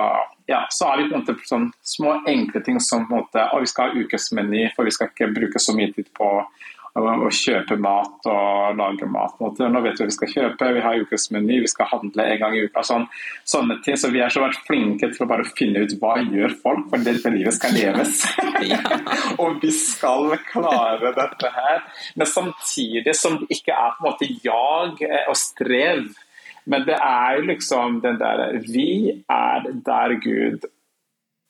ja, 0.51 0.65
så 0.71 0.89
har 0.91 0.99
vi 0.99 1.09
på 1.11 1.15
en 1.15 1.23
måte 1.23 1.37
sånn 1.47 1.69
små 1.87 2.17
enkle 2.27 2.63
ting 2.67 2.81
som 2.83 3.07
på 3.07 3.15
en 3.15 3.23
måte, 3.23 3.45
å, 3.55 3.61
vi 3.63 3.71
skal 3.71 3.93
ha 3.93 4.03
ukesmeny, 4.03 4.65
for 4.75 4.89
vi 4.89 4.95
skal 4.97 5.13
ikke 5.13 5.31
bruke 5.37 5.63
så 5.63 5.77
mye 5.77 5.93
tid 5.95 6.11
på 6.19 6.33
å 6.97 7.31
kjøpe 7.33 7.77
mat 7.81 8.27
og 8.31 8.79
lage 8.79 9.09
mat. 9.11 9.37
Nå 9.41 9.83
vet 9.85 9.99
vi 9.99 10.05
hva 10.05 10.09
vi 10.09 10.17
skal 10.17 10.33
kjøpe, 10.33 10.71
vi 10.77 10.85
har 10.85 11.01
ukesmeny, 11.03 11.61
vi 11.65 11.71
skal 11.71 11.91
handle 11.91 12.25
en 12.25 12.41
gang 12.41 12.57
i 12.57 12.65
uka. 12.67 12.85
Sånn, 12.87 13.07
sånne 13.45 13.79
ting. 13.85 13.99
Så 14.01 14.11
vi 14.15 14.23
har 14.25 14.33
så 14.33 14.45
vært 14.45 14.63
flinke 14.69 15.11
til 15.13 15.27
å 15.27 15.31
bare 15.31 15.47
finne 15.57 15.85
ut 15.85 15.97
hva 16.01 16.17
gjør 16.23 16.57
folk 16.63 16.89
for 16.93 17.07
dette 17.07 17.33
livet 17.35 17.57
skal 17.57 17.77
leves. 17.77 18.23
og 19.43 19.59
vi 19.63 19.73
skal 19.75 20.37
klare 20.49 21.13
dette 21.17 21.53
her. 21.57 21.83
Men 22.17 22.31
samtidig 22.31 23.17
som 23.19 23.41
det 23.43 23.61
ikke 23.61 23.77
er 23.77 23.97
på 23.97 24.05
en 24.05 24.09
måte 24.11 24.31
jag 24.45 25.05
og 25.27 25.37
strev. 25.41 26.07
Men 26.67 26.87
det 26.87 26.97
er 26.99 27.37
jo 27.37 27.45
liksom 27.47 28.01
den 28.03 28.17
der 28.19 28.59
Vi 28.67 29.23
er 29.31 29.69
der 29.87 30.17
Gud 30.19 30.65
eh, 30.65 30.73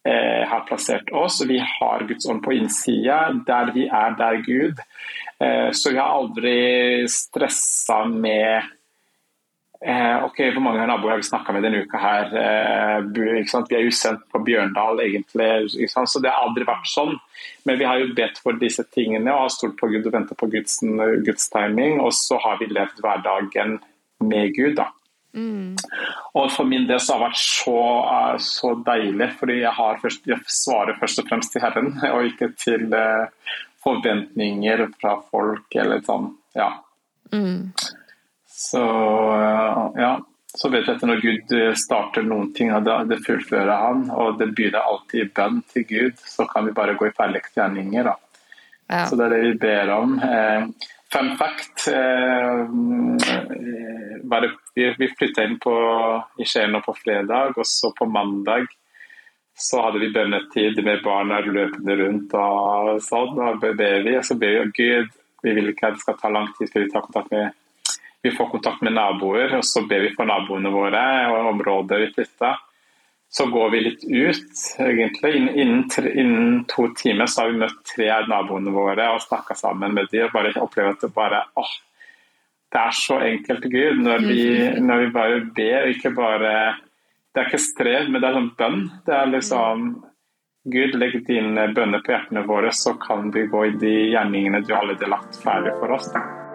har 0.07 0.65
plassert 0.69 1.09
oss. 1.11 1.41
Vi 1.49 1.57
har 1.59 2.05
Guds 2.09 2.29
ånd 2.31 2.43
på 2.45 2.55
innsida. 2.55 3.33
Der 3.47 3.73
vi 3.75 3.89
er 3.89 4.15
der 4.19 4.43
Gud. 4.47 4.83
Eh, 5.39 5.71
så 5.73 5.91
vi 5.91 5.99
har 5.99 6.09
aldri 6.09 7.09
stressa 7.09 8.05
med 8.05 8.63
eh, 9.85 10.25
Ok, 10.25 10.39
hvor 10.55 10.63
mange 10.65 10.87
naboer 10.89 11.11
har 11.11 11.21
vi 11.21 11.29
snakka 11.29 11.53
med 11.53 11.67
denne 11.67 11.83
uka 11.85 12.01
her? 12.01 12.33
Eh, 12.41 13.01
vi 13.13 13.77
er 13.77 13.85
jo 13.85 13.93
sendt 13.93 14.25
på 14.33 14.41
Bjørndal, 14.47 15.03
egentlig. 15.05 15.51
Så 15.93 16.23
det 16.23 16.33
har 16.33 16.47
aldri 16.47 16.65
vært 16.69 16.89
sånn. 16.89 17.17
Men 17.69 17.81
vi 17.81 17.89
har 17.89 18.01
jo 18.01 18.15
bedt 18.17 18.41
for 18.41 18.57
disse 18.61 18.87
tingene 18.95 19.35
og 19.35 19.47
har 19.47 19.57
stolt 19.59 19.77
på 19.81 19.91
Gud 19.93 20.09
og 20.09 20.17
venta 20.17 20.39
på 20.39 20.49
Guds, 20.53 20.81
Guds, 21.27 21.51
timing. 21.53 22.01
Og 22.01 22.15
så 22.17 22.41
har 22.41 22.63
vi 22.63 22.73
levd 22.73 23.05
hverdagen 23.05 23.79
med 24.25 24.57
Gud, 24.57 24.79
da. 24.81 24.89
Mm. 25.37 25.77
Og 26.37 26.53
for 26.53 26.69
min 26.69 26.87
del 26.89 27.01
så 27.01 27.17
har 27.17 27.21
det 27.21 27.29
vært 27.31 27.43
så, 27.43 27.81
så 28.43 28.73
deilig, 28.87 29.31
fordi 29.41 29.59
jeg, 29.61 29.99
først, 30.03 30.29
jeg, 30.31 30.41
svarer 30.49 30.97
først 31.01 31.21
og 31.23 31.29
fremst 31.29 31.53
til 31.53 31.65
Herren, 31.65 31.93
og 32.15 32.31
ikke 32.31 32.53
til 32.61 32.89
forventninger 33.85 34.87
fra 35.01 35.19
folk 35.31 35.77
eller 35.77 36.03
sånn. 36.07 36.33
Ja. 36.57 36.71
Mm. 37.35 37.71
Så 38.57 38.87
ja. 40.01 40.17
Så 40.57 40.71
vet 40.73 40.87
jeg 40.89 40.97
at 40.97 41.03
når 41.05 41.19
Gud 41.21 41.51
starter 41.77 42.25
noen 42.25 42.47
ting, 42.57 42.71
og 42.73 42.87
det 43.11 43.19
fullfører 43.27 43.75
han, 43.77 44.07
og 44.09 44.39
det 44.41 44.55
begynner 44.57 44.87
alltid 44.89 45.27
i 45.27 45.33
bønn 45.37 45.59
til 45.69 45.85
Gud, 45.91 46.23
så 46.25 46.47
kan 46.49 46.65
vi 46.65 46.73
bare 46.77 46.95
gå 46.97 47.11
i 47.11 47.13
ferdigste 47.13 47.61
gjerninger. 47.61 48.09
Ja. 48.89 49.03
Så 49.05 49.19
det 49.19 49.27
er 49.27 49.35
det 49.35 49.43
vi 49.43 49.59
ber 49.67 49.93
om. 49.93 50.15
Eh, 50.23 50.69
fun 51.17 51.37
fact 51.37 51.89
eh, 51.89 52.67
Vi, 54.75 54.95
vi 54.99 55.09
flytta 55.09 55.45
inn 55.45 55.59
på, 55.59 55.73
i 56.39 56.45
Skien 56.45 56.77
på 56.85 56.95
fredag, 56.95 57.55
og 57.57 57.67
så 57.67 57.93
på 57.97 58.09
mandag 58.11 58.67
så 59.57 59.81
hadde 59.87 60.03
vi 60.03 60.11
bønnetid 60.13 60.83
med 60.85 61.01
barna 61.05 61.39
løpende 61.41 61.95
rundt 61.97 62.35
og 62.37 62.99
sånn. 63.01 63.39
Og 63.41 63.63
ber 63.63 64.03
vi, 64.05 64.13
og 64.19 64.27
så 64.27 64.37
ber 64.37 64.59
vi 64.59 64.75
Gud, 64.77 65.15
vi 65.47 65.55
vil 65.57 65.71
ikke 65.73 65.89
at 65.89 65.97
det 65.97 66.03
skal 66.05 66.19
ta 66.21 66.33
lang 66.35 66.51
tid 66.59 66.69
før 66.73 66.85
vi 66.85 66.91
tar 66.93 67.07
kontakt 67.07 67.33
med 67.33 67.55
vi 68.27 68.33
får 68.35 68.49
kontakt 68.51 68.83
med 68.83 68.97
naboer, 68.97 69.55
og 69.55 69.65
så 69.65 69.85
ber 69.87 70.03
vi 70.03 70.13
for 70.17 70.27
naboene 70.27 70.73
våre 70.75 71.03
og 71.31 71.53
området 71.53 72.01
vi 72.03 72.13
flytter. 72.17 72.59
Så 73.29 73.47
går 73.51 73.71
vi 73.71 73.81
litt 73.81 74.05
ut, 74.07 74.61
egentlig. 74.79 75.33
Innen, 75.37 75.83
innen, 76.13 76.65
to 76.71 76.87
timer 76.97 77.27
så 77.27 77.43
har 77.43 77.51
vi 77.51 77.61
møtt 77.65 77.83
tre 77.91 78.07
av 78.15 78.31
naboene 78.31 78.73
våre 78.73 79.11
og 79.13 79.25
snakka 79.25 79.57
sammen 79.59 79.97
med 79.97 80.09
dem 80.13 80.29
og 80.29 80.37
bare 80.37 80.55
opplevd 80.63 80.95
at 80.95 81.05
det 81.05 81.13
bare 81.17 81.43
åh, 81.59 81.75
det 82.73 82.83
er 82.83 82.97
så 82.97 83.19
enkelt, 83.23 83.67
Gud, 83.73 84.03
når 84.03 84.25
vi, 84.27 84.43
mhm. 84.51 84.87
når 84.87 85.05
vi 85.05 85.13
bare 85.15 85.41
ber, 85.57 85.89
ikke 85.93 86.11
bare 86.17 86.53
Det 87.35 87.43
er 87.43 87.49
ikke 87.51 87.61
strev, 87.61 88.07
men 88.09 88.23
det 88.23 88.29
er 88.31 88.37
sånn 88.39 88.53
bønn. 88.57 88.79
Det 89.05 89.13
er 89.13 89.27
liksom 89.29 89.83
Gud, 90.73 90.97
legg 90.97 91.19
dine 91.29 91.67
bønner 91.77 92.01
på 92.01 92.15
hjertene 92.15 92.47
våre, 92.49 92.73
så 92.73 92.97
kan 92.99 93.29
vi 93.35 93.45
gå 93.53 93.67
i 93.69 93.77
de 93.77 93.93
gjerningene 94.15 94.65
du 94.65 94.73
allerede 94.75 95.05
har 95.05 95.13
lagt 95.19 95.39
ferdig 95.45 95.77
for 95.77 95.93
oss. 95.99 96.09
Da. 96.15 96.46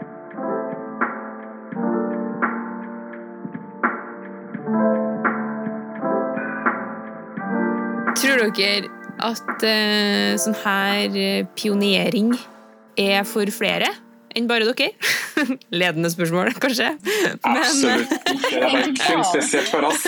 Tror 8.32 8.53
dere 8.55 8.88
at 9.21 9.65
uh, 9.67 10.38
sånn 10.39 10.55
her 10.63 11.11
uh, 11.11 11.49
pionering 11.59 12.32
er 12.95 13.25
for 13.27 13.49
flere 13.51 13.89
enn 14.32 14.47
bare 14.47 14.69
dere? 14.71 14.93
Ledende 15.82 16.07
spørsmål, 16.13 16.53
kanskje. 16.63 16.93
Men, 17.03 17.59
Absolutt 17.59 18.13
ikke. 18.32 18.53
Det 18.55 18.69
er 18.71 18.93
kun 19.01 19.25
spesielt 19.27 19.67
for 19.67 19.89
oss. 19.89 20.07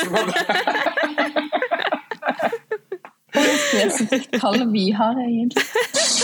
spesifikt 3.33 4.37
tall 4.39 4.63
vi 4.71 4.85
har, 4.95 5.19
egentlig. 5.19 5.65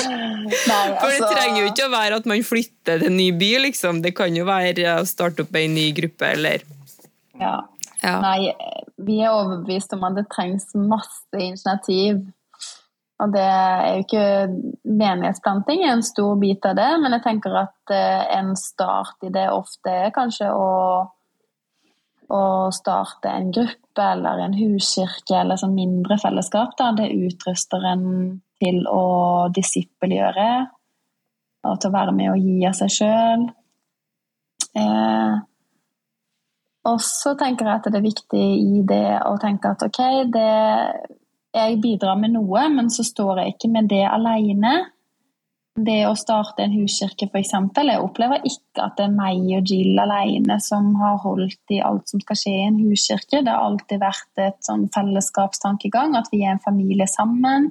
Nei, 0.07 0.85
altså... 0.87 1.01
For 1.01 1.09
det 1.09 1.19
altså- 1.19 1.33
trenger 1.33 1.59
jo 1.59 1.67
ikke 1.73 1.89
å 1.89 1.93
være 1.97 2.21
at 2.21 2.29
man 2.31 2.45
flytter 2.47 3.03
til 3.03 3.09
en 3.09 3.19
ny 3.19 3.27
by, 3.43 3.51
liksom. 3.67 3.99
Det 4.05 4.13
kan 4.17 4.39
jo 4.39 4.47
være 4.47 4.95
å 4.95 5.03
starte 5.09 5.43
opp 5.43 5.59
en 5.59 5.75
ny 5.75 5.89
gruppe, 5.99 6.31
eller 6.37 6.63
Ja. 7.39 7.57
Ja. 8.03 8.15
Nei, 8.23 8.51
vi 9.03 9.19
er 9.23 9.35
overbevist 9.35 9.93
om 9.95 10.05
at 10.07 10.17
det 10.19 10.29
trengs 10.31 10.69
masse 10.75 11.35
initiativ. 11.35 12.21
Og 13.19 13.33
det 13.33 13.43
er 13.43 13.85
jo 13.89 14.03
ikke 14.05 14.25
Menighetsplanting 14.87 15.83
er 15.83 15.97
en 15.97 16.05
stor 16.05 16.37
bit 16.39 16.63
av 16.67 16.77
det, 16.79 16.89
men 17.03 17.15
jeg 17.17 17.25
tenker 17.25 17.57
at 17.65 17.93
eh, 17.93 18.23
en 18.37 18.53
start 18.59 19.27
i 19.27 19.31
det 19.35 19.49
ofte 19.51 19.91
er 20.05 20.13
kanskje 20.15 20.47
å, 20.55 20.69
å 22.31 22.43
starte 22.75 23.33
en 23.33 23.51
gruppe 23.55 24.05
eller 24.13 24.45
en 24.45 24.55
huskirke 24.55 25.35
eller 25.41 25.59
sånn 25.59 25.75
mindre 25.75 26.15
fellesskap. 26.21 26.77
Da. 26.79 26.93
Det 26.95 27.11
utruster 27.27 27.83
en 27.91 28.07
til 28.59 28.83
å 28.91 29.47
disippelgjøre 29.55 30.49
og 31.67 31.79
til 31.79 31.91
å 31.91 31.95
være 31.95 32.15
med 32.15 32.31
og 32.31 32.43
gi 32.43 32.63
av 32.67 32.75
seg 32.77 32.95
sjøl. 32.95 33.45
Eh, 34.79 35.39
og 36.87 37.01
så 37.03 37.33
tenker 37.39 37.67
jeg 37.67 37.81
at 37.81 37.89
det 37.91 37.99
er 37.99 38.05
viktig 38.05 38.45
i 38.59 38.83
det 38.87 39.19
å 39.27 39.33
tenke 39.41 39.73
at 39.73 39.83
ok, 39.83 39.99
det, 40.31 40.51
jeg 41.55 41.81
bidrar 41.83 42.19
med 42.21 42.35
noe, 42.37 42.69
men 42.71 42.87
så 42.93 43.03
står 43.05 43.41
jeg 43.41 43.55
ikke 43.55 43.71
med 43.73 43.89
det 43.91 44.05
alene. 44.07 44.73
Det 45.79 46.01
å 46.09 46.15
starte 46.17 46.65
en 46.65 46.73
huskirke, 46.75 47.29
f.eks. 47.29 47.53
Jeg 47.77 48.03
opplever 48.03 48.43
ikke 48.47 48.83
at 48.83 48.97
det 48.97 49.05
er 49.05 49.15
meg 49.15 49.43
og 49.59 49.69
Jill 49.71 49.99
alene 50.01 50.57
som 50.63 50.91
har 50.99 51.19
holdt 51.23 51.75
i 51.75 51.79
alt 51.83 52.09
som 52.11 52.23
skal 52.23 52.39
skje 52.39 52.55
i 52.55 52.65
en 52.67 52.79
huskirke. 52.81 53.43
Det 53.43 53.51
har 53.51 53.67
alltid 53.67 54.01
vært 54.01 54.43
et 54.43 54.59
sånn 54.65 54.89
fellesskapstankegang, 54.95 56.17
at 56.19 56.27
vi 56.33 56.43
er 56.43 56.55
en 56.55 56.63
familie 56.63 57.07
sammen. 57.11 57.69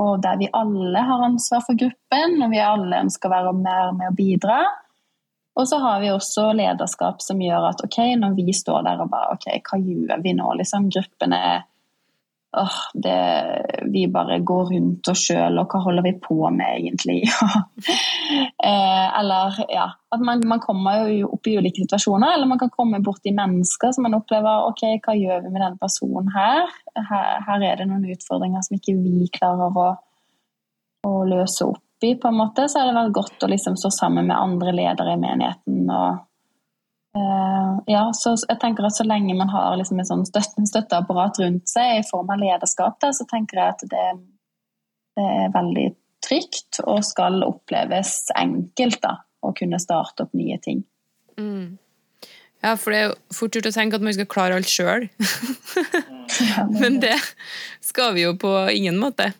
Og 0.00 0.22
der 0.24 0.38
vi 0.40 0.48
alle 0.56 1.02
har 1.04 1.26
ansvar 1.26 1.64
for 1.66 1.76
gruppen, 1.76 2.38
og 2.40 2.54
vi 2.54 2.62
alle 2.64 3.02
ønsker 3.04 3.28
å 3.28 3.34
være 3.34 3.56
mer 3.58 3.92
med 3.98 4.12
å 4.12 4.16
bidra. 4.16 4.62
Og 5.54 5.68
så 5.68 5.78
har 5.78 6.00
vi 6.00 6.12
også 6.12 6.46
lederskap 6.56 7.20
som 7.20 7.40
gjør 7.42 7.68
at 7.72 7.82
ok, 7.84 7.98
når 8.20 8.38
vi 8.38 8.54
står 8.56 8.86
der 8.86 9.02
og 9.04 9.10
bare 9.12 9.36
ok, 9.36 9.50
hva 9.68 9.78
gjør 9.82 10.24
vi 10.24 10.32
nå? 10.38 10.48
Liksom 10.62 10.88
gruppene 10.92 11.42
åh, 12.56 12.78
det, 12.94 13.18
Vi 13.92 14.06
bare 14.08 14.38
går 14.38 14.72
rundt 14.72 15.08
oss 15.08 15.26
sjøl, 15.28 15.58
og 15.60 15.68
hva 15.68 15.82
holder 15.84 16.06
vi 16.06 16.14
på 16.24 16.38
med 16.56 16.78
egentlig? 16.78 17.18
eh, 18.68 19.06
eller 19.20 19.60
ja, 19.72 19.90
at 20.12 20.24
man, 20.24 20.40
man, 20.48 20.60
kommer 20.64 21.04
jo 21.12 21.28
opp 21.36 21.48
i 21.48 21.56
ulike 21.58 21.84
situasjoner, 21.84 22.32
eller 22.32 22.48
man 22.48 22.60
kan 22.60 22.72
komme 22.72 23.02
borti 23.04 23.34
mennesker 23.36 23.92
som 23.92 24.08
man 24.08 24.16
opplever 24.16 24.68
ok, 24.70 24.86
hva 25.04 25.16
gjør 25.18 25.44
vi 25.44 25.52
med 25.52 25.60
denne 25.60 25.80
personen 25.80 26.32
her? 26.32 26.64
Her, 26.96 27.44
her 27.48 27.68
er 27.68 27.80
det 27.80 27.90
noen 27.92 28.08
utfordringer 28.16 28.64
som 28.64 28.80
ikke 28.80 28.96
vi 29.00 29.28
klarer 29.36 29.80
å, 29.84 29.88
å 31.08 31.16
løse 31.28 31.68
opp 31.68 31.84
i, 32.04 32.16
på 32.18 32.28
en 32.28 32.38
måte, 32.38 32.66
så 32.68 32.80
har 32.80 32.90
det 32.90 32.98
vært 32.98 33.16
godt 33.16 33.46
å 33.46 33.50
liksom 33.52 33.78
stå 33.80 33.90
sammen 33.94 34.28
med 34.28 34.36
andre 34.36 34.74
ledere 34.74 35.14
i 35.14 35.20
menigheten. 35.20 35.82
og 35.90 36.22
uh, 37.18 37.80
ja, 37.90 38.04
så 38.16 38.34
jeg 38.36 38.58
tenker 38.62 38.86
at 38.88 38.96
Så 38.96 39.06
lenge 39.08 39.36
man 39.38 39.52
har 39.52 39.76
liksom 39.80 40.00
et 40.00 40.10
sånn 40.10 40.26
støtte, 40.28 40.66
støtteapparat 40.68 41.42
rundt 41.42 41.68
seg 41.70 41.98
i 42.00 42.06
form 42.08 42.32
av 42.32 42.42
lederskap, 42.42 42.98
da, 43.02 43.12
så 43.12 43.26
tenker 43.30 43.60
jeg 43.60 43.76
at 43.76 43.84
det, 43.92 44.06
det, 45.18 45.28
er 45.44 45.54
veldig 45.54 45.88
trygt 46.22 46.82
og 46.86 47.02
skal 47.04 47.42
oppleves 47.44 48.30
enkelt 48.38 49.00
da, 49.02 49.16
å 49.42 49.54
kunne 49.58 49.80
starte 49.82 50.26
opp 50.26 50.36
nye 50.38 50.58
ting. 50.62 50.84
Mm. 51.40 51.78
Ja, 52.62 52.76
for 52.78 52.94
det 52.94 52.98
er 53.00 53.08
jo 53.08 53.14
fort 53.34 53.56
gjort 53.56 53.66
å 53.72 53.74
tenke 53.74 53.98
at 53.98 54.04
man 54.06 54.14
skal 54.14 54.28
klare 54.30 54.54
alt 54.54 54.70
sjøl. 54.70 55.08
Men 56.82 57.00
det 57.02 57.16
skal 57.82 58.14
vi 58.14 58.22
jo 58.22 58.36
på 58.38 58.52
ingen 58.70 59.00
måte. 59.02 59.32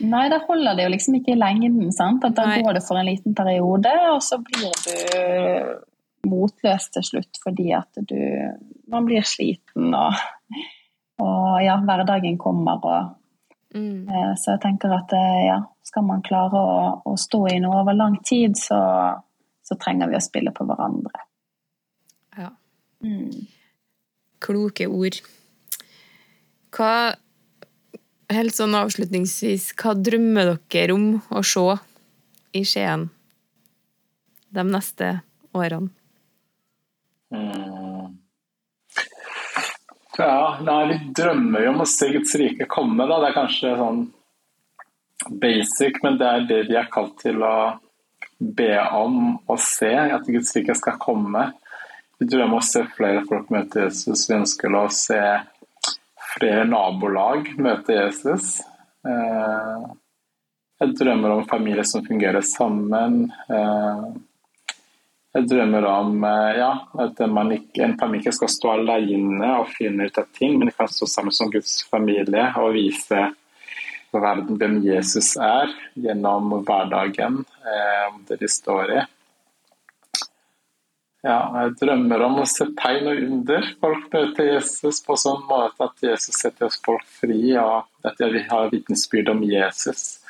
Nei, 0.00 0.24
da 0.32 0.40
holder 0.46 0.78
det 0.78 0.86
jo 0.86 0.92
liksom 0.94 1.16
ikke 1.18 1.34
i 1.34 1.38
lengden. 1.38 1.92
sant? 1.92 2.24
At 2.24 2.36
Da 2.38 2.46
Nei. 2.48 2.62
går 2.64 2.78
det 2.78 2.84
for 2.86 2.96
en 2.96 3.08
liten 3.08 3.34
periode, 3.36 3.92
og 4.14 4.22
så 4.24 4.40
blir 4.40 4.72
du 4.86 6.28
motløs 6.28 6.90
til 6.92 7.04
slutt 7.04 7.40
fordi 7.42 7.70
at 7.72 7.96
du 7.96 8.18
Man 8.90 9.06
blir 9.06 9.22
sliten, 9.22 9.94
og, 9.94 10.16
og 11.22 11.60
ja, 11.62 11.76
hverdagen 11.78 12.38
kommer 12.38 12.80
og 12.82 13.12
mm. 13.74 14.08
Eh, 14.08 14.32
så 14.34 14.56
jeg 14.56 14.62
tenker 14.64 14.90
at 14.96 15.12
eh, 15.14 15.44
ja, 15.46 15.60
skal 15.86 16.02
man 16.08 16.24
klare 16.26 16.58
å, 16.58 16.80
å 17.06 17.14
stå 17.14 17.44
i 17.52 17.60
noe 17.62 17.84
over 17.84 17.94
lang 17.94 18.16
tid, 18.26 18.58
så, 18.58 18.80
så, 19.62 19.78
trenger 19.78 20.10
vi 20.10 20.18
å 20.18 20.24
spille 20.24 20.50
på 20.50 20.66
hverandre. 20.66 21.22
Ja. 22.34 22.50
Mm. 23.06 23.46
Kloke 24.42 24.90
ord. 24.90 25.20
Hva 26.74 27.14
Helt 28.30 28.54
sånn 28.54 28.76
avslutningsvis, 28.78 29.72
hva 29.80 29.96
drømmer 29.98 30.52
dere 30.70 30.94
om 30.94 31.06
å 31.34 31.42
se 31.42 31.64
i 32.54 32.62
Skien 32.66 33.08
de 34.54 34.64
neste 34.66 35.08
årene? 35.56 35.90
Mm. 37.34 38.18
Ja, 40.18 40.58
nei, 40.62 40.80
vi 40.90 40.96
drømmer 41.16 41.64
jo 41.64 41.74
om 41.74 41.82
å 41.82 41.88
se 41.88 42.10
Guds 42.12 42.34
rike 42.38 42.66
komme, 42.70 43.06
da. 43.08 43.18
Det 43.22 43.30
er 43.30 43.36
kanskje 43.36 43.76
sånn 43.78 44.00
basic, 45.42 46.00
men 46.04 46.18
det 46.20 46.28
er 46.30 46.48
det 46.48 46.62
vi 46.68 46.78
er 46.78 46.90
kalt 46.92 47.16
til 47.22 47.42
å 47.46 47.54
be 48.38 48.72
om 48.96 49.38
å 49.50 49.56
se, 49.60 49.90
at 49.90 50.28
Guds 50.30 50.54
rike 50.56 50.76
skal 50.78 50.98
komme. 51.02 51.50
Vi 52.20 52.28
drømmer 52.28 52.58
om 52.58 52.58
å 52.60 52.66
se 52.66 52.84
flere 52.94 53.24
folk 53.26 53.50
møte 53.54 53.86
Jesus. 53.86 54.26
Vi 54.28 54.38
ønsker 54.38 54.76
å 54.76 54.86
se 54.92 55.20
flere 56.40 56.64
nabolag 56.68 57.52
møter 57.60 58.04
Jesus. 58.04 58.58
Eh, 59.06 59.84
jeg 60.80 60.96
drømmer 60.96 61.36
om 61.36 61.46
familier 61.48 61.86
som 61.88 62.04
fungerer 62.06 62.44
sammen. 62.46 63.26
Eh, 63.52 64.06
jeg 65.36 65.46
drømmer 65.50 65.86
om 65.86 66.24
eh, 66.24 66.56
ja, 66.58 66.70
at 67.04 67.20
ikke, 67.20 67.84
en 67.84 67.98
familie 68.00 68.24
ikke 68.24 68.38
skal 68.40 68.54
stå 68.56 68.72
alene 68.78 69.52
og 69.60 69.70
finne 69.76 70.08
ut 70.08 70.18
av 70.18 70.30
ting, 70.36 70.56
men 70.58 70.70
de 70.70 70.76
kan 70.76 70.88
stå 70.90 71.06
sammen 71.06 71.36
som 71.36 71.52
Guds 71.52 71.82
familie 71.90 72.48
og 72.56 72.74
vise 72.78 73.28
verden 74.10 74.56
hvem 74.58 74.80
Jesus 74.82 75.36
er, 75.38 75.70
gjennom 75.94 76.64
hverdagen 76.66 77.44
det 78.26 78.40
de 78.40 78.48
står 78.50 78.96
i. 78.96 79.02
Ja, 81.20 81.36
jeg 81.52 81.74
drømmer 81.82 82.22
om 82.24 82.38
å 82.40 82.46
se 82.48 82.64
tegn 82.78 83.10
og 83.10 83.18
under. 83.26 83.66
Folk 83.82 84.06
møter 84.14 84.46
Jesus 84.54 85.02
på 85.04 85.18
sånn 85.20 85.42
måte 85.50 85.90
at 85.90 86.06
Jesus 86.06 86.38
setter 86.40 86.70
oss 86.70 86.80
folk 86.84 87.04
fri, 87.20 87.52
og 87.60 88.08
at 88.08 88.22
vi 88.24 88.40
har 88.48 88.72
vitnesbyrd 88.72 89.28
om 89.34 89.42
Jesus. 89.44 90.22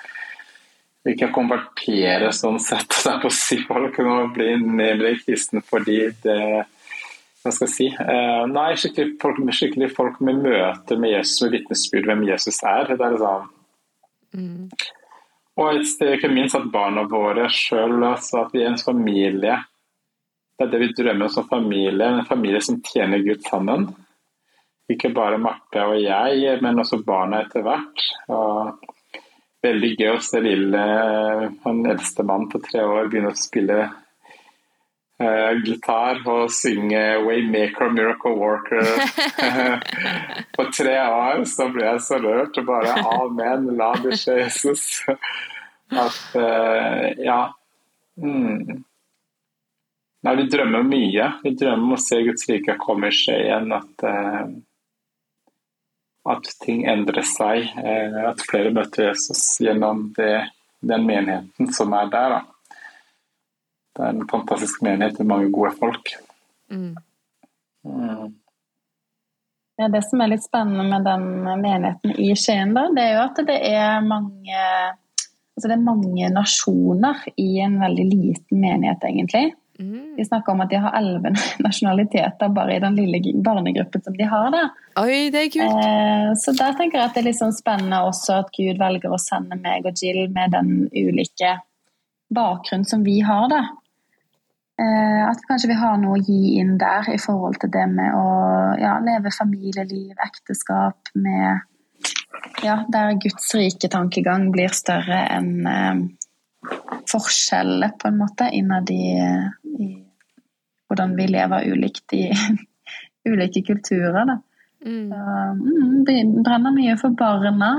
Vi 1.07 1.15
kan 1.17 1.31
konvertere 1.33 2.33
sånn 2.35 2.59
sett 2.61 2.91
der 3.07 3.23
på 3.23 3.31
å 3.31 3.39
si 3.39 3.61
folk 3.69 4.03
og 4.03 4.35
bli 4.35 4.51
nemlig 4.59 5.21
kristne 5.25 5.63
fordi 5.65 6.03
det 6.27 6.43
hva 7.41 7.49
skal 7.57 7.71
jeg 7.71 7.73
si? 7.73 7.87
Eh, 7.89 8.43
nei, 8.53 8.75
skikkelig 8.77 9.15
folk, 9.23 9.39
skikkelig 9.57 9.87
folk 9.97 10.19
med 10.21 10.43
møte 10.45 10.99
med 11.01 11.15
Jesus, 11.15 11.39
med 11.47 11.55
vitnesbyrd 11.55 12.11
hvem 12.11 12.27
Jesus 12.29 12.59
er. 12.69 12.91
Det 12.91 13.07
er 13.07 13.17
sånn 13.23 13.47
mm. 14.37 14.67
Og 15.61 15.79
ikke 15.81 16.29
minst 16.33 16.59
at 16.59 16.69
barna 16.73 17.07
våre 17.09 17.47
sjøl, 17.53 17.97
altså 18.11 18.43
at 18.43 18.53
vi 18.53 18.61
er 18.61 18.75
en 18.75 18.81
familie 18.81 19.57
det 20.61 20.67
er 20.67 20.73
det 20.75 20.79
vi 20.83 20.93
drømmer 20.93 21.25
om 21.25 21.33
som 21.33 21.47
familie, 21.49 22.05
en 22.05 22.27
familie 22.29 22.61
som 22.61 22.83
tjener 22.85 23.23
Gud 23.25 23.41
sammen. 23.49 23.87
ikke 24.91 25.09
bare 25.15 25.39
Marte 25.39 25.85
og 25.87 25.97
jeg, 26.03 26.59
men 26.61 26.83
også 26.83 26.99
barna 27.07 27.39
etter 27.47 27.63
hvert. 27.65 28.03
Og 28.29 28.83
veldig 29.65 29.91
gøy 29.97 30.11
å 30.13 30.21
se 30.21 30.43
lille, 30.45 30.83
han 31.65 31.81
eldste 31.89 32.27
mann 32.29 32.45
på 32.53 32.61
tre 32.67 32.83
år 32.85 33.09
begynne 33.09 33.31
å 33.33 33.39
spille 33.39 33.79
uh, 33.87 35.53
gitar 35.65 36.21
og 36.27 36.53
synge 36.53 37.01
'Waymaker 37.23 37.95
Miracle 37.97 38.35
Worker'. 38.43 39.01
på 40.59 40.69
tre 40.77 40.99
år 41.07 41.47
så 41.49 41.71
ble 41.73 41.89
jeg 41.89 42.05
så 42.05 42.21
rørt 42.21 42.61
og 42.61 42.69
bare 42.69 43.01
'Amen, 43.01 43.71
la 43.81 43.95
det 44.05 44.21
skje, 44.21 44.37
Jesus'. 44.45 45.09
At 45.89 46.23
uh, 46.37 47.09
ja. 47.17 47.43
Mm. 48.21 48.85
Nei, 50.21 50.35
vi 50.37 50.49
drømmer 50.53 50.85
mye. 50.85 51.29
Vi 51.45 51.55
drømmer 51.57 51.87
om 51.87 51.95
å 51.97 52.01
se 52.01 52.19
Guds 52.27 52.49
rike 52.51 52.77
komme 52.81 53.09
skje 53.15 53.39
igjen. 53.47 53.71
At, 53.73 54.05
uh, 54.05 54.51
at 56.35 56.51
ting 56.65 56.83
endrer 56.91 57.25
seg. 57.25 57.71
Uh, 57.79 58.29
at 58.29 58.45
flere 58.49 58.73
møter 58.77 59.09
Jesus 59.09 59.45
gjennom 59.65 60.11
det, 60.19 60.35
den 60.85 61.07
menigheten 61.09 61.73
som 61.77 61.97
er 61.97 62.13
der. 62.13 62.37
Da. 62.37 62.77
Det 63.97 64.05
er 64.05 64.13
en 64.13 64.29
fantastisk 64.29 64.85
menighet 64.85 65.23
med 65.23 65.33
mange 65.33 65.49
gode 65.55 65.73
folk. 65.81 66.13
Mm. 66.71 66.93
Mm. 67.89 68.37
Ja, 69.81 69.89
det 69.89 70.03
som 70.05 70.21
er 70.21 70.35
litt 70.35 70.45
spennende 70.45 70.85
med 70.85 71.07
den 71.09 71.25
menigheten 71.63 72.13
i 72.21 72.35
Skien, 72.37 72.75
da, 72.77 72.85
det 72.93 73.07
er 73.07 73.15
jo 73.17 73.23
at 73.25 73.41
det 73.49 73.57
er 73.71 74.03
mange 74.05 74.59
altså 75.57 75.69
det 75.69 75.77
er 75.77 75.85
mange 75.85 76.29
nasjoner 76.33 77.23
i 77.41 77.49
en 77.65 77.79
veldig 77.81 78.07
liten 78.09 78.61
menighet, 78.61 79.03
egentlig. 79.09 79.55
Mm. 79.81 80.17
De 80.17 80.25
snakker 80.25 80.53
om 80.53 80.61
at 80.61 80.71
de 80.71 80.79
har 80.83 80.97
elleve 80.99 81.33
nasjonaliteter 81.67 82.53
bare 82.53 82.77
i 82.77 82.83
den 82.83 82.99
lille 82.99 83.21
barnegruppen 83.45 84.05
som 84.05 84.17
de 84.17 84.29
har. 84.29 84.51
der. 84.55 84.71
Oi, 85.01 85.31
det 85.33 85.47
er 85.47 85.53
kult. 85.55 85.83
Eh, 85.85 86.31
så 86.43 86.55
der 86.59 86.77
tenker 86.79 87.01
jeg 87.01 87.09
at 87.09 87.17
det 87.17 87.23
er 87.23 87.29
litt 87.31 87.41
sånn 87.41 87.57
spennende 87.57 88.03
også 88.11 88.41
at 88.43 88.53
Gud 88.57 88.81
velger 88.81 89.15
å 89.15 89.21
sende 89.21 89.59
meg 89.61 89.89
og 89.89 89.97
Jill 89.97 90.27
med 90.35 90.53
den 90.57 90.75
ulike 90.93 91.57
bakgrunnen 92.31 92.87
som 92.87 93.07
vi 93.07 93.21
har. 93.25 93.49
da. 93.51 93.65
Eh, 94.81 95.23
at 95.29 95.43
kanskje 95.49 95.73
vi 95.73 95.81
har 95.81 95.99
noe 96.01 96.19
å 96.19 96.23
gi 96.25 96.57
inn 96.61 96.77
der 96.81 97.09
i 97.13 97.19
forhold 97.21 97.59
til 97.61 97.73
det 97.73 97.87
med 97.91 98.15
å 98.17 98.29
ja, 98.81 98.95
leve 99.05 99.33
familieliv, 99.35 100.15
ekteskap, 100.25 101.11
med 101.15 101.67
ja, 102.65 102.79
der 102.89 103.19
Guds 103.21 103.51
rike 103.59 103.91
tankegang 103.93 104.49
blir 104.55 104.73
større 104.73 105.25
enn 105.35 105.67
eh, 105.69 106.01
forskjeller, 107.11 107.97
på 107.99 108.09
en 108.09 108.19
måte, 108.21 108.49
innad 108.53 108.91
i, 108.91 109.15
i 109.79 109.89
hvordan 110.91 111.17
vi 111.17 111.27
lever 111.31 111.69
ulikt 111.71 112.13
i 112.13 112.33
ulike 113.31 113.63
kulturer. 113.63 114.25
Da. 114.27 114.37
Mm. 114.85 115.13
Så, 115.13 115.21
mm, 115.61 116.43
brenner 116.43 116.75
mye 116.75 116.97
for 117.01 117.17
barna. 117.17 117.73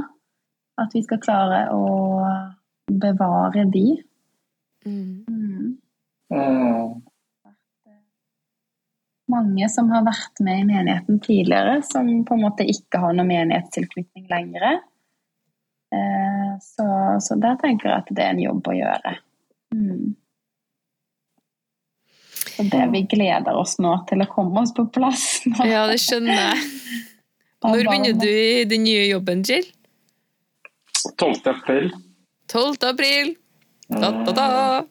At 0.81 0.95
vi 0.95 1.03
skal 1.03 1.19
klare 1.21 1.65
å 1.75 1.85
bevare 2.87 3.65
de. 3.69 3.87
Mm. 4.85 5.25
mm. 6.31 7.01
Mange 9.31 9.67
som 9.71 9.91
har 9.93 10.03
vært 10.03 10.41
med 10.43 10.59
i 10.59 10.67
menigheten 10.67 11.19
tidligere, 11.23 11.77
som 11.87 12.07
på 12.27 12.35
en 12.35 12.41
måte 12.43 12.65
ikke 12.67 12.99
har 12.99 13.13
noen 13.15 13.29
menighetstilknytning 13.29 14.25
lenger. 14.31 14.81
Så, 17.19 17.19
så, 17.27 17.37
der 17.41 17.57
tenker 17.61 17.89
jeg 17.89 17.97
at 18.03 18.11
det 18.11 18.23
er 18.23 18.35
en 18.35 18.43
jobb 18.43 18.67
å 18.71 18.75
gjøre. 18.77 19.13
Mm. 19.75 20.13
Så 22.41 22.65
det 22.71 22.85
vi 22.93 23.03
gleder 23.11 23.57
oss 23.57 23.77
nå 23.81 23.93
til 24.09 24.23
å 24.23 24.29
komme 24.31 24.63
oss 24.63 24.73
på 24.75 24.85
plass. 24.93 25.25
Nå. 25.49 25.67
Ja, 25.67 25.85
det 25.89 25.99
skjønner 26.03 26.39
jeg. 26.39 26.71
Når 27.65 27.83
begynner 27.85 28.17
du 28.17 28.29
i 28.31 28.63
den 28.65 28.83
nye 28.87 29.05
jobben, 29.05 29.43
Jill? 29.45 29.67
12. 31.17 31.41
april. 31.51 31.91
12. 32.51 32.75
april. 32.89 33.35
Da, 33.91 34.11
da, 34.25 34.33
da. 34.33 34.83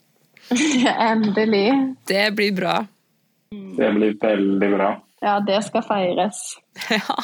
Endelig. 1.10 1.96
Det 2.06 2.30
blir 2.36 2.52
bra. 2.54 2.78
Det 3.50 3.92
blir 3.96 4.16
veldig 4.20 4.70
bra. 4.76 4.90
Ja, 5.20 5.40
det 5.40 5.62
skal 5.66 5.82
feires. 5.84 6.40
ja. 6.90 7.16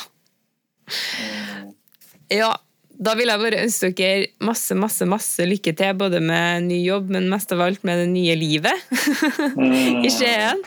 Ja, 2.29 2.51
da 2.97 3.13
vil 3.19 3.29
jeg 3.29 3.43
bare 3.43 3.63
ønske 3.65 3.91
dere 3.97 4.29
masse 4.45 4.77
masse, 4.79 5.07
masse 5.09 5.47
lykke 5.47 5.75
til, 5.77 5.99
både 5.99 6.21
med 6.25 6.67
ny 6.69 6.81
jobb, 6.87 7.11
men 7.13 7.29
mest 7.33 7.53
av 7.53 7.65
alt 7.67 7.85
med 7.87 8.01
det 8.03 8.09
nye 8.13 8.37
livet 8.39 8.97
i 10.07 10.13
Skien. 10.13 10.63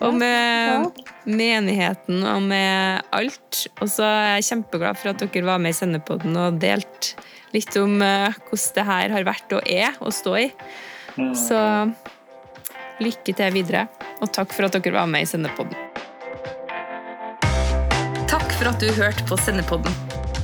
Og 0.00 0.14
med 0.16 1.02
menigheten 1.28 2.22
og 2.24 2.46
med 2.48 3.02
alt. 3.12 3.66
Og 3.84 3.90
så 3.92 4.06
er 4.06 4.30
jeg 4.38 4.46
kjempeglad 4.48 4.96
for 4.96 5.12
at 5.12 5.20
dere 5.20 5.44
var 5.44 5.60
med 5.60 5.74
i 5.74 5.76
Sendepodden 5.76 6.38
og 6.40 6.56
delt 6.62 7.12
litt 7.52 7.74
om 7.76 8.00
eh, 8.04 8.38
hvordan 8.48 8.76
det 8.78 8.86
her 8.88 9.14
har 9.16 9.26
vært 9.28 9.56
og 9.58 9.68
er 9.68 9.98
å 10.00 10.12
stå 10.14 10.36
i. 10.40 10.46
Så 11.36 11.58
lykke 13.00 13.34
til 13.36 13.52
videre, 13.56 13.86
og 14.20 14.32
takk 14.32 14.54
for 14.56 14.68
at 14.68 14.78
dere 14.78 14.96
var 14.96 15.10
med 15.10 15.26
i 15.26 15.28
Sendepodden. 15.28 15.76
Takk 18.30 18.48
for 18.56 18.70
at 18.72 18.80
du 18.80 18.88
hørte 18.96 19.26
på 19.28 19.36
Sendepodden. 19.40 20.09